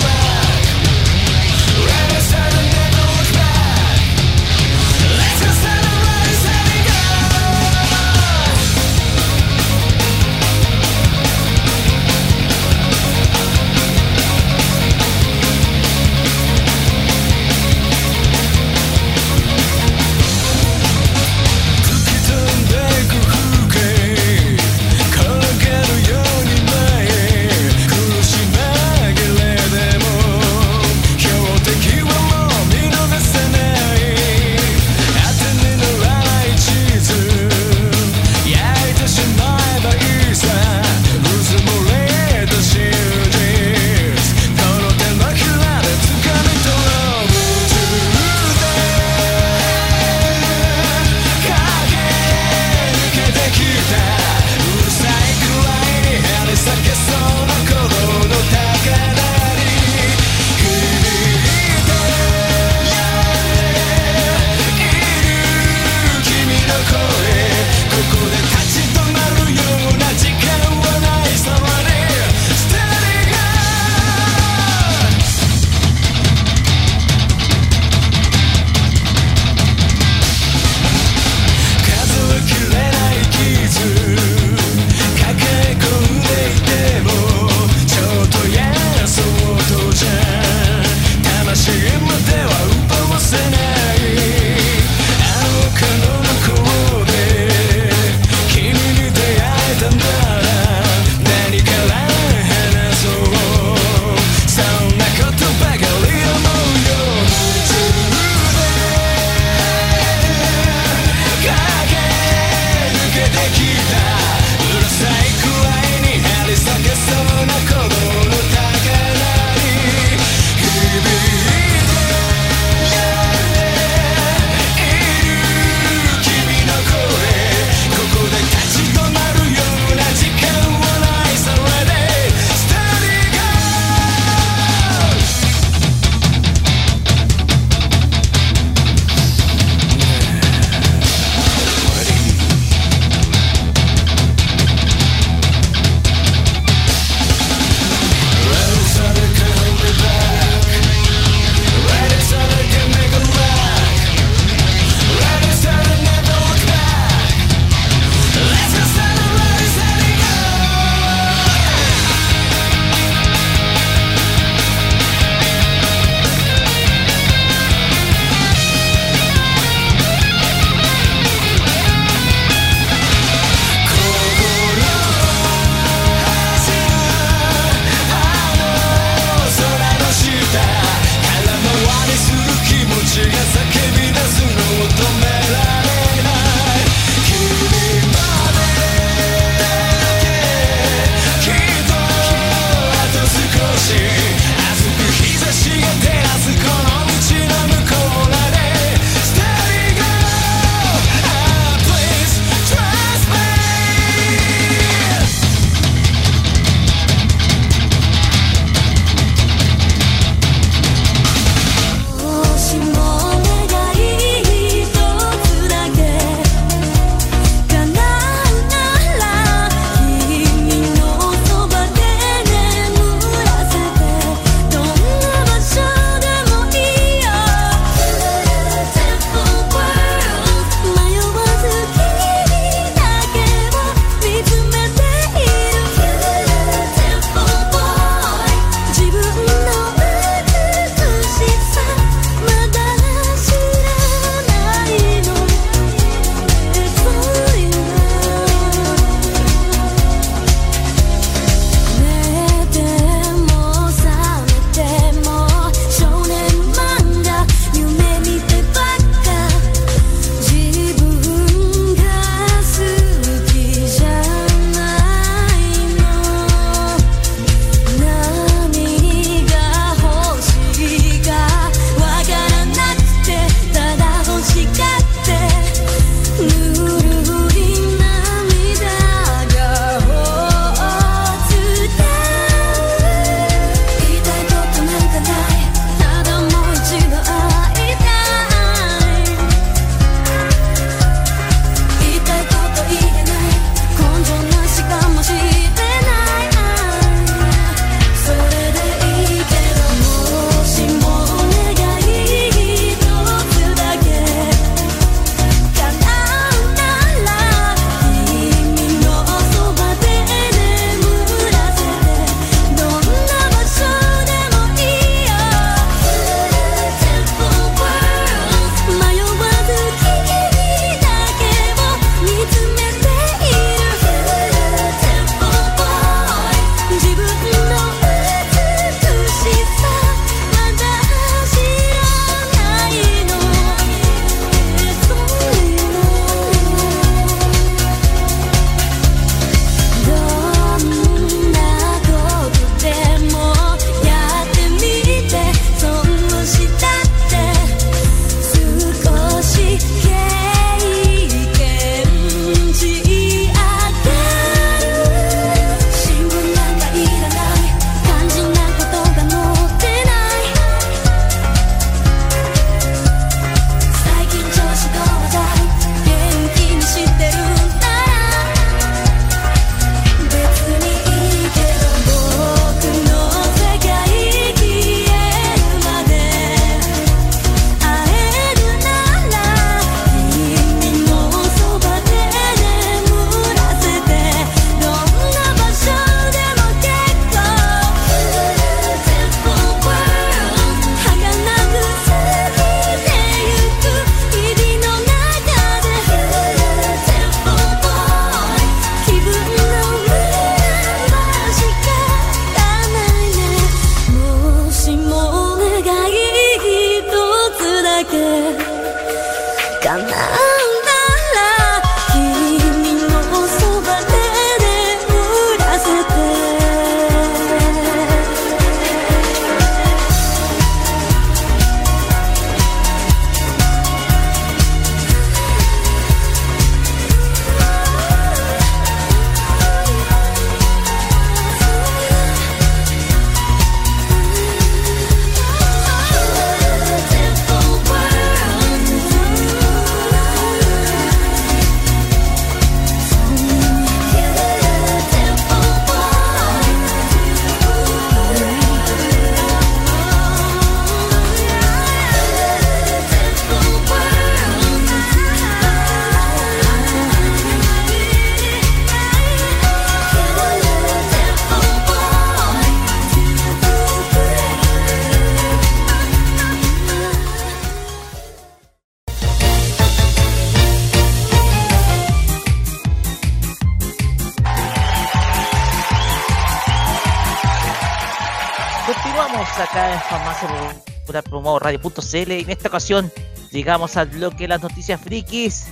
[481.97, 483.11] Y en esta ocasión
[483.51, 485.67] llegamos al bloque de las noticias frikis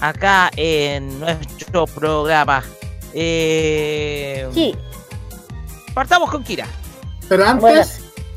[0.00, 2.62] acá en nuestro programa.
[3.14, 4.74] Eh, Sí.
[5.94, 6.66] Partamos con Kira.
[7.28, 7.82] Pero antes, Bueno,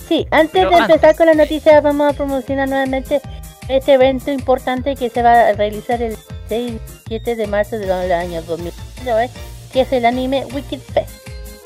[0.08, 1.18] sí, antes Pero de empezar antes.
[1.18, 3.22] con las noticias, vamos a promocionar nuevamente
[3.68, 6.18] este evento importante que se va a realizar el
[6.50, 9.30] 6 y 7 de marzo del año 2019,
[9.72, 11.12] que es el anime Wicked Fest.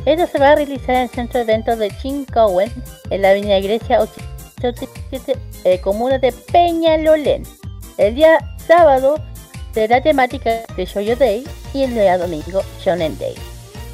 [0.06, 2.72] Esto se va a realizar en el centro de eventos de Chincowen,
[3.10, 4.95] en la avenida Grecia 87,
[5.64, 7.44] eh, comuna de Peñalolén.
[7.98, 8.38] El día
[8.68, 9.16] sábado
[9.74, 11.44] será temática de Shoujo Day
[11.74, 13.36] y el día domingo Shonen Day.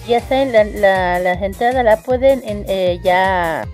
[0.08, 3.68] Ya saben, la- la- las entradas las pueden en, eh, ya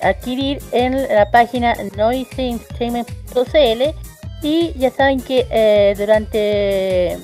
[0.00, 3.94] adquirir en la página noiseentertainment.cl
[4.42, 7.18] y ya saben que eh, durante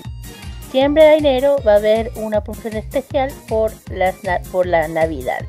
[0.65, 4.15] diciembre a enero va a haber una promoción especial por las
[4.51, 5.41] por la Navidad.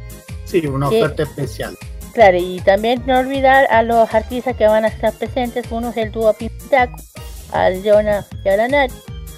[0.46, 1.76] sí, una que- oferta especial.
[2.14, 5.66] Claro, y también no olvidar a los artistas que van a estar presentes.
[5.72, 6.96] Uno es el dúo Pintaco,
[7.52, 8.92] al Jonah y a la Nat.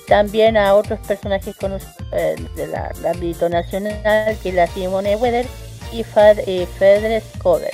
[0.08, 5.16] También a otros personajes conocidos eh, de la- del ámbito nacional, que es la Simone
[5.16, 5.46] Weather
[5.92, 7.72] y Fad, eh, Fedres Cover.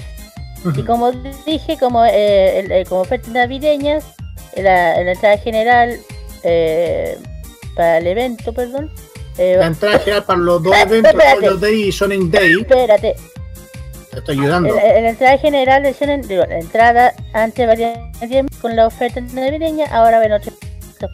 [0.76, 4.04] Y como dije, como, eh, el- eh, como ofertas navideñas,
[4.56, 6.00] la, la entrada general
[6.44, 7.18] eh,
[7.76, 8.92] para el evento, perdón.
[9.38, 11.42] eh, La entrada general para los dos eventos, Espérate.
[11.46, 13.16] Shoujo Day y Shonen Day, Espérate,
[14.12, 14.78] te estoy ayudando.
[14.78, 19.22] En, la entrada general de Shonen, digo, la entrada antes valía 10 con la oferta
[19.22, 20.52] navideña, ahora ven 8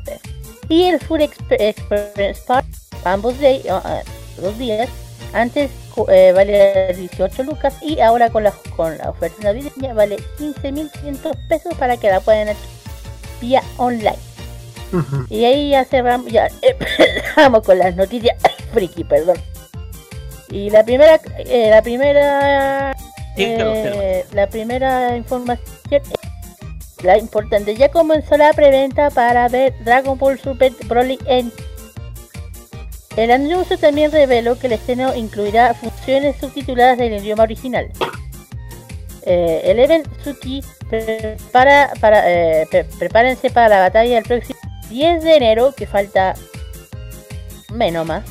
[0.05, 0.21] pesos.
[0.69, 2.65] Y el Food Exper- Experience Park,
[3.05, 4.01] ambos day, oh, ah,
[4.41, 4.89] dos días,
[5.33, 5.71] antes
[6.09, 11.73] eh, valía 18 lucas y ahora con la, con la oferta navideña vale 15.500 pesos
[11.75, 12.77] para que la puedan adquirir
[13.41, 14.17] vía online.
[15.29, 18.37] Y ahí ya cerramos, ya empezamos con las noticias
[18.73, 19.37] friki, perdón.
[20.49, 22.95] Y la primera, eh, la primera,
[23.35, 26.01] eh, la primera información, es
[27.03, 31.51] la importante, ya comenzó la preventa para ver Dragon Ball Super Broly en.
[33.15, 37.89] El anuncio también reveló que el estreno incluirá funciones subtituladas del idioma original.
[39.23, 44.59] Eh, el event Suki prepara para eh, pre- prepárense para la batalla del próximo
[44.89, 46.33] 10 de enero, que falta
[47.73, 48.23] menos más.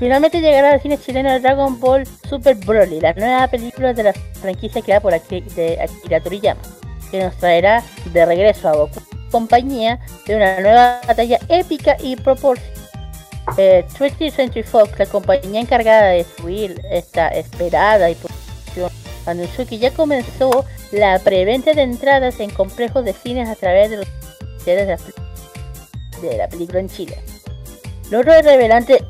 [0.00, 4.80] Finalmente llegará al cine chileno Dragon Ball Super Broly, la nueva película de la franquicia
[4.80, 6.60] creada por Aki- de Akira Toriyama,
[7.10, 8.98] que nos traerá de regreso a Goku
[9.30, 12.80] compañía de una nueva batalla épica y proporcionada.
[13.58, 18.90] Eh, 20th Century Fox, la compañía encargada de subir esta esperada y producción,
[19.26, 23.98] anunció que ya comenzó la preventa de entradas en complejos de cines a través de
[23.98, 24.06] los
[24.64, 24.96] de la,
[26.22, 27.18] de la película en Chile.
[28.10, 29.04] Lo es revelante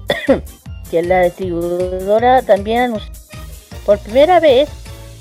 [0.90, 3.12] que la distribuidora también anunció
[3.86, 4.68] por primera vez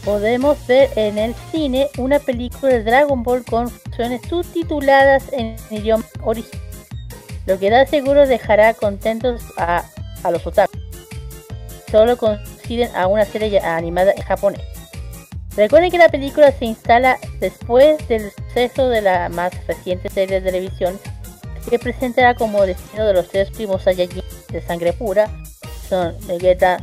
[0.03, 6.05] podemos ver en el cine una película de Dragon Ball con funciones subtituladas en idioma
[6.23, 6.61] original,
[7.45, 9.83] lo que da seguro dejará contentos a,
[10.23, 10.77] a los otaku.
[11.91, 14.61] Solo consiguen a una serie animada en japonés.
[15.55, 20.51] Recuerden que la película se instala después del suceso de la más reciente serie de
[20.51, 20.99] televisión
[21.69, 25.29] que presentará como destino de los tres primos Saiyajin de sangre pura,
[25.89, 26.77] son Vegeta,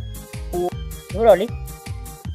[0.52, 1.48] y Broly,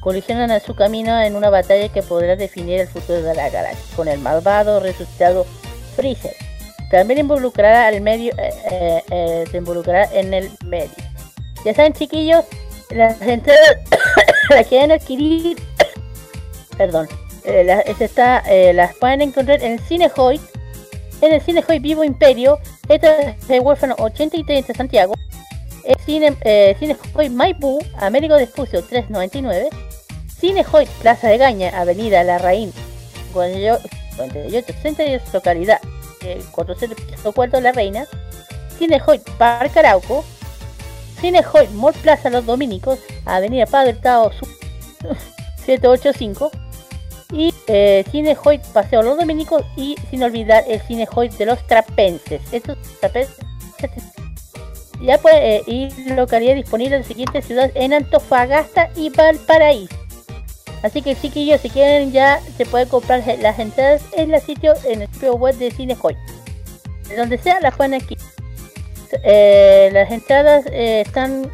[0.00, 3.96] colisionan a su camino en una batalla que podrá definir el futuro de la galaxia,
[3.96, 5.46] con el malvado resucitado
[5.94, 6.34] Freezer.
[6.90, 10.90] También involucrará al medio, eh, eh, eh, se involucrará en el medio.
[11.64, 12.44] Ya saben chiquillos,
[12.90, 13.78] las entradas
[14.50, 15.56] las quieren adquirir,
[16.76, 17.08] perdón,
[17.44, 18.42] eh, está,
[18.74, 20.40] las pueden encontrar en el Cine Hoy,
[21.20, 22.58] en el Cine Hoy Vivo Imperio,
[22.88, 25.14] esto es el Huérfano 83 de Santiago,
[25.84, 29.68] Eh, Cine Hoy Maipú, Américo Vespucio 399,
[30.28, 32.72] Cine Hoy Plaza de Gaña, Avenida Larraín,
[33.32, 35.80] 4862, localidad
[36.22, 38.06] eh, 404 La Reina,
[38.78, 40.24] Cine Hoy Parque Arauco,
[41.20, 44.48] Cine Hoy Mall Plaza Los Dominicos, Avenida Padre Sur
[45.64, 46.50] 785,
[47.32, 51.66] y eh, Cine Hoy Paseo Los Dominicos, y sin olvidar el Cine Hoy de los
[51.66, 52.40] Trapenses.
[52.52, 53.44] Estos trapenses
[55.02, 59.96] ya puede eh, ir localidad disponible en las siguientes ciudades en Antofagasta y Valparaíso.
[60.82, 65.02] Así que chiquillos, si quieren ya se pueden comprar las entradas en el sitio, en
[65.02, 66.16] el sitio web de Cinejoy.
[67.08, 68.16] De donde sea las pueden aquí.
[69.24, 71.50] Eh, las entradas eh, están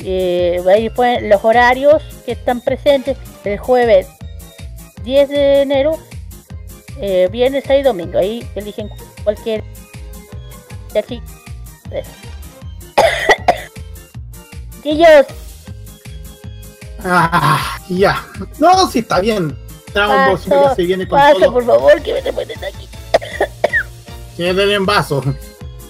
[0.00, 4.06] ahí pueden, los horarios que están presentes el jueves
[5.02, 5.98] 10 de enero,
[7.30, 8.18] viernes y domingo.
[8.18, 8.88] Ahí eligen
[9.24, 9.62] cualquier.
[10.94, 12.02] Eh.
[14.84, 15.26] Chiquillos,
[17.06, 18.24] Ah, ya.
[18.58, 19.56] No, sí, está bien.
[19.92, 21.52] Dragon Ball Super ya se viene con paso, todo.
[21.52, 22.88] por favor, que me te pones aquí.
[24.38, 25.22] En vaso.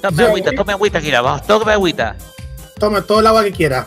[0.03, 2.17] Tome agüita, tome agüita, Kira, vamos, tome agüita.
[2.79, 3.87] Tome todo el agua que quiera.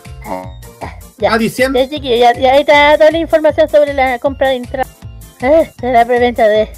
[1.18, 1.78] Ya, Ah, diciendo.
[1.78, 4.90] ya, está toda la información sobre la compra de entrada.
[5.40, 6.70] Eh, de la preventa de.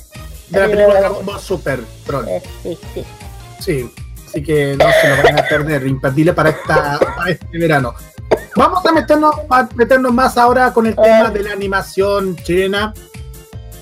[0.49, 2.29] De la película Dragon Ball Super, Troll.
[2.29, 3.05] Eh, sí, sí.
[3.61, 3.91] Sí,
[4.27, 7.95] así que no se lo vayan a perder, imperdible para, esta, para este verano.
[8.57, 12.93] Vamos a meternos, a meternos más ahora con el tema de la animación chilena.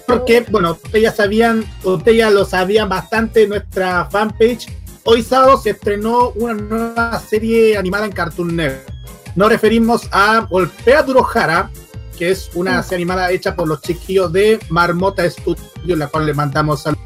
[0.06, 4.68] Porque, bueno, ustedes ya sabían, ustedes ya lo sabían bastante en nuestra fanpage.
[5.04, 8.92] Hoy sábado se estrenó una nueva serie animada en Cartoon Network.
[9.34, 11.70] Nos referimos a Golpea Durojara,
[12.18, 16.34] que es una serie animada hecha por los chiquillos de Marmota Studio, la cual le
[16.34, 17.04] mandamos saludos.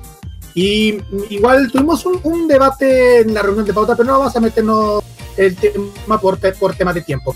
[0.54, 4.40] Y igual tuvimos un, un debate en la reunión de pauta, pero no vamos a
[4.40, 5.02] meternos
[5.36, 7.34] el tema por, por temas de tiempo.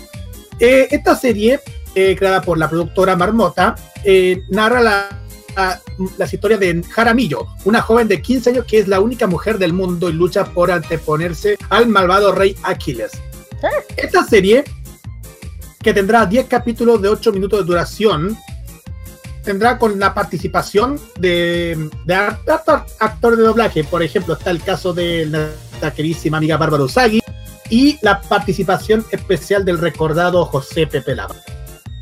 [0.59, 1.59] Eh, esta serie,
[1.95, 5.09] eh, creada por la productora Marmota, eh, narra la,
[5.55, 5.81] la-
[6.17, 9.73] las historias de Jaramillo, una joven de 15 años que es la única mujer del
[9.73, 13.11] mundo y lucha por anteponerse al malvado rey Aquiles.
[13.95, 14.63] Esta serie,
[15.81, 18.37] que tendrá 10 capítulos de 8 minutos de duración,
[19.43, 21.89] tendrá con la participación de,
[22.99, 23.83] actores de doblaje.
[23.83, 27.21] Por ejemplo, está el caso de nuestra queridísima amiga Bárbara Usagi
[27.69, 31.35] y la participación especial del recordado José Pepe Lava,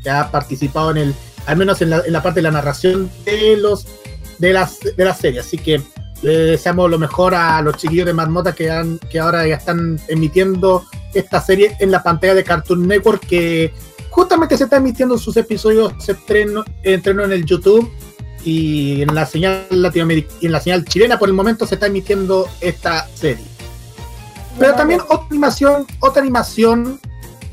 [0.02, 1.14] que ha participado en el,
[1.46, 3.86] al menos en la, en la parte de la narración de los
[4.38, 5.40] de las de la serie.
[5.40, 5.82] Así que
[6.22, 10.00] le deseamos lo mejor a los chiquillos de Marmota que, han, que ahora ya están
[10.08, 10.84] emitiendo
[11.14, 13.72] esta serie en la pantalla de Cartoon Network que
[14.10, 17.90] justamente se está emitiendo sus episodios se estreno, estreno en el YouTube
[18.44, 22.48] y en la señal latinoamericana en la señal chilena por el momento se está emitiendo
[22.60, 23.55] esta serie.
[24.58, 27.00] Pero también otra animación, otra animación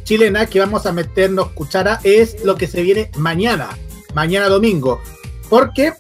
[0.04, 3.70] chilena que vamos a meternos cuchara es lo que se viene mañana,
[4.14, 5.02] mañana domingo.
[5.50, 5.94] Porque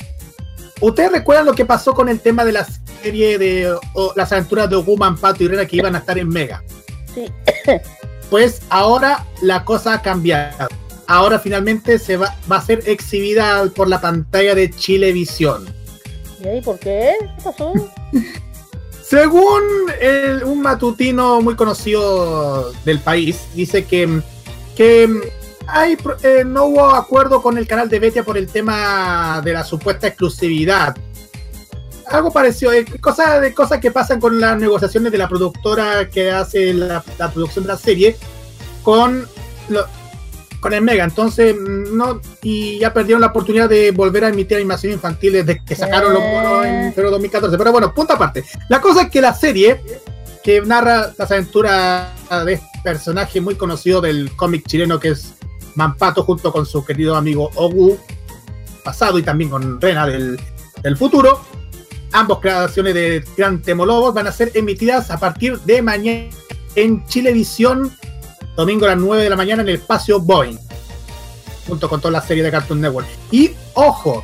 [0.81, 2.67] ustedes recuerdan lo que pasó con el tema de la
[3.01, 6.29] serie de o, las aventuras de Oguman, Pato y Rena que iban a estar en
[6.29, 6.63] Mega.
[7.13, 7.25] Sí.
[8.29, 10.67] Pues ahora la cosa ha cambiado.
[11.05, 15.71] Ahora finalmente se va, va a ser exhibida por la pantalla de Chilevisión.
[16.39, 17.13] ¿Y por qué?
[17.19, 17.73] ¿Qué pasó?
[19.03, 19.61] Según
[20.45, 24.21] un matutino muy conocido del país, dice que,
[24.75, 25.09] que
[25.67, 29.63] hay, eh, no hubo acuerdo con el canal de Betia por el tema de la
[29.63, 30.95] supuesta exclusividad.
[32.07, 36.31] Algo parecido, eh, cosas de cosas que pasan con las negociaciones de la productora que
[36.31, 38.17] hace la, la producción de la serie
[38.83, 39.25] con,
[39.69, 39.85] lo-
[40.63, 41.03] con el Mega.
[41.03, 45.63] Entonces, mm, no, y ya perdieron la oportunidad de volver a emitir animación infantil desde
[45.63, 47.57] que sacaron los monos en febrero 2014.
[47.57, 48.43] Pero bueno, punto aparte.
[48.69, 49.81] La cosa es que la serie
[50.41, 52.07] que narra las aventuras
[52.45, 55.35] de este personaje muy conocido del cómic chileno que es
[55.75, 57.97] Mampato junto con su querido amigo Ogu
[58.83, 60.39] pasado y también con Rena del,
[60.81, 61.41] del futuro.
[62.11, 66.29] Ambos creaciones de Gran Temolobos van a ser emitidas a partir de mañana
[66.75, 67.91] en Chilevisión,
[68.55, 70.57] domingo a las 9 de la mañana en el espacio Boeing,
[71.67, 73.07] junto con toda la serie de Cartoon Network.
[73.31, 74.23] Y ojo,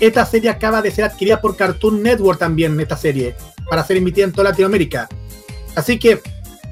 [0.00, 3.34] esta serie acaba de ser adquirida por Cartoon Network también, esta serie,
[3.68, 5.08] para ser emitida en toda Latinoamérica.
[5.74, 6.20] Así que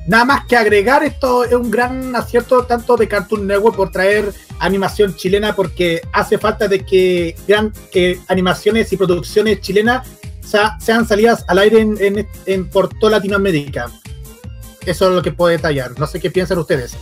[0.06, 4.32] nada más que agregar esto es un gran acierto tanto de Cartoon Network por traer
[4.60, 10.06] animación chilena porque hace falta de que, gran, que animaciones y producciones chilenas
[10.78, 13.90] sean salidas al aire en, en- en- por toda Latinoamérica.
[14.86, 15.98] Eso es lo que puedo detallar.
[15.98, 16.94] No sé qué piensan ustedes.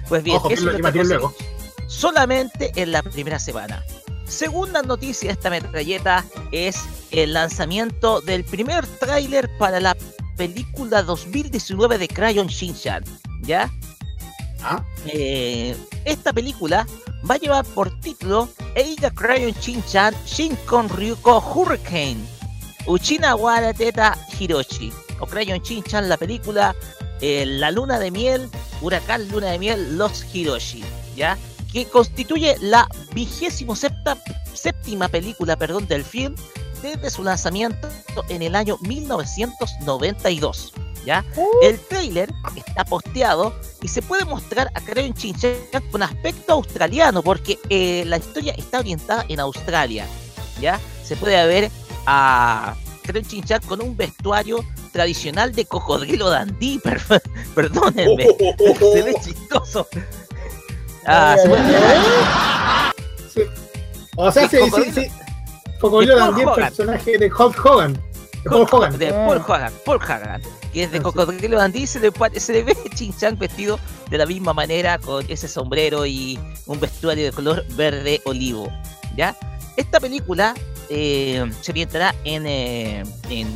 [0.08, 1.56] Pues bien, Ojo, que eso lo es lo que debatiré conseguimos
[1.88, 3.84] solamente en la primera semana.
[4.28, 6.78] Segunda noticia de esta metralleta es
[7.12, 9.96] el lanzamiento del primer tráiler para la
[10.36, 13.04] película 2019 de Crayon Shinchan,
[13.44, 13.70] ¿ya?
[15.08, 15.76] Eh,
[16.06, 16.88] esta película
[17.30, 22.18] va a llevar por título Eiga Crayon Shinchan Shinkon Ryuko Hurricane
[22.88, 24.92] Uchina Wara Teta Hiroshi.
[25.20, 26.76] O Crayon Shinchan la película
[27.22, 28.50] eh, La Luna de Miel
[28.82, 30.84] Huracán Luna de Miel Los Hiroshi
[31.16, 31.38] ¿ya?
[31.72, 36.36] que constituye la vigésimo séptima película perdón, del film
[36.82, 37.88] desde su lanzamiento
[38.30, 40.74] en el año 1992
[41.06, 41.24] ¿ya?
[41.62, 45.54] El trailer está posteado y se puede mostrar a Crayon Shinchan
[45.92, 50.06] con aspecto australiano porque eh, la historia está orientada en Australia
[50.60, 50.80] ¿ya?
[51.04, 51.70] Se puede ver
[52.08, 57.02] a Crayon Shinchan con un vestuario tradicional de cocodrilo dandí, per-
[57.54, 58.26] perdónenme,
[58.94, 59.88] se ve chistoso.
[61.06, 61.62] Ah, se puede
[64.18, 65.08] O sea, Sí, sí, sí,
[65.80, 66.16] Cocodrilo.
[66.30, 66.56] Hogan.
[66.56, 68.02] personaje de Hulk Hogan.
[68.46, 68.98] De Paul Hogan.
[69.00, 70.42] De Paul Hogan, Paul Hogan,
[70.72, 73.80] que es de Cocodrilo Dandí, se le, se le ve Chinchan vestido
[74.12, 78.72] de la misma manera con ese sombrero y un vestuario de color verde olivo.
[79.18, 79.36] ¿Ya?
[79.78, 80.54] Esta película
[80.90, 83.48] eh, se orientará en, eh, en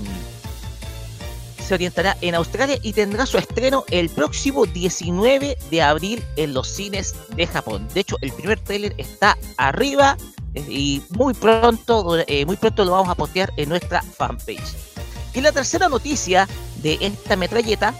[1.63, 6.67] se orientará en Australia y tendrá su estreno el próximo 19 de abril en los
[6.67, 7.87] cines de Japón.
[7.93, 10.17] De hecho, el primer tráiler está arriba
[10.55, 14.75] y muy pronto, eh, muy pronto lo vamos a postear en nuestra fanpage.
[15.33, 16.47] Y la tercera noticia
[16.81, 17.93] de esta metralleta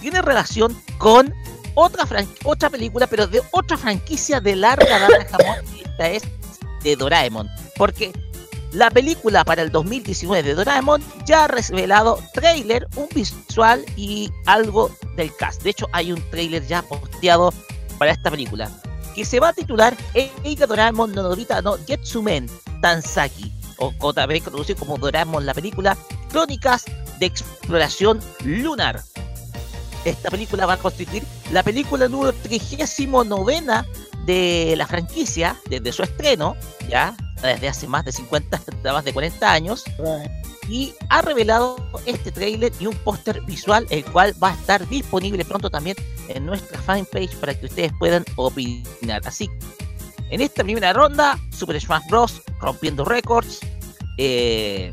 [0.00, 1.34] tiene relación con
[1.74, 2.06] otra,
[2.44, 5.56] otra película, pero de otra franquicia de larga data en Japón.
[5.76, 6.22] y Esta es
[6.82, 7.48] de Doraemon.
[7.76, 8.12] Porque
[8.72, 14.90] la película para el 2019 de Doraemon ya ha revelado trailer, un visual y algo
[15.16, 15.62] del cast.
[15.62, 17.52] De hecho, hay un trailer ya posteado
[17.98, 18.70] para esta película
[19.14, 22.48] que se va a titular Eiga Doraemon no Nobita no Getsumen
[22.80, 25.96] Tansaki o también conocido como Doraemon la película
[26.30, 26.84] Crónicas
[27.18, 29.02] de Exploración Lunar.
[30.04, 33.62] Esta película va a constituir la película número 39
[34.26, 36.56] de la franquicia desde su estreno,
[36.88, 37.16] ya
[37.48, 39.84] desde hace más de 50, más de 40 años,
[40.68, 41.76] y ha revelado
[42.06, 45.96] este tráiler y un póster visual, el cual va a estar disponible pronto también
[46.28, 49.22] en nuestra fanpage para que ustedes puedan opinar.
[49.26, 49.50] Así,
[50.30, 52.42] en esta primera ronda, Super Smash Bros.
[52.60, 53.60] rompiendo récords,
[54.16, 54.92] eh,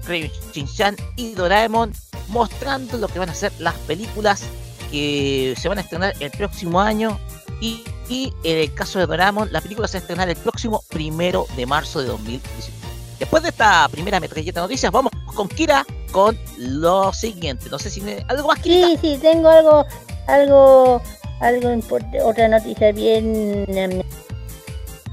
[0.53, 1.93] Shinchan y Doraemon
[2.27, 4.43] mostrando lo que van a ser las películas
[4.89, 7.19] que se van a estrenar el próximo año
[7.61, 10.83] y, y en el caso de Doraemon la película se va a estrenar el próximo
[10.89, 12.81] primero de marzo de 2019.
[13.19, 17.69] Después de esta primera metralleta de noticias, vamos con Kira con lo siguiente.
[17.69, 18.87] No sé si me- algo más Kira.
[18.87, 19.85] Sí, sí, tengo algo,
[20.27, 21.01] algo,
[21.39, 24.01] algo importante, otra noticia bien em,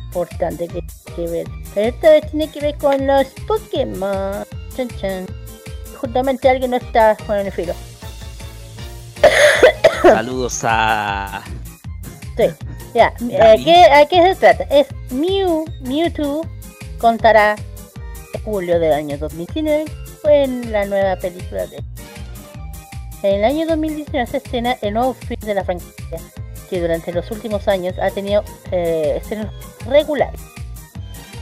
[0.06, 0.82] importante que,
[1.14, 1.46] que ver.
[1.74, 4.44] Pero esta vez tiene que ver con los Pokémon.
[4.74, 5.26] Chan, chan.
[6.00, 7.74] Justamente alguien no está con el filo.
[10.02, 11.42] Saludos a
[12.38, 12.44] Sí,
[12.94, 13.12] ya.
[13.30, 13.64] eh, David.
[13.66, 14.64] ¿qué- ¿A qué se trata?
[14.74, 16.46] Es Mew, Mewtwo
[16.98, 17.56] contará
[18.34, 19.84] en julio del año 2019
[20.24, 21.82] en la nueva película de...
[23.22, 26.18] En el año 2019 se estrena el nuevo film de la franquicia,
[26.70, 29.52] que durante los últimos años ha tenido eh, estrenos
[29.86, 30.40] regulares.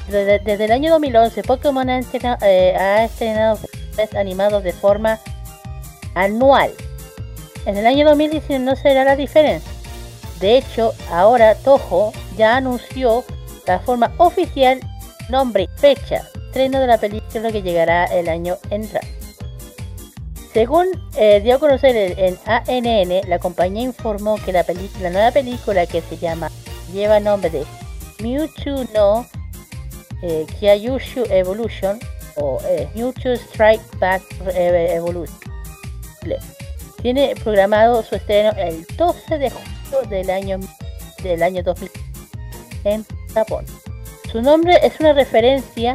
[0.08, 5.18] Desde, desde el año 2011, Pokémon ha estrenado, eh, ha estrenado filmes animados de forma
[6.14, 6.70] anual.
[7.66, 9.70] En el año 2019 no será la diferencia.
[10.40, 13.24] De hecho, ahora Toho ya anunció
[13.66, 14.80] la forma oficial,
[15.28, 19.08] nombre fecha estreno de la película que llegará el año entrante.
[20.52, 20.86] Según
[21.16, 24.64] eh, dio a conocer el- en ANN, la compañía informó que la,
[25.02, 26.50] la nueva película que se llama
[26.92, 27.64] lleva nombre de
[28.22, 29.26] Mewtwo no
[30.22, 31.98] eh, Kyayushu Evolution
[32.36, 34.22] o eh, Mewtwo Strike Back
[34.54, 35.36] eh, Evolution.
[37.02, 39.50] Tiene programado su estreno el 12 de
[40.02, 40.60] del año
[41.22, 41.90] del año 2000
[42.84, 43.64] en Japón.
[44.30, 45.94] Su nombre es una referencia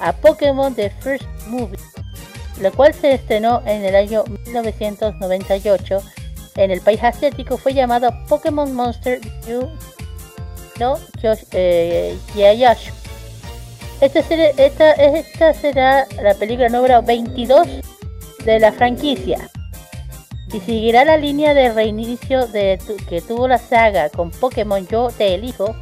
[0.00, 1.78] a Pokémon The First Movie,
[2.60, 6.02] la cual se estrenó en el año 1998
[6.56, 7.56] en el país asiático.
[7.56, 9.68] Fue llamado Pokémon Monster Yu
[10.78, 10.96] no
[11.52, 12.16] eh,
[14.00, 17.66] esta, esta será la película número 22
[18.44, 19.50] de la franquicia
[20.52, 24.86] y seguirá la línea de reinicio de tu- que tuvo la saga con Pokémon.
[24.88, 25.74] Yo te elijo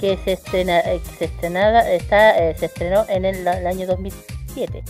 [0.00, 4.82] que se estrena, eh, se estrenada está eh, se estrenó en el, el año 2007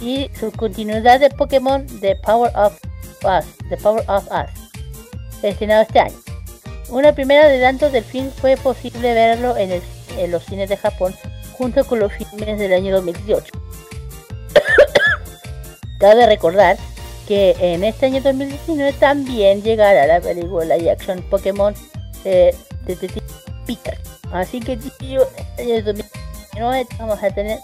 [0.00, 2.78] y su continuidad de Pokémon The Power of
[3.24, 6.14] Us The Power of Us estrenado este año.
[6.90, 9.82] Una primera adelanto del film fue posible verlo en, el-
[10.18, 11.14] en los cines de Japón
[11.56, 13.52] junto con los filmes del año 2018
[16.00, 16.76] Cabe recordar
[17.28, 21.74] que en este año 2019 también llegará la película live action Pokémon
[22.24, 22.56] eh,
[22.86, 23.26] Detective
[23.66, 24.00] Pikachu.
[24.32, 25.28] Así que tío,
[25.58, 27.58] en el 2019 vamos a tener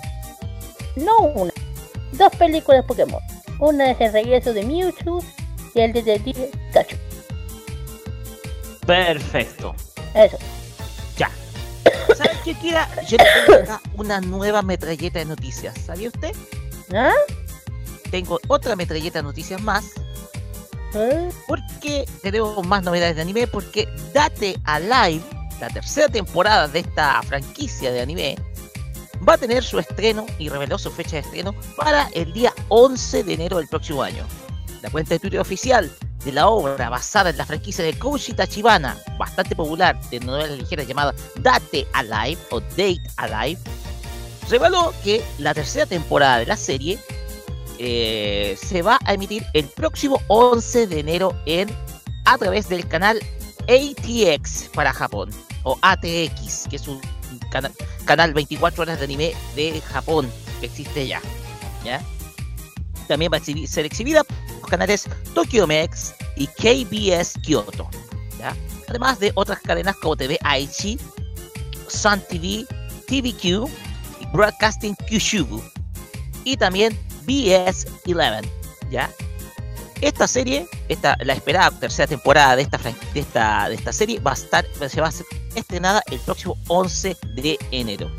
[0.97, 1.51] no una,
[2.13, 3.23] dos películas Pokémon.
[3.59, 5.25] Una es el regreso de Mewtwo
[5.75, 6.97] y el Detective Pikachu.
[8.87, 9.75] Perfecto.
[10.15, 10.37] Eso.
[11.17, 11.31] Ya.
[12.15, 12.87] ¿Sabes qué, Kira?
[13.09, 15.75] Yo tengo acá una nueva metralleta de noticias.
[15.79, 16.37] ¿Sabía usted?
[16.93, 17.15] ¿Ah?
[18.15, 19.87] Tengo otra metralleta de noticias más.
[20.95, 21.29] ¿Eh?
[21.49, 23.49] Porque tenemos más novedades de anime.
[23.49, 25.25] Porque Date Alive,
[25.61, 28.37] la tercera temporada de esta franquicia de anime,
[29.29, 33.25] va a tener su estreno y reveló su fecha de estreno para el día 11
[33.25, 34.25] de enero del próximo año.
[34.81, 35.91] La cuenta de Twitter oficial
[36.25, 40.87] de la obra basada en la franquicia de Koushi Tachibana, bastante popular de novelas ligeras
[40.87, 43.61] llamada Date Alive o Date Alive,
[44.49, 47.01] reveló que la tercera temporada de la serie
[47.79, 51.71] eh, se va a emitir el próximo 11 de enero en
[52.25, 53.21] a través del canal
[53.63, 55.31] ATX para Japón
[55.63, 57.01] o ATX, que es un
[57.51, 57.71] cana-
[58.05, 60.31] canal 24 horas de anime de Japón
[60.61, 61.21] que existe ya.
[61.85, 62.03] ¿ya?
[63.09, 67.89] También va a ser exhibida por los canales Tokyo Mex y KBS Kyoto.
[68.89, 70.99] Además de otras cadenas como TV Aichi,
[71.89, 72.67] Sun TV,
[73.07, 73.45] TVQ
[74.21, 75.63] y Broadcasting Kyushubu.
[76.45, 78.49] Y también BS11.
[78.91, 79.11] ¿ya?
[80.01, 84.33] Esta serie, esta, la esperada tercera temporada de esta, de esta, de esta serie va
[84.33, 88.11] a estar, se va a ser estrenada el próximo 11 de enero.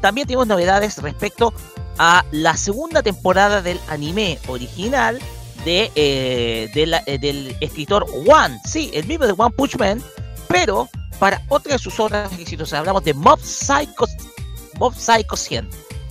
[0.00, 1.54] También tenemos novedades respecto
[1.98, 5.18] a la segunda temporada del anime original
[5.64, 10.02] de, eh, eh, del escritor One, sí, el mismo de One Punch Man,
[10.48, 12.80] pero para otra de sus obras exitosas.
[12.80, 14.06] Hablamos de Mob Psycho,
[14.78, 15.68] Mob Psycho 100,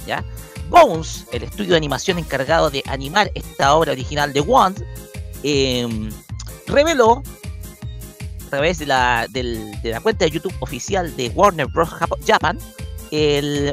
[0.08, 0.24] ¿ya?
[0.70, 4.76] Bones, el estudio de animación encargado de animar esta obra original de One,
[5.44, 6.10] em,
[6.68, 7.22] reveló
[8.46, 11.90] a través de la, de la cuenta de YouTube oficial de Warner Bros.
[11.90, 12.58] Jap- Japan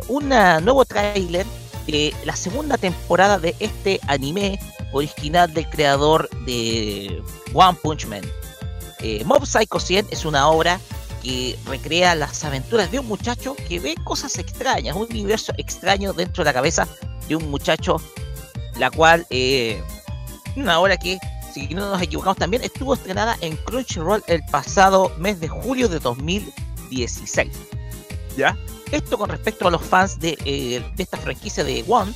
[0.09, 1.45] un nuevo tráiler
[1.87, 4.61] de la segunda temporada de este anime
[4.93, 7.21] original del creador de
[7.53, 8.23] One Punch Man.
[9.01, 10.79] Eh, Mob Psycho 100 es una obra
[11.23, 16.43] que recrea las aventuras de un muchacho que ve cosas extrañas, un universo extraño dentro
[16.43, 16.89] de la cabeza
[17.29, 17.97] de un muchacho,
[18.79, 19.81] la cual, eh,
[20.57, 21.19] una obra que,
[21.55, 25.99] si no nos equivocamos también, estuvo estrenada en Crunchyroll el pasado mes de julio de
[26.01, 27.53] 2016.
[28.37, 28.57] ¿Ya?
[28.91, 32.13] Esto con respecto a los fans de, eh, de esta franquicia de One,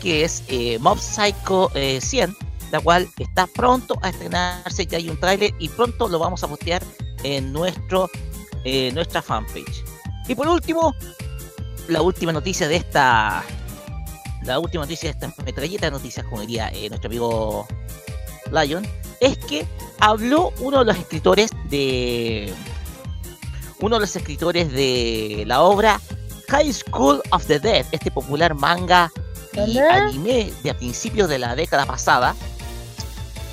[0.00, 2.36] que es eh, Mob Psycho eh, 100,
[2.70, 6.48] la cual está pronto a estrenarse, ya hay un tráiler y pronto lo vamos a
[6.48, 6.82] postear
[7.24, 8.10] en nuestro
[8.64, 9.84] eh, nuestra fanpage.
[10.26, 10.94] Y por último,
[11.88, 13.44] la última noticia de esta
[14.42, 17.66] la última noticia de esta metralleta de noticias, como diría eh, nuestro amigo
[18.52, 18.86] Lion,
[19.20, 19.66] es que
[19.98, 22.52] habló uno de los escritores de
[23.80, 26.00] uno de los escritores de la obra
[26.48, 29.12] High School of the Dead, este popular manga
[29.54, 32.34] y anime de a principios de la década pasada,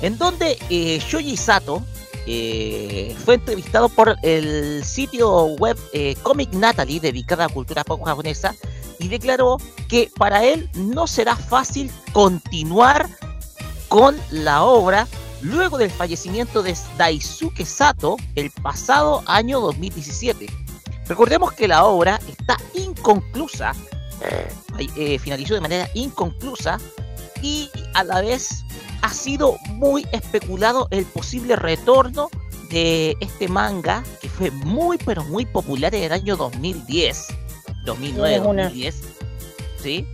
[0.02, 1.84] en donde eh, Shoji Sato
[2.26, 8.54] eh, fue entrevistado por el sitio web eh, Comic Natalie, dedicada a cultura pop japonesa,
[8.98, 9.58] y declaró
[9.88, 13.08] que para él no será fácil continuar
[13.88, 15.06] con la obra
[15.42, 20.46] luego del fallecimiento de Daisuke Sato el pasado año 2017.
[21.06, 23.72] Recordemos que la obra está inconclusa,
[24.96, 26.78] eh, finalizó de manera inconclusa
[27.42, 28.64] y a la vez
[29.02, 32.28] ha sido muy especulado el posible retorno
[32.70, 37.26] de este manga que fue muy pero muy popular en el año 2010,
[37.84, 38.96] 2009, Es una- 2010,
[39.82, 40.06] ¿sí?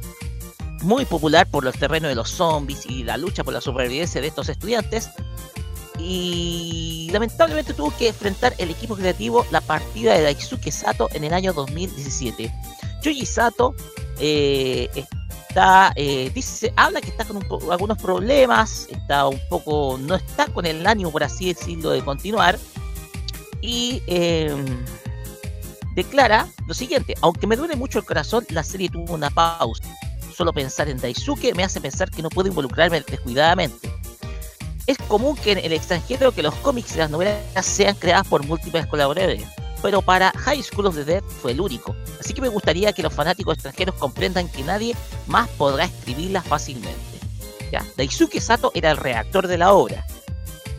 [0.83, 4.27] Muy popular por los terrenos de los zombies y la lucha por la supervivencia de
[4.27, 5.09] estos estudiantes.
[5.99, 11.33] y lamentablemente tuvo que enfrentar el equipo creativo la partida de Daisuke Sato en el
[11.33, 12.53] año 2017.
[13.03, 13.75] Yuji Sato
[14.19, 14.89] eh,
[15.97, 20.87] eh, dice, habla que está con algunos problemas, está un poco, no está con el
[20.87, 22.59] ánimo, por así decirlo, de continuar.
[23.61, 24.55] Y eh,
[25.95, 29.85] declara lo siguiente, aunque me duele mucho el corazón, la serie tuvo una pausa.
[30.35, 33.91] Solo pensar en Daisuke me hace pensar que no puedo involucrarme descuidadamente.
[34.87, 38.45] Es común que en el extranjero que los cómics y las novelas sean creadas por
[38.45, 39.45] múltiples colaboradores,
[39.83, 41.95] pero para High School of the Dead fue el único.
[42.21, 44.97] Así que me gustaría que los fanáticos extranjeros comprendan que nadie
[45.27, 47.01] más podrá escribirlas fácilmente.
[47.71, 50.07] Ya, Daisuke Sato era el redactor de la obra,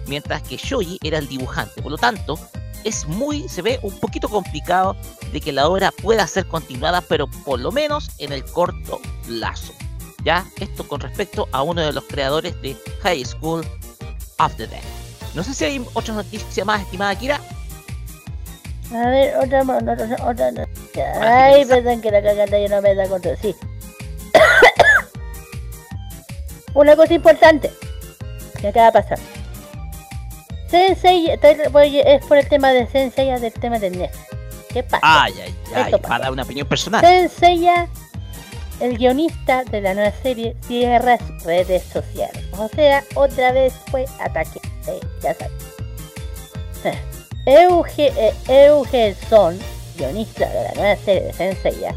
[0.07, 1.81] mientras que Shoji era el dibujante.
[1.81, 2.39] Por lo tanto,
[2.83, 4.95] es muy, se ve un poquito complicado
[5.31, 9.73] de que la obra pueda ser continuada, pero por lo menos en el corto plazo.
[10.23, 13.65] Ya, esto con respecto a uno de los creadores de High School
[14.39, 14.81] of the Dead.
[15.33, 17.41] No sé si hay otra noticia más, estimada Kira.
[18.93, 20.51] A ver, otra, mo- otra, otra.
[21.21, 23.37] Ay, perdón que la garganta ya no me da control.
[23.41, 23.55] Sí.
[26.73, 27.71] Una cosa importante
[28.59, 29.19] que acaba de pasar.
[30.69, 34.11] Sensei, es por el tema de Sensei, del tema del NES.
[34.69, 34.99] ¿Qué pasa?
[35.03, 37.01] Ay, ay, ay, Esto para dar una opinión personal.
[37.01, 37.87] Senseiya,
[38.79, 42.43] el guionista de la nueva serie, cierra sus redes sociales.
[42.57, 44.59] O sea, otra vez fue ataque.
[44.87, 45.53] Eh, ya sabes.
[47.45, 49.57] Eh, Euge, eh, Euge Son,
[49.97, 51.95] guionista de la nueva serie de Senseiya,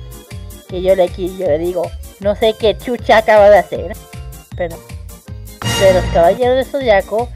[0.69, 1.89] que yo le, le digo,
[2.21, 3.97] no sé qué chucha acaba de hacer,
[4.57, 4.77] pero
[5.81, 7.29] de los Caballeros de Zodiaco,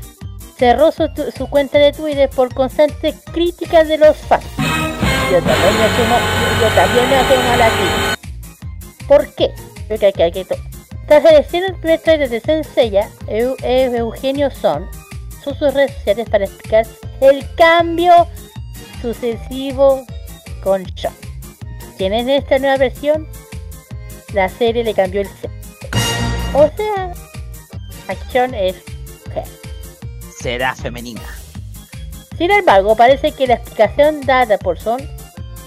[0.59, 4.45] cerró su, su cuenta de Twitter por constantes críticas de los fans.
[5.31, 6.17] Yo también me sumo,
[6.61, 8.19] yo también me sumo a la crítica.
[9.07, 9.51] ¿Por qué?
[9.89, 10.57] Porque hay que to-
[11.07, 14.89] Tras el estreno del trailer de Senseiya, Eu- Eu- Eugenio Son
[15.43, 16.87] sus redes sociales para explicar
[17.21, 18.27] el cambio
[19.01, 20.05] sucesivo
[20.63, 21.15] con Sean.
[21.97, 23.29] Quien es esta nueva versión,
[24.33, 25.49] la serie le cambió el sexo.
[26.55, 27.13] O sea,
[28.09, 28.77] Action es
[29.27, 29.45] mujer.
[30.41, 31.23] Será femenina.
[32.37, 35.01] Sin embargo, parece que la explicación dada por Son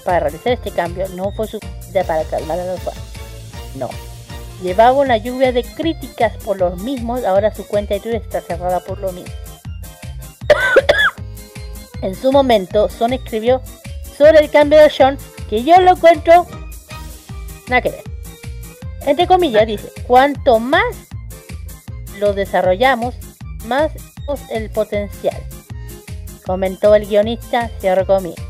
[0.04, 2.98] para realizar este cambio no fue suficiente para calmar a los fans.
[3.76, 3.88] No.
[4.62, 8.80] Llevaba una lluvia de críticas por los mismos, ahora su cuenta de Twitter está cerrada
[8.80, 9.32] por lo mismo.
[12.02, 13.62] En su momento, Son escribió
[14.16, 15.18] sobre el cambio de Sean
[15.48, 16.46] que yo lo encuentro
[17.68, 18.04] nada que ver.
[19.06, 20.94] Entre comillas dice, cuanto más
[22.18, 23.14] lo desarrollamos,
[23.66, 23.92] más
[24.50, 25.42] el potencial
[26.44, 28.44] comentó el guionista, cierro comillas.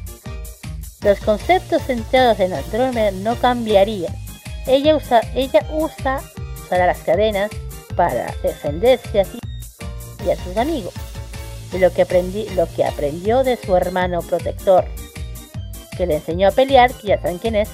[1.03, 4.15] Los conceptos centrados en Andrómeda no cambiarían.
[4.67, 6.23] Ella usa, ella usa,
[6.71, 7.53] las cadenas
[7.95, 9.39] para defenderse a sí
[10.27, 10.93] y a sus amigos.
[11.75, 14.85] Y lo que, aprendí, lo que aprendió de su hermano protector,
[15.97, 17.69] que le enseñó a pelear, que ya saben quién es,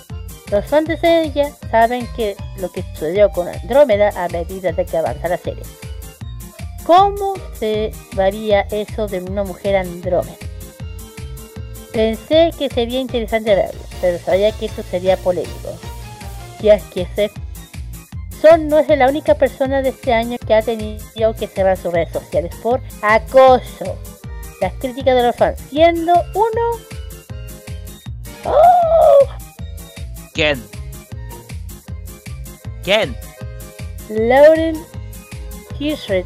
[0.50, 4.96] los fans de ella saben que lo que sucedió con Andrómeda a medida de que
[4.96, 5.62] avanza la serie.
[6.84, 10.34] ¿Cómo se varía eso de una mujer andrómeda?
[11.92, 15.78] Pensé que sería interesante verlo, pero sabía que eso sería polémico.
[16.60, 17.30] Ya que sé.
[18.40, 21.92] Son no es la única persona de este año que ha tenido que cerrar sus
[21.92, 23.98] redes sociales por acoso.
[24.60, 26.78] Las críticas de los fans, siendo uno.
[28.44, 29.26] ¡Oh!
[30.32, 30.62] ¿Quién?
[32.82, 33.14] ¿Quién?
[34.08, 34.76] Lauren
[35.78, 36.24] Hirschred,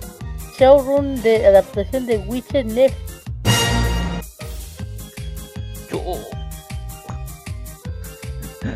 [0.59, 3.15] showroom de adaptación de Witcher Next.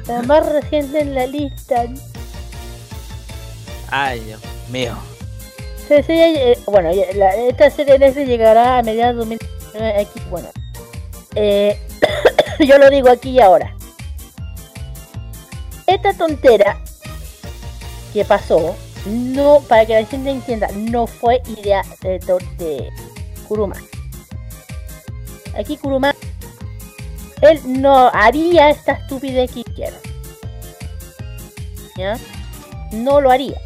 [0.08, 1.84] La más reciente en la lista.
[3.90, 4.40] Ay, Dios
[4.70, 4.96] mío.
[5.86, 10.20] Se- se- eh, bueno, ya- la- esta serie de llegará a mediados de 2019 aquí.
[10.30, 10.48] Bueno,
[11.34, 11.78] eh,
[12.60, 13.74] yo lo digo aquí y ahora.
[15.86, 16.78] Esta tontera
[18.12, 22.90] que pasó, no, para que la gente entienda, no fue idea de, de, de
[23.48, 23.76] Kuruma.
[25.58, 26.14] Aquí Kuruma,
[27.40, 29.98] él no haría esta estupidez que hicieron.
[31.96, 32.18] ¿Ya?
[32.92, 33.58] No lo haría.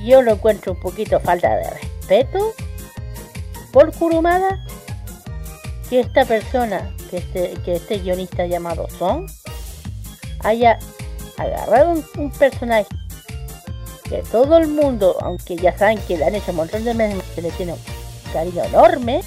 [0.00, 2.54] Yo lo encuentro un poquito falta de respeto
[3.72, 4.64] por Kurumada
[5.88, 9.26] que esta persona, que este, que este guionista llamado Son,
[10.40, 10.78] haya
[11.36, 12.86] agarrado un, personaje
[14.08, 17.22] que todo el mundo, aunque ya saben que le han hecho un montón de meses,
[17.34, 17.78] que le tiene un
[18.32, 19.22] cariño enorme,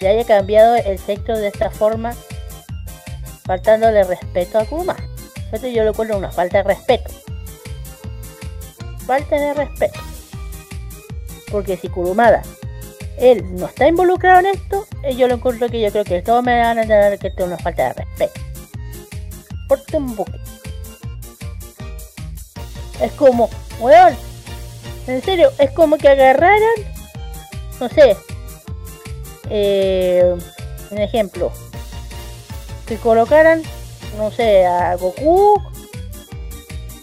[0.00, 2.14] y haya cambiado el sexo de esta forma,
[3.44, 4.96] faltándole respeto a Kuruma.
[5.52, 7.10] Esto yo lo encuentro una falta de respeto.
[9.06, 10.00] Falta de respeto.
[11.50, 12.42] Porque si Kurumada
[13.18, 16.44] él no está involucrado en esto, eh, yo lo encuentro que yo creo que todos
[16.44, 18.40] me van a entender que esto es una falta de respeto.
[19.68, 20.38] Porte un buque.
[23.00, 23.48] Es como,
[23.80, 24.14] weón,
[25.06, 26.60] en serio, es como que agarraran,
[27.80, 28.16] no sé,
[29.50, 30.34] eh,
[30.90, 31.52] un ejemplo,
[32.86, 33.62] que colocaran,
[34.16, 35.60] no sé, a Goku,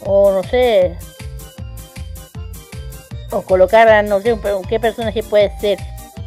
[0.06, 0.98] o no sé,
[3.34, 5.80] o colocaran, no sé, un qué personaje puede ser,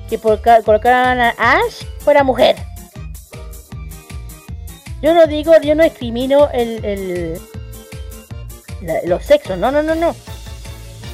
[0.08, 2.56] que coloca- colocaran a Ash fuera mujer.
[5.02, 7.40] Yo no digo, yo no discrimino el, el
[8.82, 10.14] la- los sexos, no, no, no, no.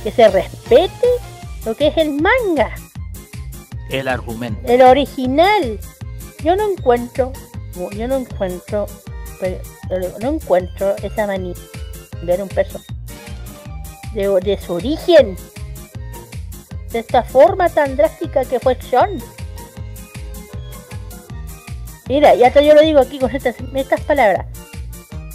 [0.03, 1.09] Que se respete
[1.65, 2.75] lo que es el manga,
[3.91, 4.61] El argumento.
[4.71, 5.79] el original.
[6.43, 7.33] Yo no encuentro,
[7.93, 8.87] yo no encuentro,
[9.39, 9.59] pero
[10.21, 11.55] no encuentro esa manía
[12.21, 12.93] de ver un personaje
[14.15, 15.37] de, de su origen,
[16.93, 19.19] de esta forma tan drástica que fue Sean.
[22.09, 24.47] Mira, y hasta yo lo digo aquí con estas, estas palabras.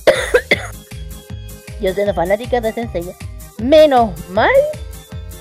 [1.82, 3.04] yo siendo fanática de Sensei,
[3.58, 4.52] menos mal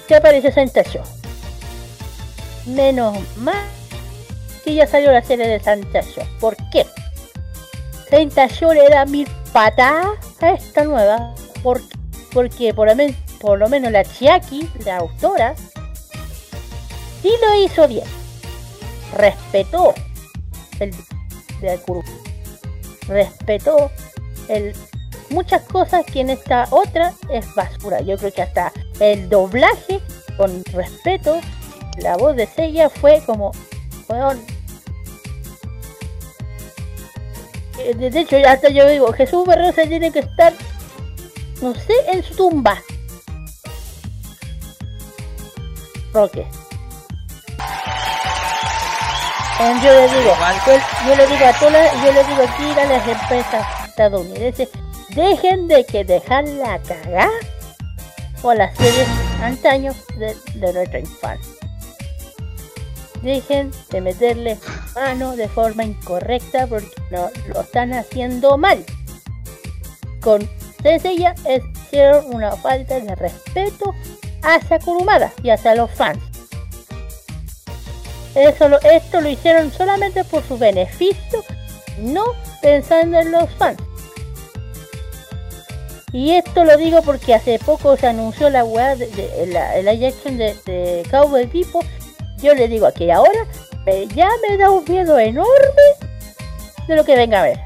[0.09, 1.02] que apareció Santa Show.
[2.66, 3.64] Menos mal
[4.64, 6.24] que ya salió la serie de Santa Show.
[6.40, 6.86] ¿Por qué?
[8.10, 11.34] Santa Show le da mil patadas a esta nueva.
[11.62, 11.82] ¿Por?
[12.32, 15.55] Porque por lo, men- por lo menos la Chiaki, la autora,
[17.27, 18.07] sí lo hizo bien.
[19.16, 19.94] Respetó
[20.78, 20.94] el
[21.61, 22.05] de Kuru.
[23.09, 23.90] Respetó
[24.48, 24.74] el
[25.31, 28.01] muchas cosas que en esta otra es basura.
[28.01, 30.01] Yo creo que hasta el doblaje,
[30.36, 31.40] con respeto,
[31.98, 33.51] la voz de Seiya fue como.
[37.78, 40.53] Eh, De de hecho, hasta yo digo, Jesús Barrosa tiene que estar,
[41.61, 42.81] no sé, en su tumba.
[46.12, 46.47] Roque.
[49.59, 50.35] Yo le digo,
[50.66, 54.69] yo, yo le digo a todas, yo le digo aquí a las empresas estadounidenses,
[55.15, 57.31] dejen de que dejar la cagada
[58.43, 59.09] o las series
[59.43, 61.53] antaño de, de nuestra infancia.
[63.23, 64.59] Dejen de meterle
[64.95, 68.85] mano de forma incorrecta porque no lo están haciendo mal.
[70.20, 70.47] Con
[70.83, 71.35] Senseiya
[71.87, 73.95] hicieron una falta de respeto
[74.43, 76.36] hacia Kurumada y hacia los fans.
[78.37, 81.43] Eso lo- esto lo hicieron solamente por su beneficio,
[81.99, 82.23] no
[82.61, 83.79] pensando en los fans.
[86.13, 89.87] Y esto lo digo porque hace poco se anunció la weá de, de- la, el
[89.87, 91.81] live action de, de Cowboy Vivo.
[92.39, 93.47] Yo le digo aquí ahora,
[93.87, 95.83] me- ya me da un miedo enorme
[96.87, 97.59] de lo que venga a ver.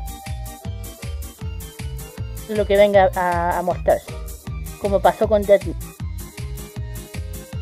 [2.49, 4.13] De lo que venga a, a mostrarse.
[4.81, 5.75] Como pasó con Note.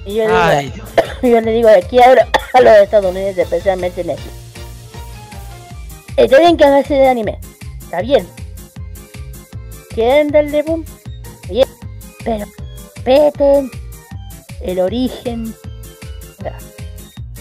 [0.07, 0.73] Y yo, digo, Ay,
[1.23, 4.35] yo le digo aquí ahora a los estadounidenses, especialmente Netflix.
[6.17, 7.39] Está bien que hagan de anime.
[7.81, 8.29] Está bien.
[9.95, 10.85] ¿Quieren darle boom?
[11.49, 11.69] Bien.
[12.25, 12.47] Pero
[13.09, 13.71] respeten
[14.61, 15.55] el origen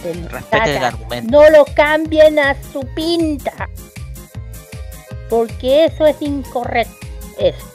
[0.03, 1.31] del Respeten el argumento.
[1.31, 3.69] No lo cambien a su pinta.
[5.29, 7.07] Porque eso es incorrecto.
[7.39, 7.67] Eso.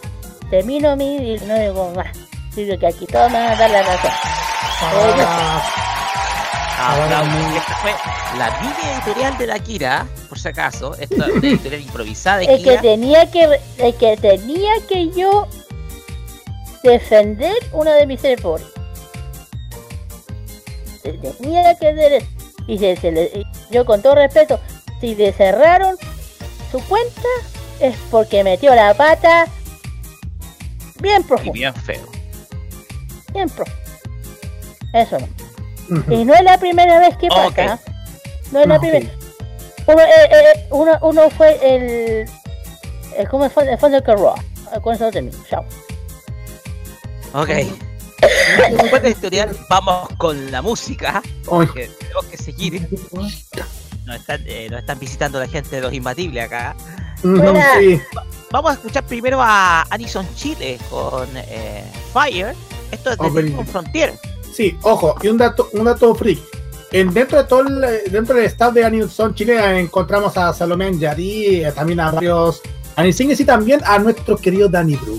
[0.51, 2.17] Termino mi y no digo más.
[2.55, 4.11] Digo que aquí todos me van a dar la razón.
[4.95, 5.27] Eh,
[6.83, 7.57] Aplausos.
[7.57, 7.93] Esta fue
[8.39, 10.95] la mini editorial de la Kira, por si acaso.
[10.99, 15.47] Esta editorial improvisada de el que tenía que el que tenía que yo
[16.83, 18.43] defender una de mis series
[21.03, 22.25] Tenía que hacer.
[22.69, 24.61] Y se- se le- y yo con todo respeto,
[25.01, 25.97] si le cerraron
[26.71, 27.29] su cuenta
[27.81, 29.47] es porque metió la pata
[31.01, 32.07] bien Y profundo, bien feo.
[33.33, 33.81] bien profundo.
[34.95, 35.27] Eso no.
[36.11, 37.47] Y no es la primera vez que pasa.
[37.49, 37.59] Ok.
[37.59, 37.79] ¿ah?
[38.51, 38.81] No es la Ok.
[38.81, 39.07] primera.
[39.87, 42.31] Uno, eh, eh, uno, uno fue el,
[43.17, 43.71] el ¿cómo fue?
[43.71, 44.35] El fondo que Raw.
[44.83, 45.37] Con eso termino.
[45.51, 45.65] Chao.
[47.35, 47.49] Ok.
[47.49, 51.21] Después de la editorial, vamos con la música.
[51.75, 52.89] Que tenemos que seguir.
[54.05, 56.75] Nos están, eh, nos están visitando la gente de los imbatibles acá.
[57.21, 57.29] Sí.
[58.17, 61.83] Va- Vamos a escuchar primero a Anison Chile con eh,
[62.13, 62.55] Fire.
[62.91, 63.43] Esto es de.
[63.43, 64.13] Digimon Frontier.
[64.53, 66.39] Sí, ojo, y un dato, un dato freak.
[66.93, 71.65] En, dentro de todo el, dentro del staff de Animation Chile encontramos a Salomé Yari,
[71.65, 72.61] eh, también a varios
[72.97, 75.19] Anisines y también a nuestro querido Danny Bru.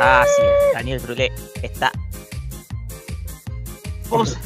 [0.00, 1.30] Ah, sí, Daniel Brulé
[1.62, 1.92] está.
[4.08, 4.38] Vamos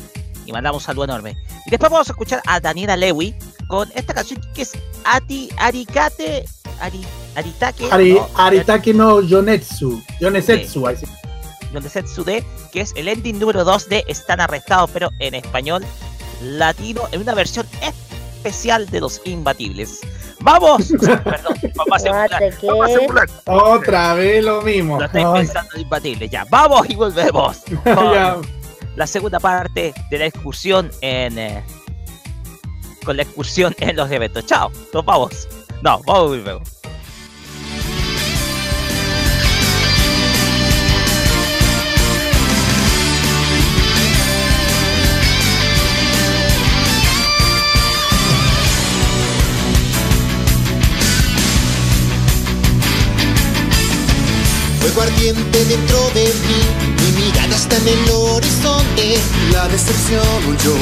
[0.45, 1.37] y mandamos un saludo enorme.
[1.67, 3.35] Y después vamos a escuchar a Daniela Lewy
[3.69, 4.73] con esta canción que es
[5.05, 6.45] Ati Arikate
[6.81, 7.01] Ari,
[7.37, 11.07] Aritake Ari, no, Aritake no Yonetsu, Yonesetsu, ahí sí.
[11.73, 15.85] Donde Setsude, que es el ending número 2 de Están arrestados, pero en español
[16.43, 20.01] latino en una versión especial de Los Imbatibles.
[20.41, 20.93] ¡Vamos!
[21.01, 21.57] Perdón.
[21.75, 23.29] Farmacia Popular.
[23.47, 24.99] Otra vez lo mismo.
[24.99, 26.31] Lo estoy pensando en Imbatibles.
[26.31, 27.59] Ya, vamos y volvemos.
[27.85, 28.43] con.
[28.97, 31.39] La segunda parte de la excursión en.
[31.39, 31.65] eh,
[33.05, 34.47] con la excursión en los eventos.
[34.47, 35.49] Chao, nos vamos.
[35.83, 36.63] No, vamos y luego.
[55.23, 56.61] Ardiente dentro de mí,
[57.01, 59.19] mi mirada está en el horizonte.
[59.53, 60.75] La decepción huyó,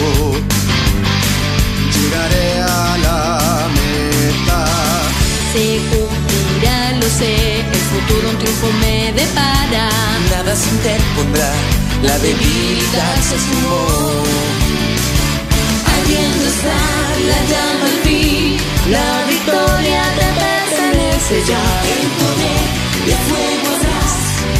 [1.94, 4.64] llegaré a la meta.
[5.52, 9.90] Se cumplirá, lo sé, el futuro un triunfo me depara.
[10.30, 11.52] Nada se interpondrá,
[12.02, 14.22] la debilidad se sumó.
[15.94, 16.80] Ardiendo está
[17.30, 18.56] la llama al fin,
[18.90, 21.64] la victoria te pertenece ya.
[22.00, 23.59] El poder de fuego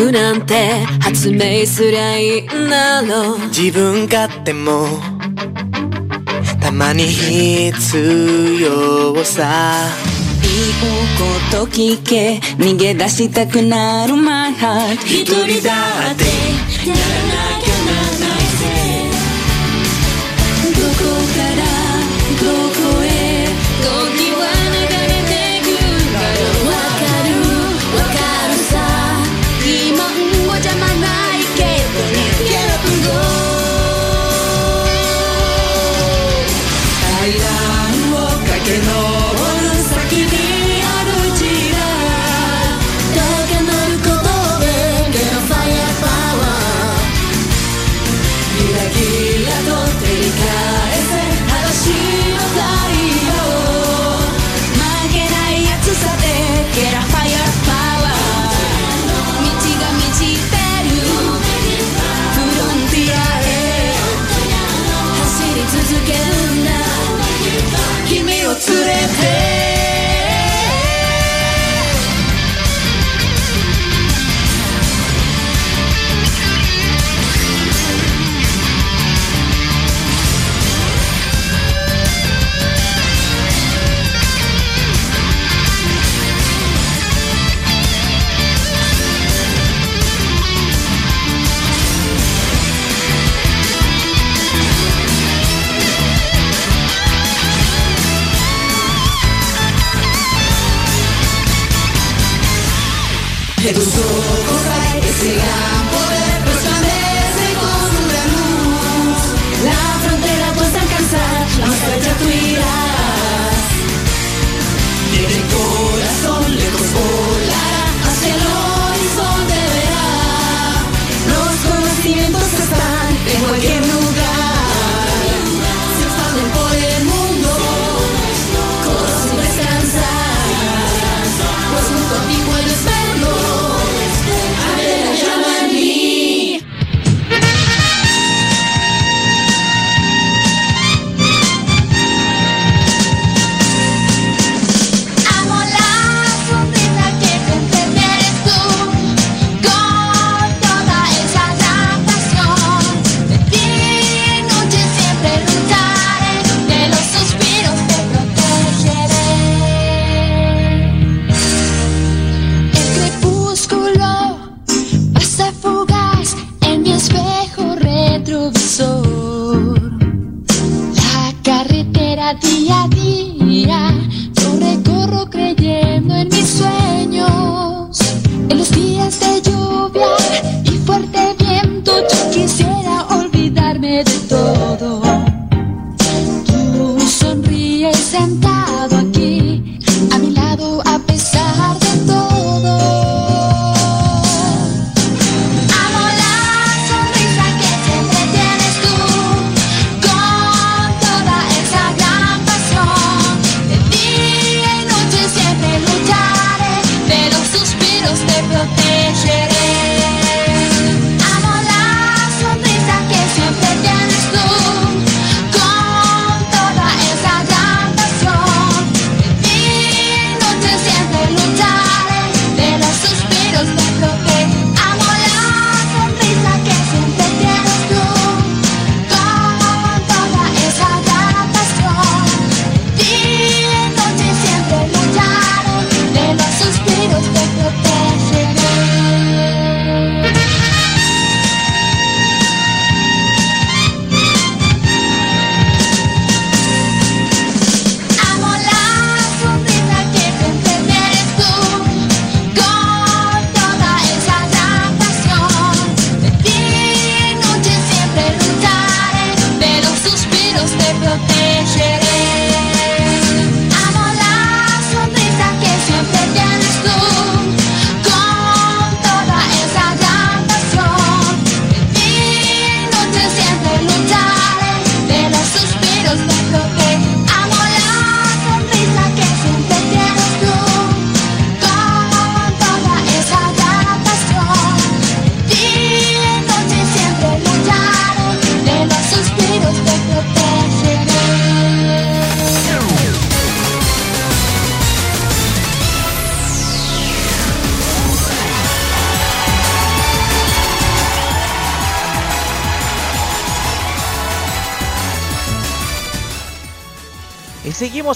[0.00, 3.38] 則なんて発明すりゃいいんだろう。
[3.48, 4.86] 自分勝手も
[6.58, 9.74] たまに必要さ。
[10.42, 16.24] 言うこと聞け逃げ出したくなる my heart 一人だって。
[16.88, 17.59] やらない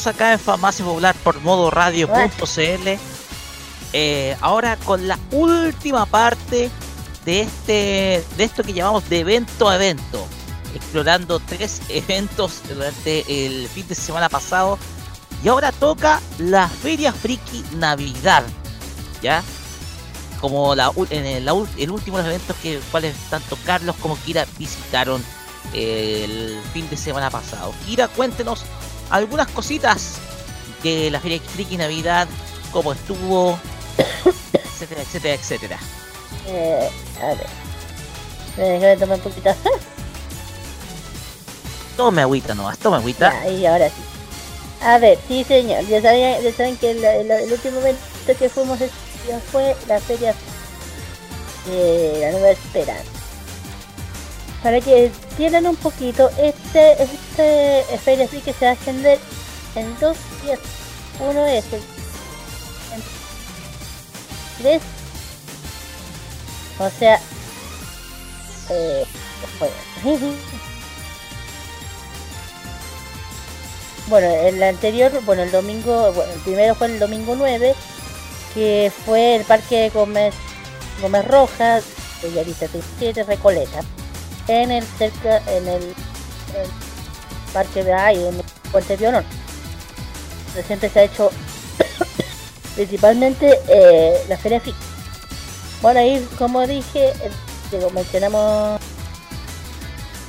[0.07, 2.89] Acá en Farmacia Popular por modo radio.cl.
[3.93, 6.71] Eh, ahora con la última parte
[7.25, 10.27] de este de esto que llamamos de evento a evento.
[10.75, 14.79] Explorando tres eventos durante el fin de semana pasado.
[15.43, 18.45] Y ahora toca la Feria Friki Navidad.
[19.23, 19.43] ¿Ya?
[20.41, 23.97] Como la, en el, la ul- el último de los eventos que cuales tanto Carlos
[24.01, 25.25] como Kira visitaron
[25.73, 27.73] el fin de semana pasado.
[27.87, 28.63] Kira, cuéntenos
[29.11, 30.15] algunas cositas
[30.83, 32.29] de la Feria Friki Navidad,
[32.73, 33.59] cómo estuvo,
[34.53, 35.79] etcétera, etcétera, etcétera.
[36.47, 36.91] Eh,
[37.23, 37.47] a ver.
[38.57, 39.55] Déjame tomar un poquito.
[41.97, 43.33] Tome agüita nomás, tome agüita.
[43.45, 43.95] Ya, y ahora sí.
[44.83, 48.01] A ver, sí señor, ya, sabía- ya saben que el, el- el último evento
[48.39, 48.79] que fuimos
[49.53, 50.35] fue la feria
[51.67, 53.11] de la Nueva Esperanza.
[54.65, 59.19] Para que entiendan un poquito, este, este sí que se va a extender
[59.75, 60.59] en dos días.
[61.21, 61.83] Uno es el
[64.63, 64.83] 3,
[66.79, 67.21] o sea,
[68.71, 69.05] eh.
[74.07, 77.75] Bueno, el anterior, bueno, el domingo, bueno, el primero fue el domingo 9,
[78.55, 80.35] que fue el Parque Gómez,
[81.03, 81.85] Gómez Rojas,
[82.23, 83.83] Bellavista 37, Recoleta,
[84.49, 85.95] en el cerca, en el,
[87.53, 89.25] Parque de ahí, en el Puente de Honor.
[90.55, 91.31] Reciente se ha hecho
[92.75, 94.75] principalmente eh, la Feria FIC.
[95.83, 97.31] Bueno, ahí, como dije, eh,
[97.71, 98.81] digo, mencionamos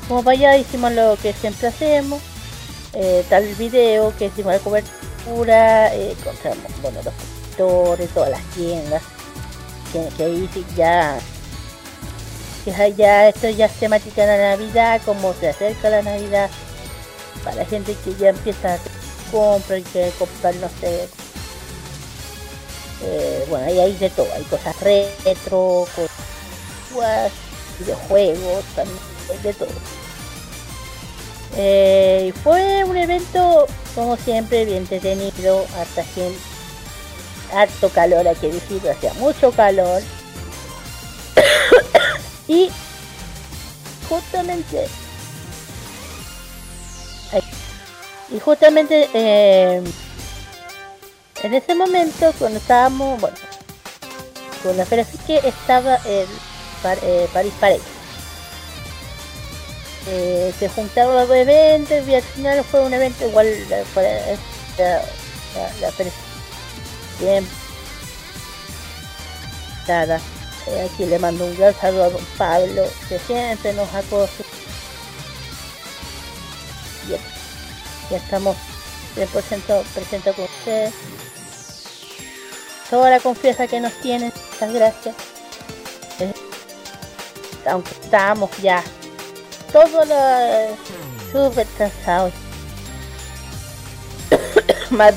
[0.08, 2.22] como para allá hicimos lo que siempre hacemos
[2.98, 9.04] eh, tal video que hicimos la cobertura, eh, encontramos bueno, los sectores, todas las tiendas,
[9.92, 11.20] que, que ahí sí ya,
[12.66, 16.50] ya- ya esto ya es temática de la Navidad, como se acerca la Navidad,
[17.44, 18.92] para la gente que ya empieza a hacer
[19.32, 21.08] compras, que comprar, no sé,
[23.04, 27.32] eh, bueno, ahí hay de todo, hay cosas retro, cosas,
[27.80, 28.98] videojuegos, también,
[29.44, 29.70] de todo.
[31.58, 36.38] Eh, fue un evento, como siempre, bien entretenido, harta gente,
[37.54, 40.02] harto calor, hay que decirlo, hacía mucho calor.
[42.48, 42.70] y
[44.10, 44.88] justamente,
[48.30, 49.84] y justamente eh,
[51.44, 53.38] en ese momento, cuando estábamos, bueno,
[54.64, 56.28] con la feria, que estaba el
[56.82, 57.82] Par- eh, Paris Parade.
[60.08, 63.48] eh, se juntaron los eventos y al final fue un evento igual
[63.94, 64.38] fue-
[64.78, 65.02] la,
[65.56, 65.92] la, la
[67.20, 67.48] bien
[69.88, 70.20] nada
[70.68, 74.44] eh, aquí le mando un gran saludo a don Pablo que siempre nos acoge.
[78.10, 78.56] Ya estamos
[79.16, 80.94] 100% presentes con ustedes.
[82.90, 85.16] Toda la confianza que nos tienen muchas gracias.
[86.20, 86.34] Eh,
[87.68, 88.84] aunque estamos ya
[89.72, 90.78] todo lo
[91.32, 92.34] súper cansados.
[94.92, 95.14] Más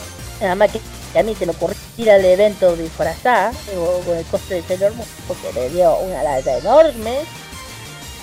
[0.72, 0.80] que
[1.14, 3.52] a mí se me ocurrió ir al evento disfrazada
[4.04, 7.20] con el coste de Sailor Moon porque me dio una lata enorme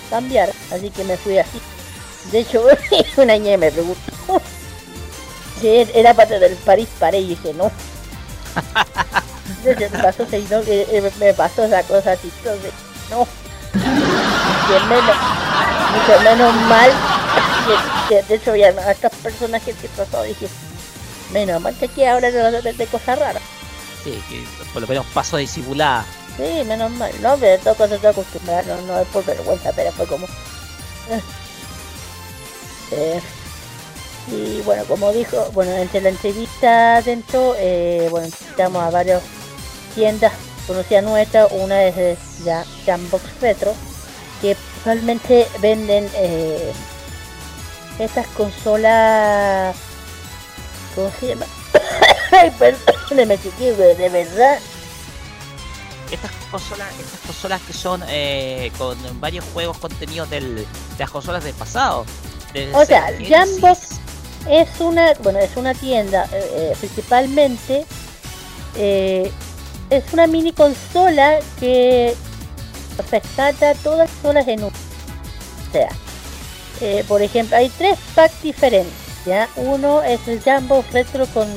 [0.10, 1.60] cambiar así que me fui así.
[2.32, 2.64] De hecho
[3.18, 4.42] una niña me preguntó.
[5.60, 7.72] Si era parte del París Paré y dije no
[9.66, 12.72] eh, eh, me pasó esa cosa así entonces
[13.10, 13.28] no
[13.74, 15.16] y menos
[15.92, 16.92] mucho menos mal
[18.08, 20.48] que, que de hecho ya a estas personas que pasó dije
[21.32, 23.44] menos mal que aquí ahora no van a de cosas raras
[24.04, 26.06] Sí, que por lo menos paso disimulada.
[26.38, 27.12] Sí, menos mal.
[27.22, 30.26] No, pero todo cuando estoy acostumbrada, no, no es por vergüenza, pero fue como...
[30.26, 31.22] eh.
[32.92, 33.20] Eh,
[34.32, 39.24] y bueno, como dijo, bueno, entre la entrevista dentro, eh, bueno, invitamos a varias
[39.95, 40.32] tiendas
[40.68, 41.52] conocidas nuestras.
[41.52, 43.74] Una es de ya Jambox Retro,
[44.40, 46.72] que actualmente venden eh,
[47.98, 49.76] estas consolas...
[50.96, 51.46] ¿Cómo se llama?
[52.32, 54.60] Ay, perdóneme, chiquillo, de verdad.
[56.12, 60.66] Estas consolas, estas consolas que son eh, con varios juegos contenidos del, de
[60.98, 62.06] las consolas del pasado.
[62.54, 63.08] del O sea.
[63.28, 64.00] Jambox
[64.50, 67.86] es una, bueno, es una tienda eh, eh, principalmente
[68.76, 69.32] eh,
[69.90, 72.16] es una mini consola que
[73.12, 74.72] rescata todas las consolas en uno.
[75.70, 75.90] O sea,
[77.08, 79.05] por ejemplo, hay tres packs diferentes.
[79.26, 79.50] ¿Ya?
[79.56, 81.48] Uno es el Jambox Retro con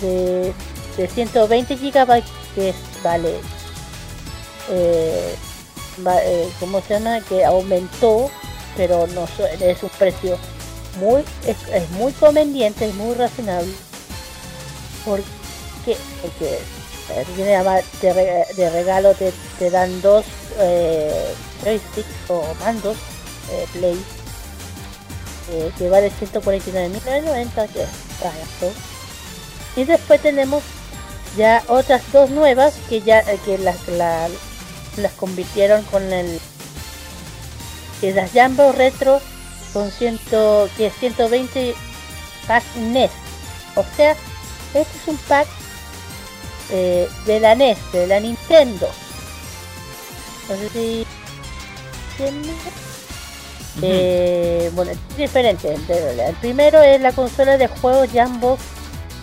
[0.00, 0.52] de,
[0.96, 2.22] de 120 GB
[2.54, 3.34] que vale
[4.70, 5.34] eh,
[6.22, 7.20] eh, ¿cómo se llama?
[7.20, 8.30] que aumentó
[8.76, 9.26] pero no
[9.60, 10.36] es un precio
[10.98, 11.56] muy es,
[11.90, 13.72] muy conveniente es muy razonable
[15.04, 16.58] porque porque
[17.10, 17.24] eh,
[18.00, 20.24] de, re- de regalo te, te dan dos
[20.58, 22.96] eh, joysticks o mandos
[23.52, 24.02] eh, play
[25.50, 27.88] eh, que vale 149.990 que es
[28.20, 28.72] barato.
[29.76, 30.62] Y después tenemos
[31.36, 34.28] ya otras dos nuevas que ya eh, que las la-
[34.96, 36.40] las convirtieron con el
[38.00, 39.20] que las Jambo Retro
[39.72, 40.18] con 100
[40.76, 41.74] que es 120
[42.46, 43.10] pack NES
[43.74, 44.12] o sea
[44.72, 45.48] este es un pack
[46.70, 48.88] eh, de la NES de la Nintendo.
[50.48, 50.56] No
[53.82, 55.74] Eh, bueno, es diferente.
[55.74, 58.62] El primero es la consola de juegos Jambox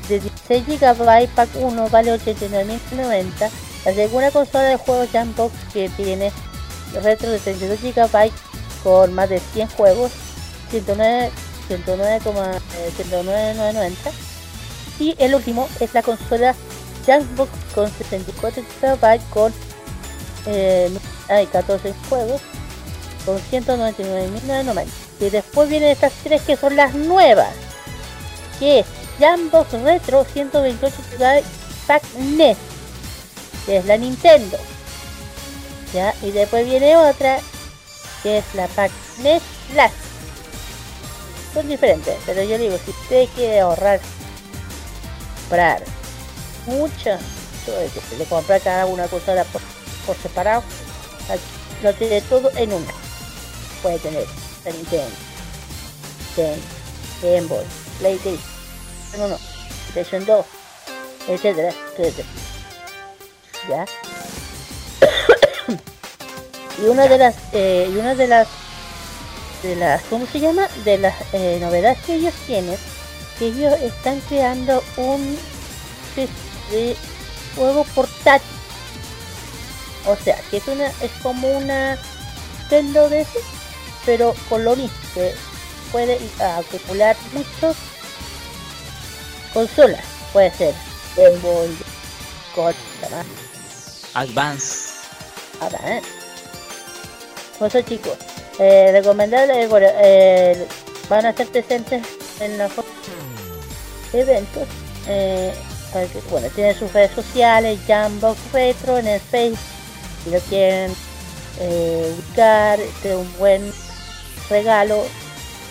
[0.09, 3.49] de 16 GB, pack 1 vale 89.090.
[3.85, 6.31] La segunda consola de juegos Jambox que tiene
[7.01, 8.31] retro de 32 GB
[8.83, 10.11] con más de 100 juegos,
[10.71, 11.31] 109,
[11.67, 12.59] 109,990.
[12.97, 14.11] 109,990.
[14.99, 16.55] Y el último es la consola
[17.05, 19.53] Jambox con 64 GB con
[20.47, 20.91] eh,
[21.29, 22.41] hay 14 juegos
[23.25, 24.85] con 199.990.
[25.19, 27.53] Y después vienen estas tres que son las nuevas,
[28.59, 28.85] que es
[29.19, 31.43] Jambox Retro 128 GB
[31.87, 32.57] Pack NES,
[33.65, 34.57] que es la Nintendo.
[35.93, 36.13] ¿Ya?
[36.21, 37.39] Y después viene otra,
[38.23, 39.91] que es la Pack NES Plus.
[41.53, 43.99] Son diferentes, pero yo digo, si usted quiere ahorrar,
[45.51, 45.83] comprar
[46.65, 47.09] mucho,
[47.67, 49.61] de, de comprar cada una consola por,
[50.05, 50.63] por separado,
[51.29, 51.43] aquí
[51.83, 52.93] lo tiene todo en una.
[53.81, 54.25] Puede tener
[54.65, 55.15] la Nintendo,
[56.37, 56.57] Game,
[57.21, 57.65] Game Boy,
[57.99, 58.39] PlayStation,
[59.17, 59.37] no, no,
[59.91, 60.45] PlayStation 2,
[61.27, 62.27] etcétera, etcétera.
[63.67, 63.85] ¿Ya?
[66.83, 68.47] y una de las, eh, y una de las,
[69.63, 70.67] de las, ¿cómo se llama?
[70.85, 72.77] De las eh, novedades que ellos tienen,
[73.39, 75.37] que ellos están creando un
[76.15, 76.95] de
[77.55, 78.47] juego portátil.
[80.07, 81.97] O sea, que es una, es como una
[82.59, 83.27] Nintendo DS,
[84.05, 84.33] pero
[85.13, 85.33] que
[85.91, 87.75] puede acumular muchos
[89.53, 90.03] consolas.
[90.33, 90.73] Puede ser
[91.15, 91.77] Game Boy.
[94.13, 94.91] Advance.
[95.87, 96.01] ¿eh?
[97.59, 98.13] Por eso chicos,
[98.59, 100.67] eh, recomendable, bueno, eh,
[101.09, 102.01] van a estar presentes
[102.39, 102.71] en los
[104.13, 104.67] eventos.
[105.07, 105.53] Eh,
[105.93, 109.59] para que- bueno, tienen sus redes sociales, Jambox Retro en el Facebook,
[110.23, 110.95] si lo quieren
[111.59, 113.71] eh, buscar, este un buen
[114.51, 115.03] regalo.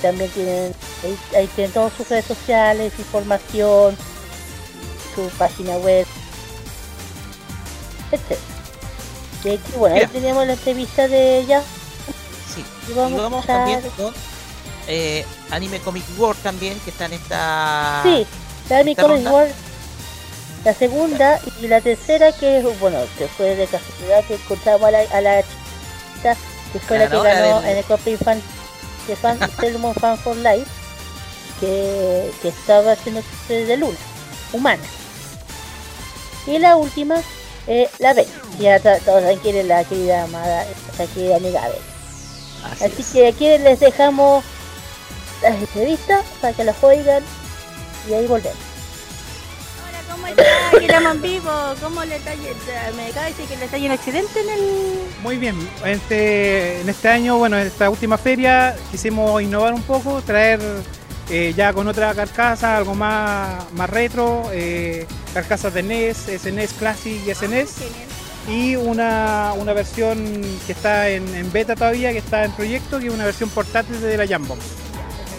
[0.02, 3.96] También tienen, ahí, ahí tienen todas sus redes sociales, información,
[5.14, 6.06] su página web,
[8.12, 8.38] etc.
[9.44, 10.12] Y aquí, bueno, ahí Mira.
[10.12, 11.62] teníamos la entrevista de ella.
[12.54, 12.64] Sí.
[12.88, 14.12] Y Y vamos, vamos a también con
[14.88, 18.00] eh, Anime Comic World también, que está en esta...
[18.02, 18.26] Sí,
[18.68, 19.30] la esta Comic ronda.
[19.32, 19.52] World.
[20.64, 24.98] La segunda y la tercera que bueno, que fue de casualidad que encontramos a la,
[25.00, 26.36] a la chica
[26.72, 28.42] que fue la, que Ganadora ganó del- en el cosplay fan
[29.10, 30.70] de fan Sailor Fan for Life
[31.58, 33.98] que, que estaba haciendo de luna,
[34.52, 34.82] humana.
[36.46, 37.16] Y la última,
[37.66, 38.26] eh, la B.
[38.58, 40.64] Ya to- todos es la querida amada,
[40.98, 41.74] la querida amiga B.
[42.84, 44.44] Así, que aquí les dejamos
[45.42, 47.22] las entrevistas para que las oigan
[48.08, 48.58] y ahí volvemos.
[50.20, 50.68] ¿Cómo está?
[50.76, 51.50] Aquí estamos en vivo.
[51.82, 52.32] ¿Cómo le está?
[52.94, 54.98] Me acaba de decir que le está yendo accidente en el...
[55.22, 60.20] Muy bien, este, en este año, bueno, en esta última feria quisimos innovar un poco,
[60.20, 60.60] traer
[61.30, 67.26] eh, ya con otra carcasa, algo más, más retro, eh, carcasas de NES, SNES Classic
[67.26, 67.76] y SNES,
[68.46, 70.18] y una, una versión
[70.66, 74.00] que está en, en beta todavía, que está en proyecto, que es una versión portátil
[74.02, 74.60] de la Jambox.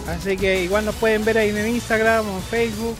[0.08, 2.96] Así que igual nos pueden ver ahí en Instagram o en Facebook.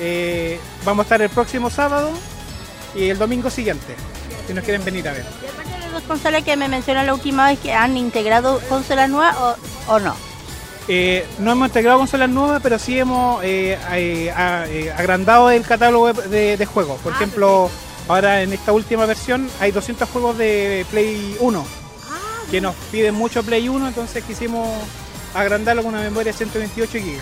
[0.00, 2.10] Eh, vamos a estar el próximo sábado
[2.94, 3.94] y el domingo siguiente,
[4.46, 5.24] si nos quieren venir a ver.
[5.80, 9.56] Las dos consolas que me mencionó la última vez que han integrado consolas nuevas o,
[9.88, 10.14] o no.
[10.90, 14.32] Eh, no hemos integrado consolas nuevas, pero sí hemos eh,
[14.96, 16.98] agrandado el catálogo de, de juegos.
[17.00, 17.70] Por ejemplo,
[18.08, 21.66] ahora en esta última versión hay 200 juegos de Play 1
[22.50, 24.66] que nos piden mucho Play 1, entonces quisimos
[25.34, 27.20] agrandarlo con una memoria de 128 GB.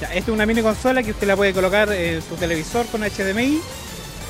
[0.00, 3.02] Ya, esta es una mini consola que usted la puede colocar en su televisor con
[3.02, 3.60] HDMI,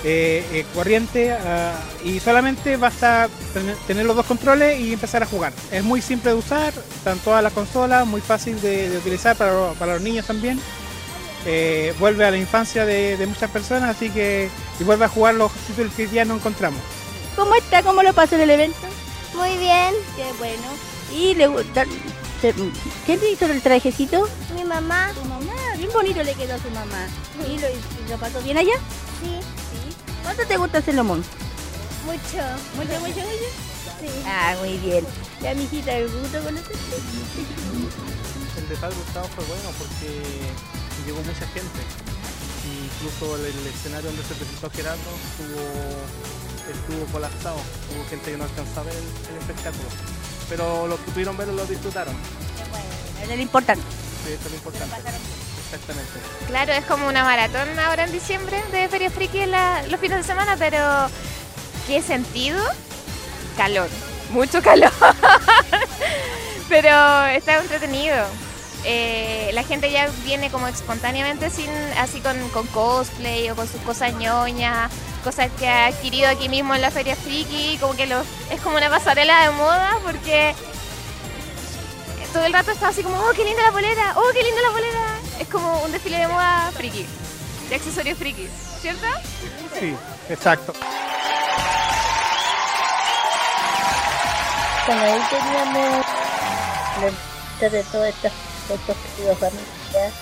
[0.04, 1.72] eh, eh, corriente, ah,
[2.04, 5.52] y solamente basta tener, tener los dos controles y empezar a jugar.
[5.70, 9.72] Es muy simple de usar, están todas las consolas, muy fácil de, de utilizar para,
[9.72, 10.60] para los niños también.
[11.46, 14.48] Eh, vuelve a la infancia de, de muchas personas, así que
[14.80, 16.80] y vuelve a jugar los títulos que ya no encontramos.
[17.36, 17.82] ¿Cómo está?
[17.82, 18.78] ¿Cómo lo pasó en el evento?
[19.34, 19.94] Muy bien.
[20.16, 20.62] Qué bueno.
[21.12, 21.84] ¿Y le gusta?
[23.06, 24.28] ¿Quién te hizo el trajecito?
[24.54, 25.10] Mi mamá.
[25.14, 25.53] Tu mamá.
[25.76, 27.06] Bien bonito le quedó a su mamá.
[27.46, 28.74] ¿Y lo, y lo pasó bien allá?
[29.20, 29.40] Sí.
[30.22, 31.26] ¿Cuánto te gusta mundo?
[32.06, 32.42] Mucho.
[32.76, 33.48] ¿Mucho, mucho, mucho?
[34.00, 34.08] Sí.
[34.26, 35.04] Ah, muy bien.
[35.42, 36.96] Ya, mijita, ¿me gusta conocerte?
[38.58, 40.22] El de Padre Gustavo fue bueno porque
[41.06, 41.80] llegó mucha gente.
[42.64, 45.60] Incluso el, el escenario donde se presentó Gerardo estuvo,
[46.72, 47.56] estuvo colapsado.
[47.56, 49.88] Hubo gente que no alcanzaba el, el espectáculo.
[50.48, 52.14] Pero los que pudieron verlo lo disfrutaron.
[53.20, 53.84] Es lo importante.
[54.24, 54.96] Sí, eso es lo importante.
[55.74, 56.12] Exactamente.
[56.46, 60.24] Claro, es como una maratón ahora en diciembre de Feria Friki la- los fines de
[60.24, 60.78] semana, pero
[61.86, 62.62] ¿qué sentido?
[63.56, 63.88] Calor,
[64.30, 64.92] mucho calor.
[66.68, 68.16] pero está entretenido.
[68.84, 72.36] Eh, la gente ya viene como espontáneamente así con,
[72.68, 74.90] cosplay o con sus cosas ñoñas,
[75.24, 78.04] cosas que ha adquirido aquí mismo en la Feria Friki, como que
[78.50, 80.54] es como una pasarela de moda porque
[82.34, 84.70] todo el rato está así como, oh, qué linda la polera, oh, qué linda la
[84.70, 85.00] polera.
[85.40, 87.06] Es como un desfile de moda friki,
[87.68, 88.48] de accesorios friki,
[88.80, 89.06] ¿cierto?
[89.78, 89.96] Sí,
[90.28, 90.72] exacto.
[94.86, 96.06] Bueno, ahí teníamos
[97.00, 98.32] la lista de todas estas
[98.70, 100.12] estos queridos familias,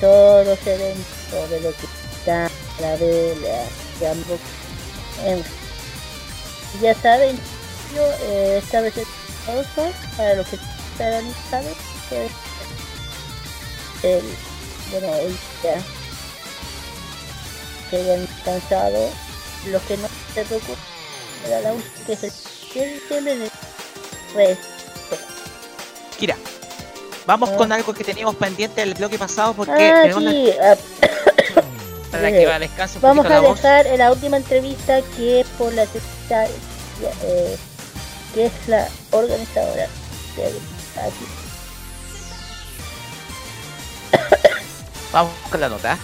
[0.00, 1.86] todos los eventos de lo que
[2.18, 3.64] está la vela,
[4.00, 4.40] Jambox,
[5.24, 5.54] en fin.
[6.74, 7.38] Y Ya saben,
[7.94, 9.06] yo eh, esta vez es
[10.16, 11.74] para los que estarán saben,
[12.08, 12.32] que es
[14.02, 14.22] el,
[14.90, 15.36] bueno, el
[17.90, 19.10] que hayan cansado,
[19.66, 20.76] los que no se preocupen,
[21.46, 22.30] era la última que es el
[22.72, 23.50] 7 de diciembre de
[24.34, 24.56] Red.
[26.18, 26.36] Kira,
[27.26, 30.30] vamos con algo que teníamos pendiente del bloque pasado porque Ah, una-
[30.72, 30.76] ah,
[32.10, 33.56] para que va descanse un Vamos a la voz.
[33.56, 36.54] dejar en la última entrevista que es por la secretaria,
[37.24, 37.56] eh,
[38.34, 39.86] que es la organizadora
[40.36, 40.46] de
[41.00, 41.26] aquí.
[45.12, 45.98] Vamos con la nota.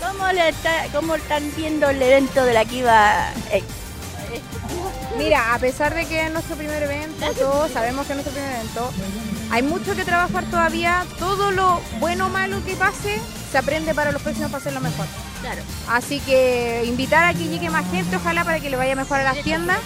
[0.00, 3.30] ¿Cómo, le está, ¿Cómo están viendo el evento de la Kiva?
[3.52, 3.62] Eh,
[5.18, 8.56] Mira, a pesar de que es nuestro primer evento, todos sabemos que es nuestro primer
[8.56, 8.90] evento,
[9.50, 11.04] hay mucho que trabajar todavía.
[11.18, 15.06] Todo lo bueno o malo que pase se aprende para los próximos para hacerlo mejor.
[15.42, 15.62] Claro.
[15.88, 19.24] Así que invitar a que llegue más gente, ojalá para que le vaya mejor a
[19.24, 19.78] las tiendas.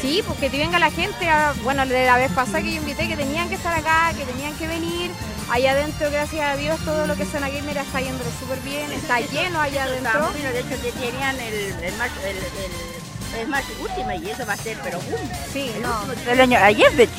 [0.00, 1.28] Sí, pues que te venga la gente.
[1.28, 4.24] a- bueno, de la vez pasada que yo invité que tenían que estar acá, que
[4.24, 5.10] tenían que venir.
[5.50, 8.90] Allá adentro, gracias a Dios, todo lo que es Zona Gamer está yendo súper bien.
[8.92, 10.30] Está lleno allá adentro.
[10.32, 13.64] De hecho, que tenían el, el, el, el, Smash
[14.24, 15.30] y eso va a ser, pero boom.
[15.52, 16.06] Sí, el no.
[16.26, 17.12] del año, ayer de hecho.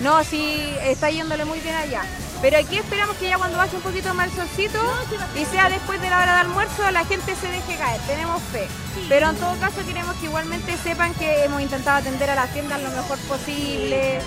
[0.00, 2.02] No, sí, está yéndole muy bien allá.
[2.44, 4.78] Pero aquí esperamos que ya cuando baje un poquito más el solcito
[5.34, 7.98] y sea después de la hora de almuerzo, la gente se deje caer.
[8.02, 8.68] Tenemos fe.
[9.08, 12.82] Pero en todo caso queremos que igualmente sepan que hemos intentado atender a las tiendas
[12.82, 14.20] lo mejor posible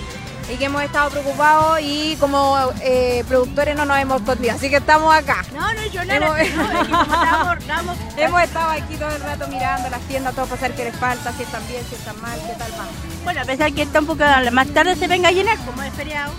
[0.52, 4.56] y que hemos estado preocupados y como eh, productores no nos hemos escondido.
[4.56, 5.44] Así que estamos acá.
[5.54, 9.10] No, no, yo no, Hemos, no, es que como estábamos- estábamos- hemos estado aquí todo
[9.14, 11.94] el rato mirando las tiendas, todo para saber qué les falta, si están bien, si
[11.94, 12.88] están mal, qué tal van.
[13.22, 15.92] Bueno, a pesar que está un poco más tarde se venga a llenar, como es
[15.94, 16.32] feriado.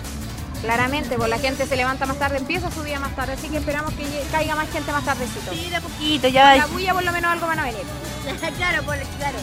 [0.62, 3.58] Claramente, pues la gente se levanta más tarde, empieza su día más tarde, así que
[3.58, 5.54] esperamos que caiga más gente más tardecito.
[5.54, 6.56] Sí, de a poquito, ya.
[6.58, 7.82] La bulla por lo menos algo van a venir.
[8.58, 9.38] claro, por, claro.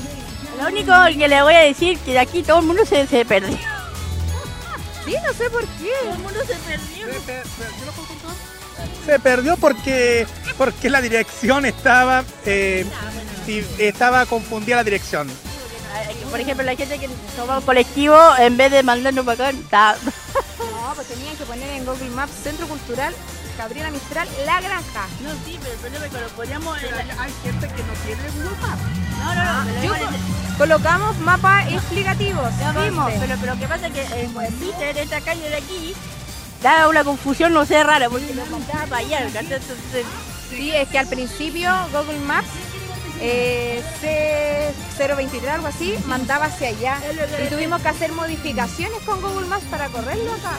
[0.58, 3.24] Lo único que le voy a decir que de aquí todo el mundo se, se
[3.24, 3.56] perdió.
[5.04, 5.90] Sí, no sé por qué.
[6.02, 7.06] Todo el mundo se perdió.
[9.06, 10.26] Se perdió porque
[10.58, 12.84] porque la dirección estaba eh,
[13.46, 15.28] y estaba confundida la dirección.
[16.30, 19.96] Por ejemplo, la gente que toma un colectivo, en vez de mandarnos para acá, está...
[20.58, 23.12] No, pues tenían que poner en Google Maps Centro Cultural
[23.58, 25.06] Gabriela Mistral La Granja.
[25.20, 26.78] No, sí, pero el problema es que lo podíamos...
[26.78, 28.82] Hay gente que no tiene Google Maps.
[29.18, 29.70] No, no, no.
[29.74, 32.48] pero Yo es- colocamos mapas explicativos.
[32.60, 35.56] Ya vimos, pero, pero lo que pasa es que eh, pues, Peter, esta calle de
[35.56, 35.94] aquí,
[36.62, 39.26] da una confusión, no sé, rara, porque nos mandaba para allá,
[40.50, 42.46] Sí, es que al principio Google Maps
[43.20, 43.82] eh,
[44.98, 46.98] C023 algo así mandaba hacia allá
[47.44, 50.52] y tuvimos que hacer modificaciones con Google Maps para correrlo acá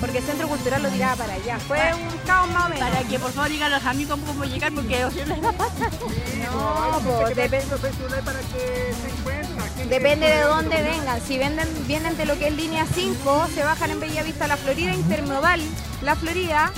[0.00, 3.02] porque el Centro Cultural lo tiraba para allá fue un caos más o menos para
[3.08, 5.52] que por favor digan a los amigos cómo llegar, porque o sea, les va a
[5.52, 5.90] pasar.
[6.52, 7.62] no, pues, depe-
[8.24, 9.88] para que se encuentren.
[9.88, 13.90] depende de dónde vengan si venden, vienen de lo que es línea 5 se bajan
[13.92, 15.60] en Bellavista La Florida Intermodal
[16.02, 16.72] La Florida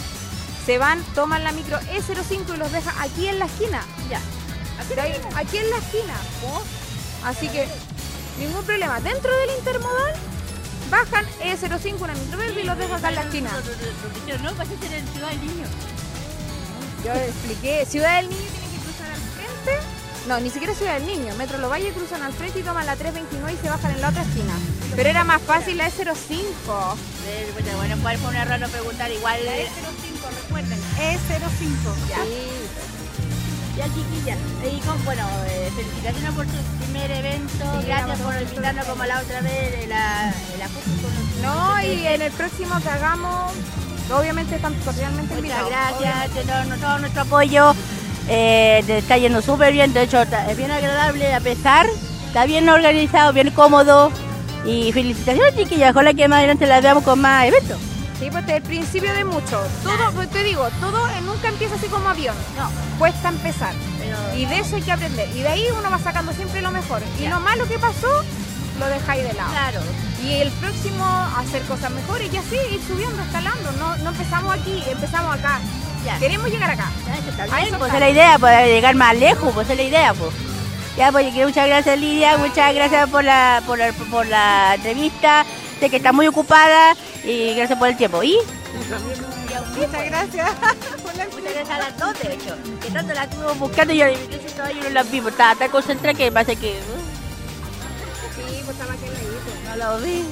[0.65, 4.20] se van, toman la micro E05 y los dejan aquí en la esquina Ya.
[4.88, 6.14] De ahí, aquí en la esquina.
[7.24, 7.66] Así que
[8.38, 9.00] ningún problema.
[9.00, 10.14] Dentro del intermodal
[10.90, 13.50] bajan E05 una micro verde y los dejan acá en la esquina.
[14.26, 15.66] Pero no, vas a ser en Ciudad del Niño.
[17.05, 19.86] Yo expliqué, Ciudad del Niño tiene que cruzar al frente.
[20.28, 21.34] No, ni siquiera Ciudad del Niño.
[21.36, 24.08] Metro Lo Valle cruzan al frente y toman la 329 y se bajan en la
[24.10, 24.52] otra esquina.
[24.94, 26.36] Pero era más fácil la E05.
[27.28, 29.44] Eh, Bueno, cuál fue un error no preguntar, igual...
[29.44, 29.66] La E05,
[30.44, 30.78] recuerden.
[30.98, 32.08] E05.
[32.08, 32.18] Ya.
[33.86, 38.84] Ya chiquilla, y con, bueno, eh, felicitaciones por tu primer evento, Sí, gracias por invitarnos
[38.86, 43.52] como la otra vez la, la con No, y en el próximo que hagamos,
[44.12, 47.74] obviamente están cordialmente Muchas gracias, de todo, todo nuestro apoyo.
[48.28, 51.86] Eh, te está yendo súper bien, de hecho está- es bien agradable a pesar,
[52.26, 54.10] está bien organizado, bien cómodo.
[54.65, 57.78] Y felicitaciones chiquillas, ojalá que más adelante las veamos con más eventos.
[58.18, 59.62] Sí, pues desde el principio de mucho.
[59.82, 62.34] Todo, pues te digo, todo nunca empieza así como avión.
[62.56, 63.74] No, cuesta empezar.
[64.36, 65.28] Y de eso hay que aprender.
[65.34, 67.02] Y de ahí uno va sacando siempre lo mejor.
[67.20, 68.08] Y lo malo que pasó,
[68.78, 69.50] lo dejáis de lado.
[69.50, 69.80] Claro.
[70.22, 71.04] Y el próximo,
[71.36, 73.70] hacer cosas mejores y así ir subiendo, escalando.
[73.72, 75.60] No, no empezamos aquí, empezamos acá.
[76.18, 76.90] Queremos llegar acá.
[77.52, 80.30] A eso Pues es la idea, poder llegar más lejos, pues es la idea, pues.
[80.96, 85.44] Ya, pues muchas gracias Lidia, muchas gracias por la, por la, por la entrevista,
[85.78, 86.94] sé que está muy ocupada
[87.26, 88.22] y gracias por el tiempo.
[88.22, 88.36] ¿Y?
[89.76, 90.50] Muchas gracias.
[91.02, 94.82] Muchas gracias a las dos, de hecho, que tanto la estuve buscando y incluso todavía
[94.84, 97.06] no las vi, estaba tan concentrada que parece que uh,
[98.36, 99.76] Sí, pues estaba isla.
[99.76, 100.24] no lo vi.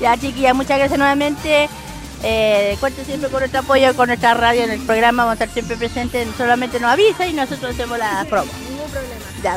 [0.00, 1.68] Ya, chiquillas, muchas gracias nuevamente.
[2.24, 5.76] Eh, siempre con nuestro apoyo, con nuestra radio en el programa, vamos a estar siempre
[5.76, 8.50] presentes, solamente nos avisa y nosotros hacemos la promo.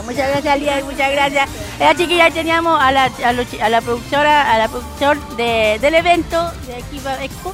[0.03, 1.49] Muchas gracias, Lía, muchas gracias.
[1.79, 6.79] Ya, chiquillas, teníamos a la, a, la productora, a la productor de, del evento de
[6.79, 7.53] Equipo Expo.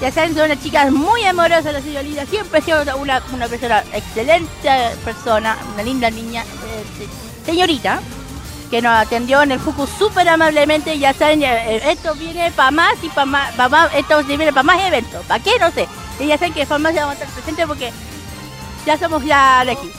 [0.00, 2.26] Ya saben, son unas chicas muy amorosas, la señora Lidia.
[2.26, 4.70] Siempre ha sido una, una persona, excelente
[5.04, 8.00] persona, una linda niña, eh, se- señorita,
[8.70, 10.98] que nos atendió en el Fuku súper amablemente.
[10.98, 14.62] Ya saben, eh, esto viene para más y para más, pa' más, esto viene para
[14.64, 15.24] más eventos.
[15.26, 15.58] ¿Para qué?
[15.58, 15.88] No sé.
[16.20, 17.90] Y ya saben que farmacia vamos a estar presentes porque
[18.84, 19.90] ya somos ya de aquí.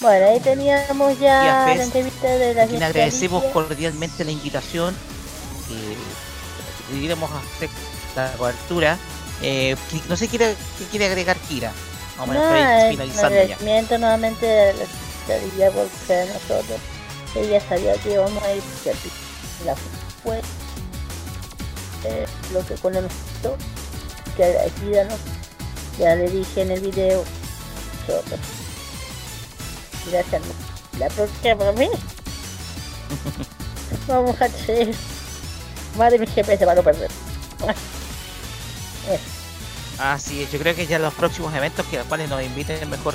[0.00, 3.52] Bueno, ahí teníamos ya la entrevista de la a quien agradecemos Alicia.
[3.52, 4.96] cordialmente la invitación.
[6.94, 7.68] Iremos a hacer
[8.16, 8.98] la cobertura.
[9.42, 9.76] Eh,
[10.08, 11.72] no sé qué quiere, qué quiere agregar Kira.
[12.18, 13.42] Vamos a es un finalizando ya.
[13.42, 16.80] agradecimiento nuevamente a la Lidia por ser nosotros.
[17.34, 18.62] Ella sabía que íbamos a ir
[19.64, 19.76] la
[20.22, 20.40] fue
[22.04, 23.54] eh, lo que con nosotros,
[24.36, 25.14] que agradecida, ¿no?
[25.98, 27.22] Ya le dije en el video,
[28.08, 28.40] nosotros.
[30.06, 30.42] Gracias,
[30.98, 31.90] la próxima vez
[34.08, 34.94] vamos a hacer
[35.96, 37.10] más de mi GPS para no perder.
[39.08, 39.22] Eso.
[39.98, 43.14] Así es, yo creo que ya los próximos eventos que los cuales nos inviten mejor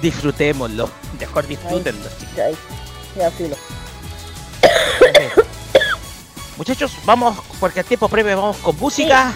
[0.00, 0.90] Disfrutémoslo.
[1.18, 2.08] Mejor disfrútenlo.
[2.36, 2.50] Ya,
[3.16, 3.56] ya filo.
[6.56, 9.32] Muchachos, vamos, porque el tiempo previo vamos con música.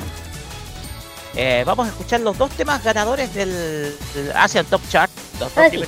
[1.35, 5.11] Eh, vamos a escuchar los dos temas ganadores del, del Asian Top Chart.
[5.41, 5.85] Los dos Ah, sí.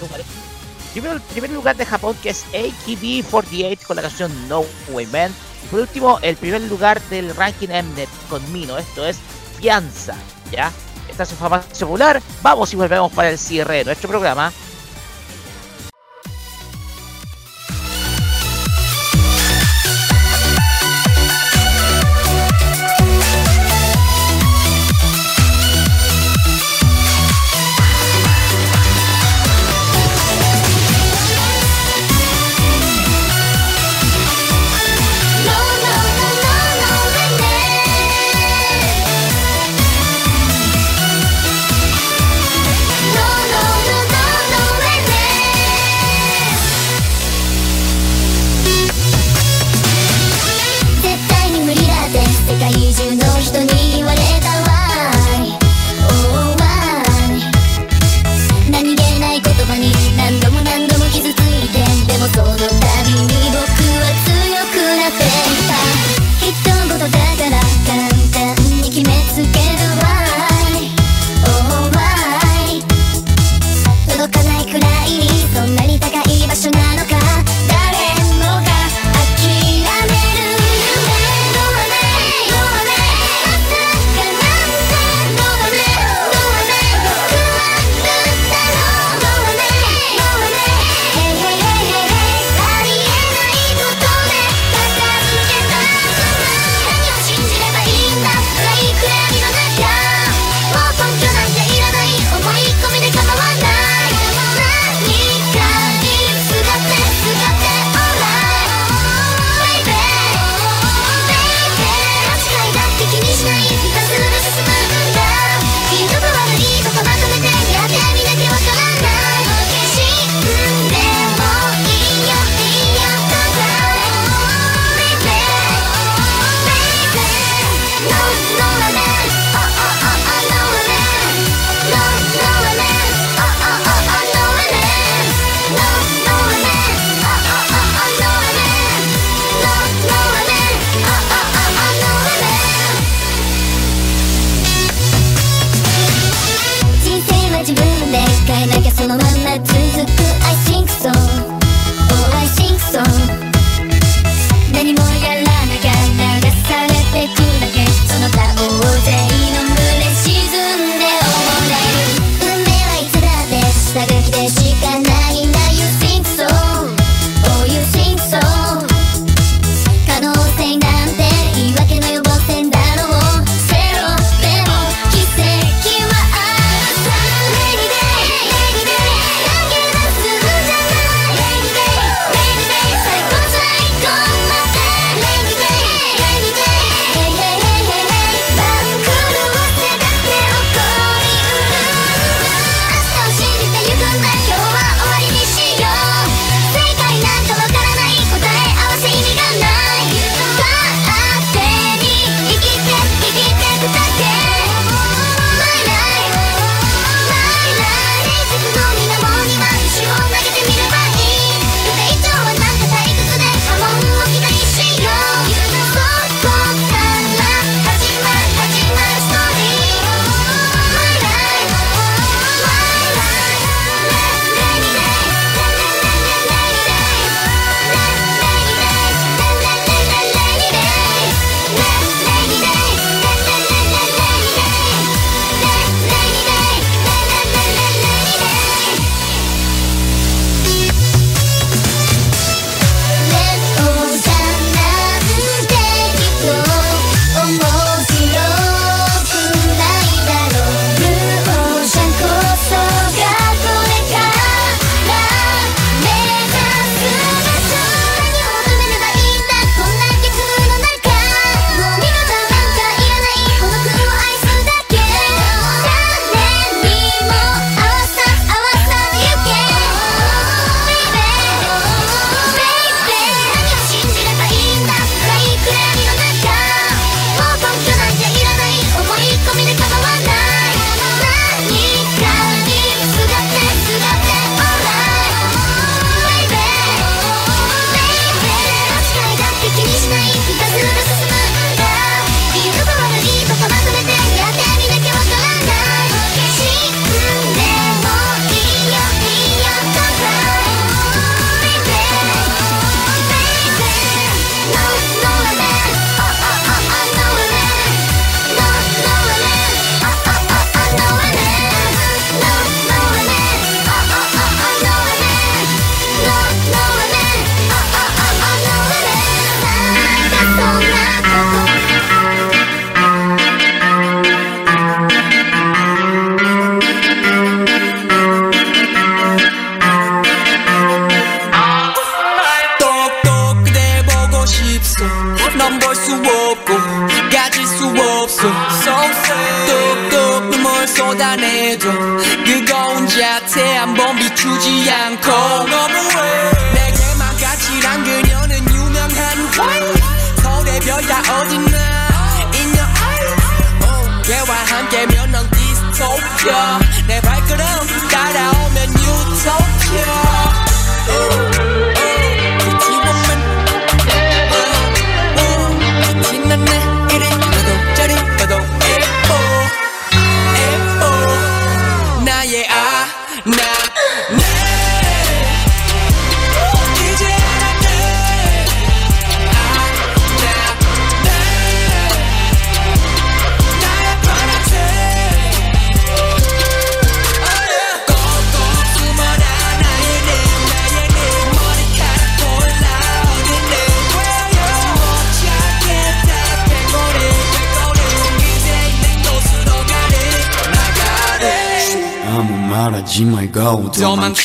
[0.97, 5.31] Primero, el primer lugar de Japón, que es AKB48 con la canción No Way Man.
[5.62, 8.78] Y por último, el primer lugar del ranking Mnet con Mino.
[8.78, 9.18] Esto es
[9.58, 10.15] Fianza.
[10.50, 10.73] ¿Ya?
[11.07, 12.23] Esta es su fama popular.
[12.41, 14.50] Vamos y volvemos para el cierre de nuestro programa.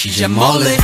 [0.06, 0.81] Jamal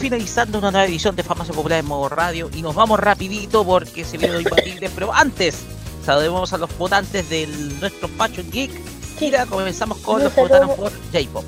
[0.00, 4.02] finalizando una nueva edición de Famoso Popular en Modo Radio y nos vamos rapidito porque
[4.02, 5.58] se viene imbatibles, pero antes
[6.06, 7.46] saludemos a los votantes de
[7.78, 8.70] nuestro Fashion Geek.
[9.18, 11.44] Gira, comenzamos con los que votaron por J-Pop.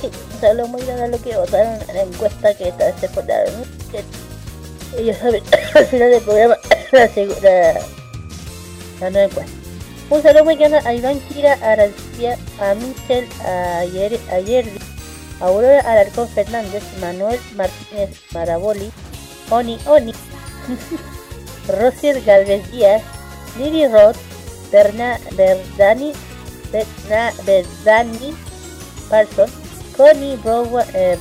[0.00, 3.08] Sí, saludos muy grande a los que votaron en la encuesta que está vez se
[3.08, 3.54] votaron.
[4.98, 5.42] Ellos saben
[5.74, 6.56] al final del programa
[6.92, 7.80] la,
[9.00, 9.52] la nueva encuesta.
[10.10, 14.68] Un saludo muy grande a Iván Kira, a Arancia, a Michel, a Ayer,
[15.40, 18.90] Aurora Alarcón Fernández, Manuel Martínez Maraboli,
[19.50, 20.12] Oni Oni,
[21.68, 23.02] Rosier Galvez Díaz,
[23.58, 24.16] Lili Roth,
[24.70, 26.12] Berna, Berdani,
[26.72, 28.34] Berna, Berdani
[29.08, 29.50] Parson,
[29.96, 31.18] Connie Browa, eh,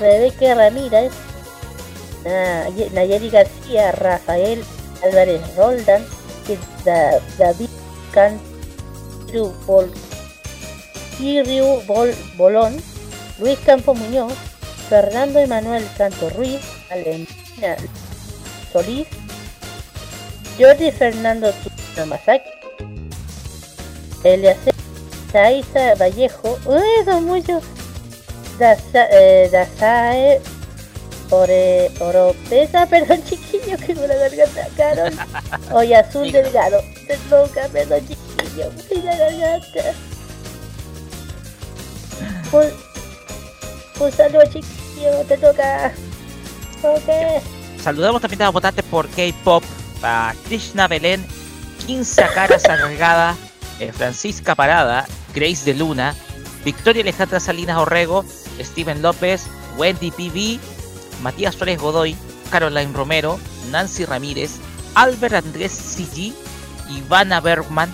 [0.00, 1.12] Rebeca Ramírez,
[2.24, 4.64] Nay Nayeli García, Rafael
[5.02, 6.04] Álvarez Roldán,
[7.38, 7.68] David
[8.12, 9.52] Cantiru
[11.18, 12.76] Kirriu Bol Bolón,
[13.38, 14.32] Luis Campo Muñoz,
[14.88, 16.60] Fernando Emanuel Santos Ruiz,
[16.90, 17.76] Valentina
[18.72, 19.06] Solís,
[20.58, 21.52] Jordi Fernando
[22.06, 22.50] Masaki,
[24.24, 24.74] Eliacer
[25.32, 27.62] Saiza Vallejo, ¡Uy, son muchos!
[28.58, 30.40] Daza, eh,
[31.30, 35.12] Ore, Oropesa, perdón chiquillo, que me la garganta, Carol.
[35.72, 39.94] Hoy azul delgado, perdón, perdón chiquillo, que la garganta.
[42.52, 45.92] Un, saludo, chiquillo, te toca.
[46.82, 47.42] Ok.
[47.82, 49.64] Saludamos también a los votantes por K-pop,
[50.02, 51.26] a Krishna Belén,
[51.86, 53.36] 15 Caras Agregada,
[53.80, 56.14] eh, Francisca Parada, Grace de Luna,
[56.64, 58.24] Victoria Alejandra Salinas Orrego,
[58.60, 60.60] Steven López, Wendy PB,
[61.22, 62.16] Matías Suárez Godoy,
[62.50, 63.38] Caroline Romero,
[63.70, 64.58] Nancy Ramírez,
[64.94, 66.34] Albert Andrés Sigi,
[66.90, 67.90] Ivana Bergman,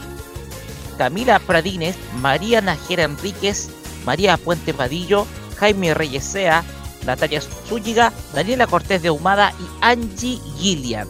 [0.98, 3.70] Camila Pradines, María Najera Enríquez,
[4.08, 5.26] María Puente Padillo,
[5.58, 6.64] Jaime Reyesea,
[7.04, 11.06] Natalia Zúñiga, Daniela Cortés de Humada y Angie Gillian.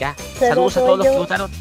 [0.00, 0.16] ¿Ya?
[0.40, 1.52] Saludos a todos los que votaron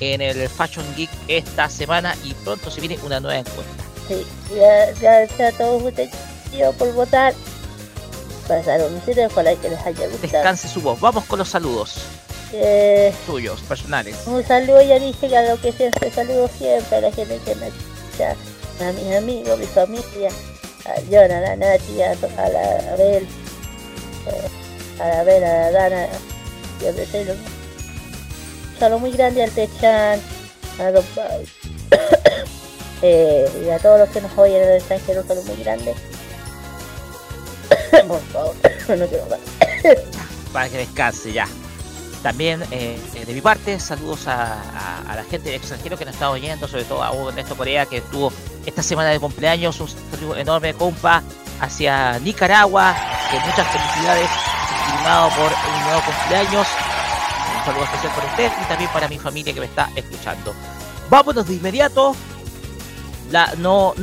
[0.00, 3.82] en el Fashion Geek esta semana y pronto se viene una nueva encuesta.
[4.08, 6.10] Sí, ya- gracias a todos ustedes
[6.78, 7.32] por votar.
[8.46, 10.20] Pasaron ustedes, ojalá que les haya gustado.
[10.20, 11.00] Descanse su voz.
[11.00, 11.94] Vamos con los saludos
[12.52, 14.16] Eh, tuyos, personales.
[14.26, 17.68] un saludo, ya dije, a lo que siempre saludo siempre a la gente que me
[17.68, 18.36] escucha,
[18.80, 20.30] a mis amigos, mi familia,
[20.84, 23.26] a John, a la Nati, a, a la Abel,
[24.26, 26.06] eh, a la Abel, a la Dana,
[26.80, 30.20] yo deseo un saludo muy grande al Techan,
[30.78, 31.04] a los
[33.02, 35.94] eh, y a todos los que nos oyen en el extranjero, un saludo muy grande.
[38.06, 38.54] Por favor,
[38.98, 39.40] no quiero más.
[40.52, 41.48] para que descanse ya.
[42.26, 44.58] También eh, eh, de mi parte, saludos a,
[45.06, 47.98] la gente del extranjero que nos está oyendo, sobre todo a Hugo Ernesto Corea, que
[47.98, 48.32] estuvo
[48.66, 49.78] esta semana de cumpleaños.
[49.78, 51.22] Un saludo enorme, compa,
[51.60, 52.96] hacia Nicaragua.
[53.46, 54.28] Muchas felicidades,
[54.88, 56.66] estimado por un nuevo cumpleaños.
[57.58, 60.52] Un saludo especial para usted y también para mi familia que me está escuchando.
[61.08, 62.16] Vámonos de inmediato.
[63.30, 63.94] La, no,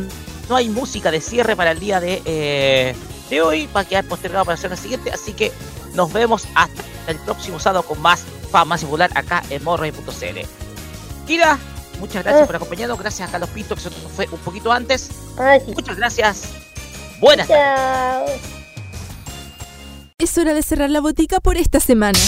[0.48, 2.96] no hay música de cierre para el día de, eh,
[3.30, 3.68] de hoy.
[3.76, 5.12] Va a quedar postergado para la siguiente.
[5.12, 5.52] Así que
[5.94, 10.40] nos vemos hasta el próximo sábado con más Fama más popular acá en morroy.cl.
[11.26, 11.58] Kira,
[12.00, 13.00] muchas gracias por acompañarnos.
[13.00, 15.10] Gracias a Carlos Pinto, que se nos fue un poquito antes.
[15.76, 16.44] Muchas gracias.
[17.20, 18.42] Buenas tardes.
[20.20, 22.20] Es hora de cerrar la botica por esta semana.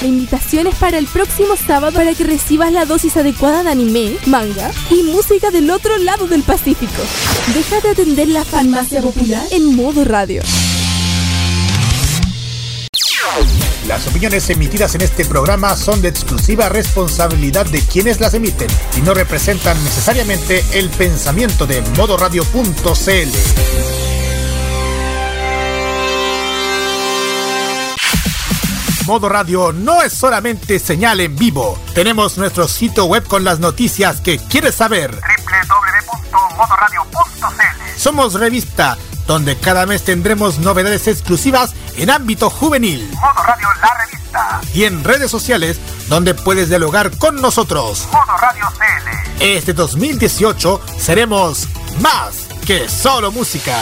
[0.00, 4.16] La invitación es para el próximo sábado para que recibas la dosis adecuada de anime,
[4.26, 7.02] manga y música del otro lado del Pacífico.
[7.52, 10.42] Deja de atender la farmacia popular en modo radio.
[13.88, 19.00] Las opiniones emitidas en este programa son de exclusiva responsabilidad de quienes las emiten y
[19.00, 24.17] no representan necesariamente el pensamiento de modoradio.cl.
[29.08, 31.80] Modo Radio no es solamente señal en vivo.
[31.94, 35.18] Tenemos nuestro sitio web con las noticias que quieres saber.
[36.30, 43.10] www.modoradio.cl Somos revista, donde cada mes tendremos novedades exclusivas en ámbito juvenil.
[43.14, 44.60] Modo Radio La Revista.
[44.74, 45.80] Y en redes sociales,
[46.10, 48.06] donde puedes dialogar con nosotros.
[48.12, 49.42] Modo Radio CL.
[49.42, 51.66] Este 2018 seremos
[52.02, 53.74] más que solo música.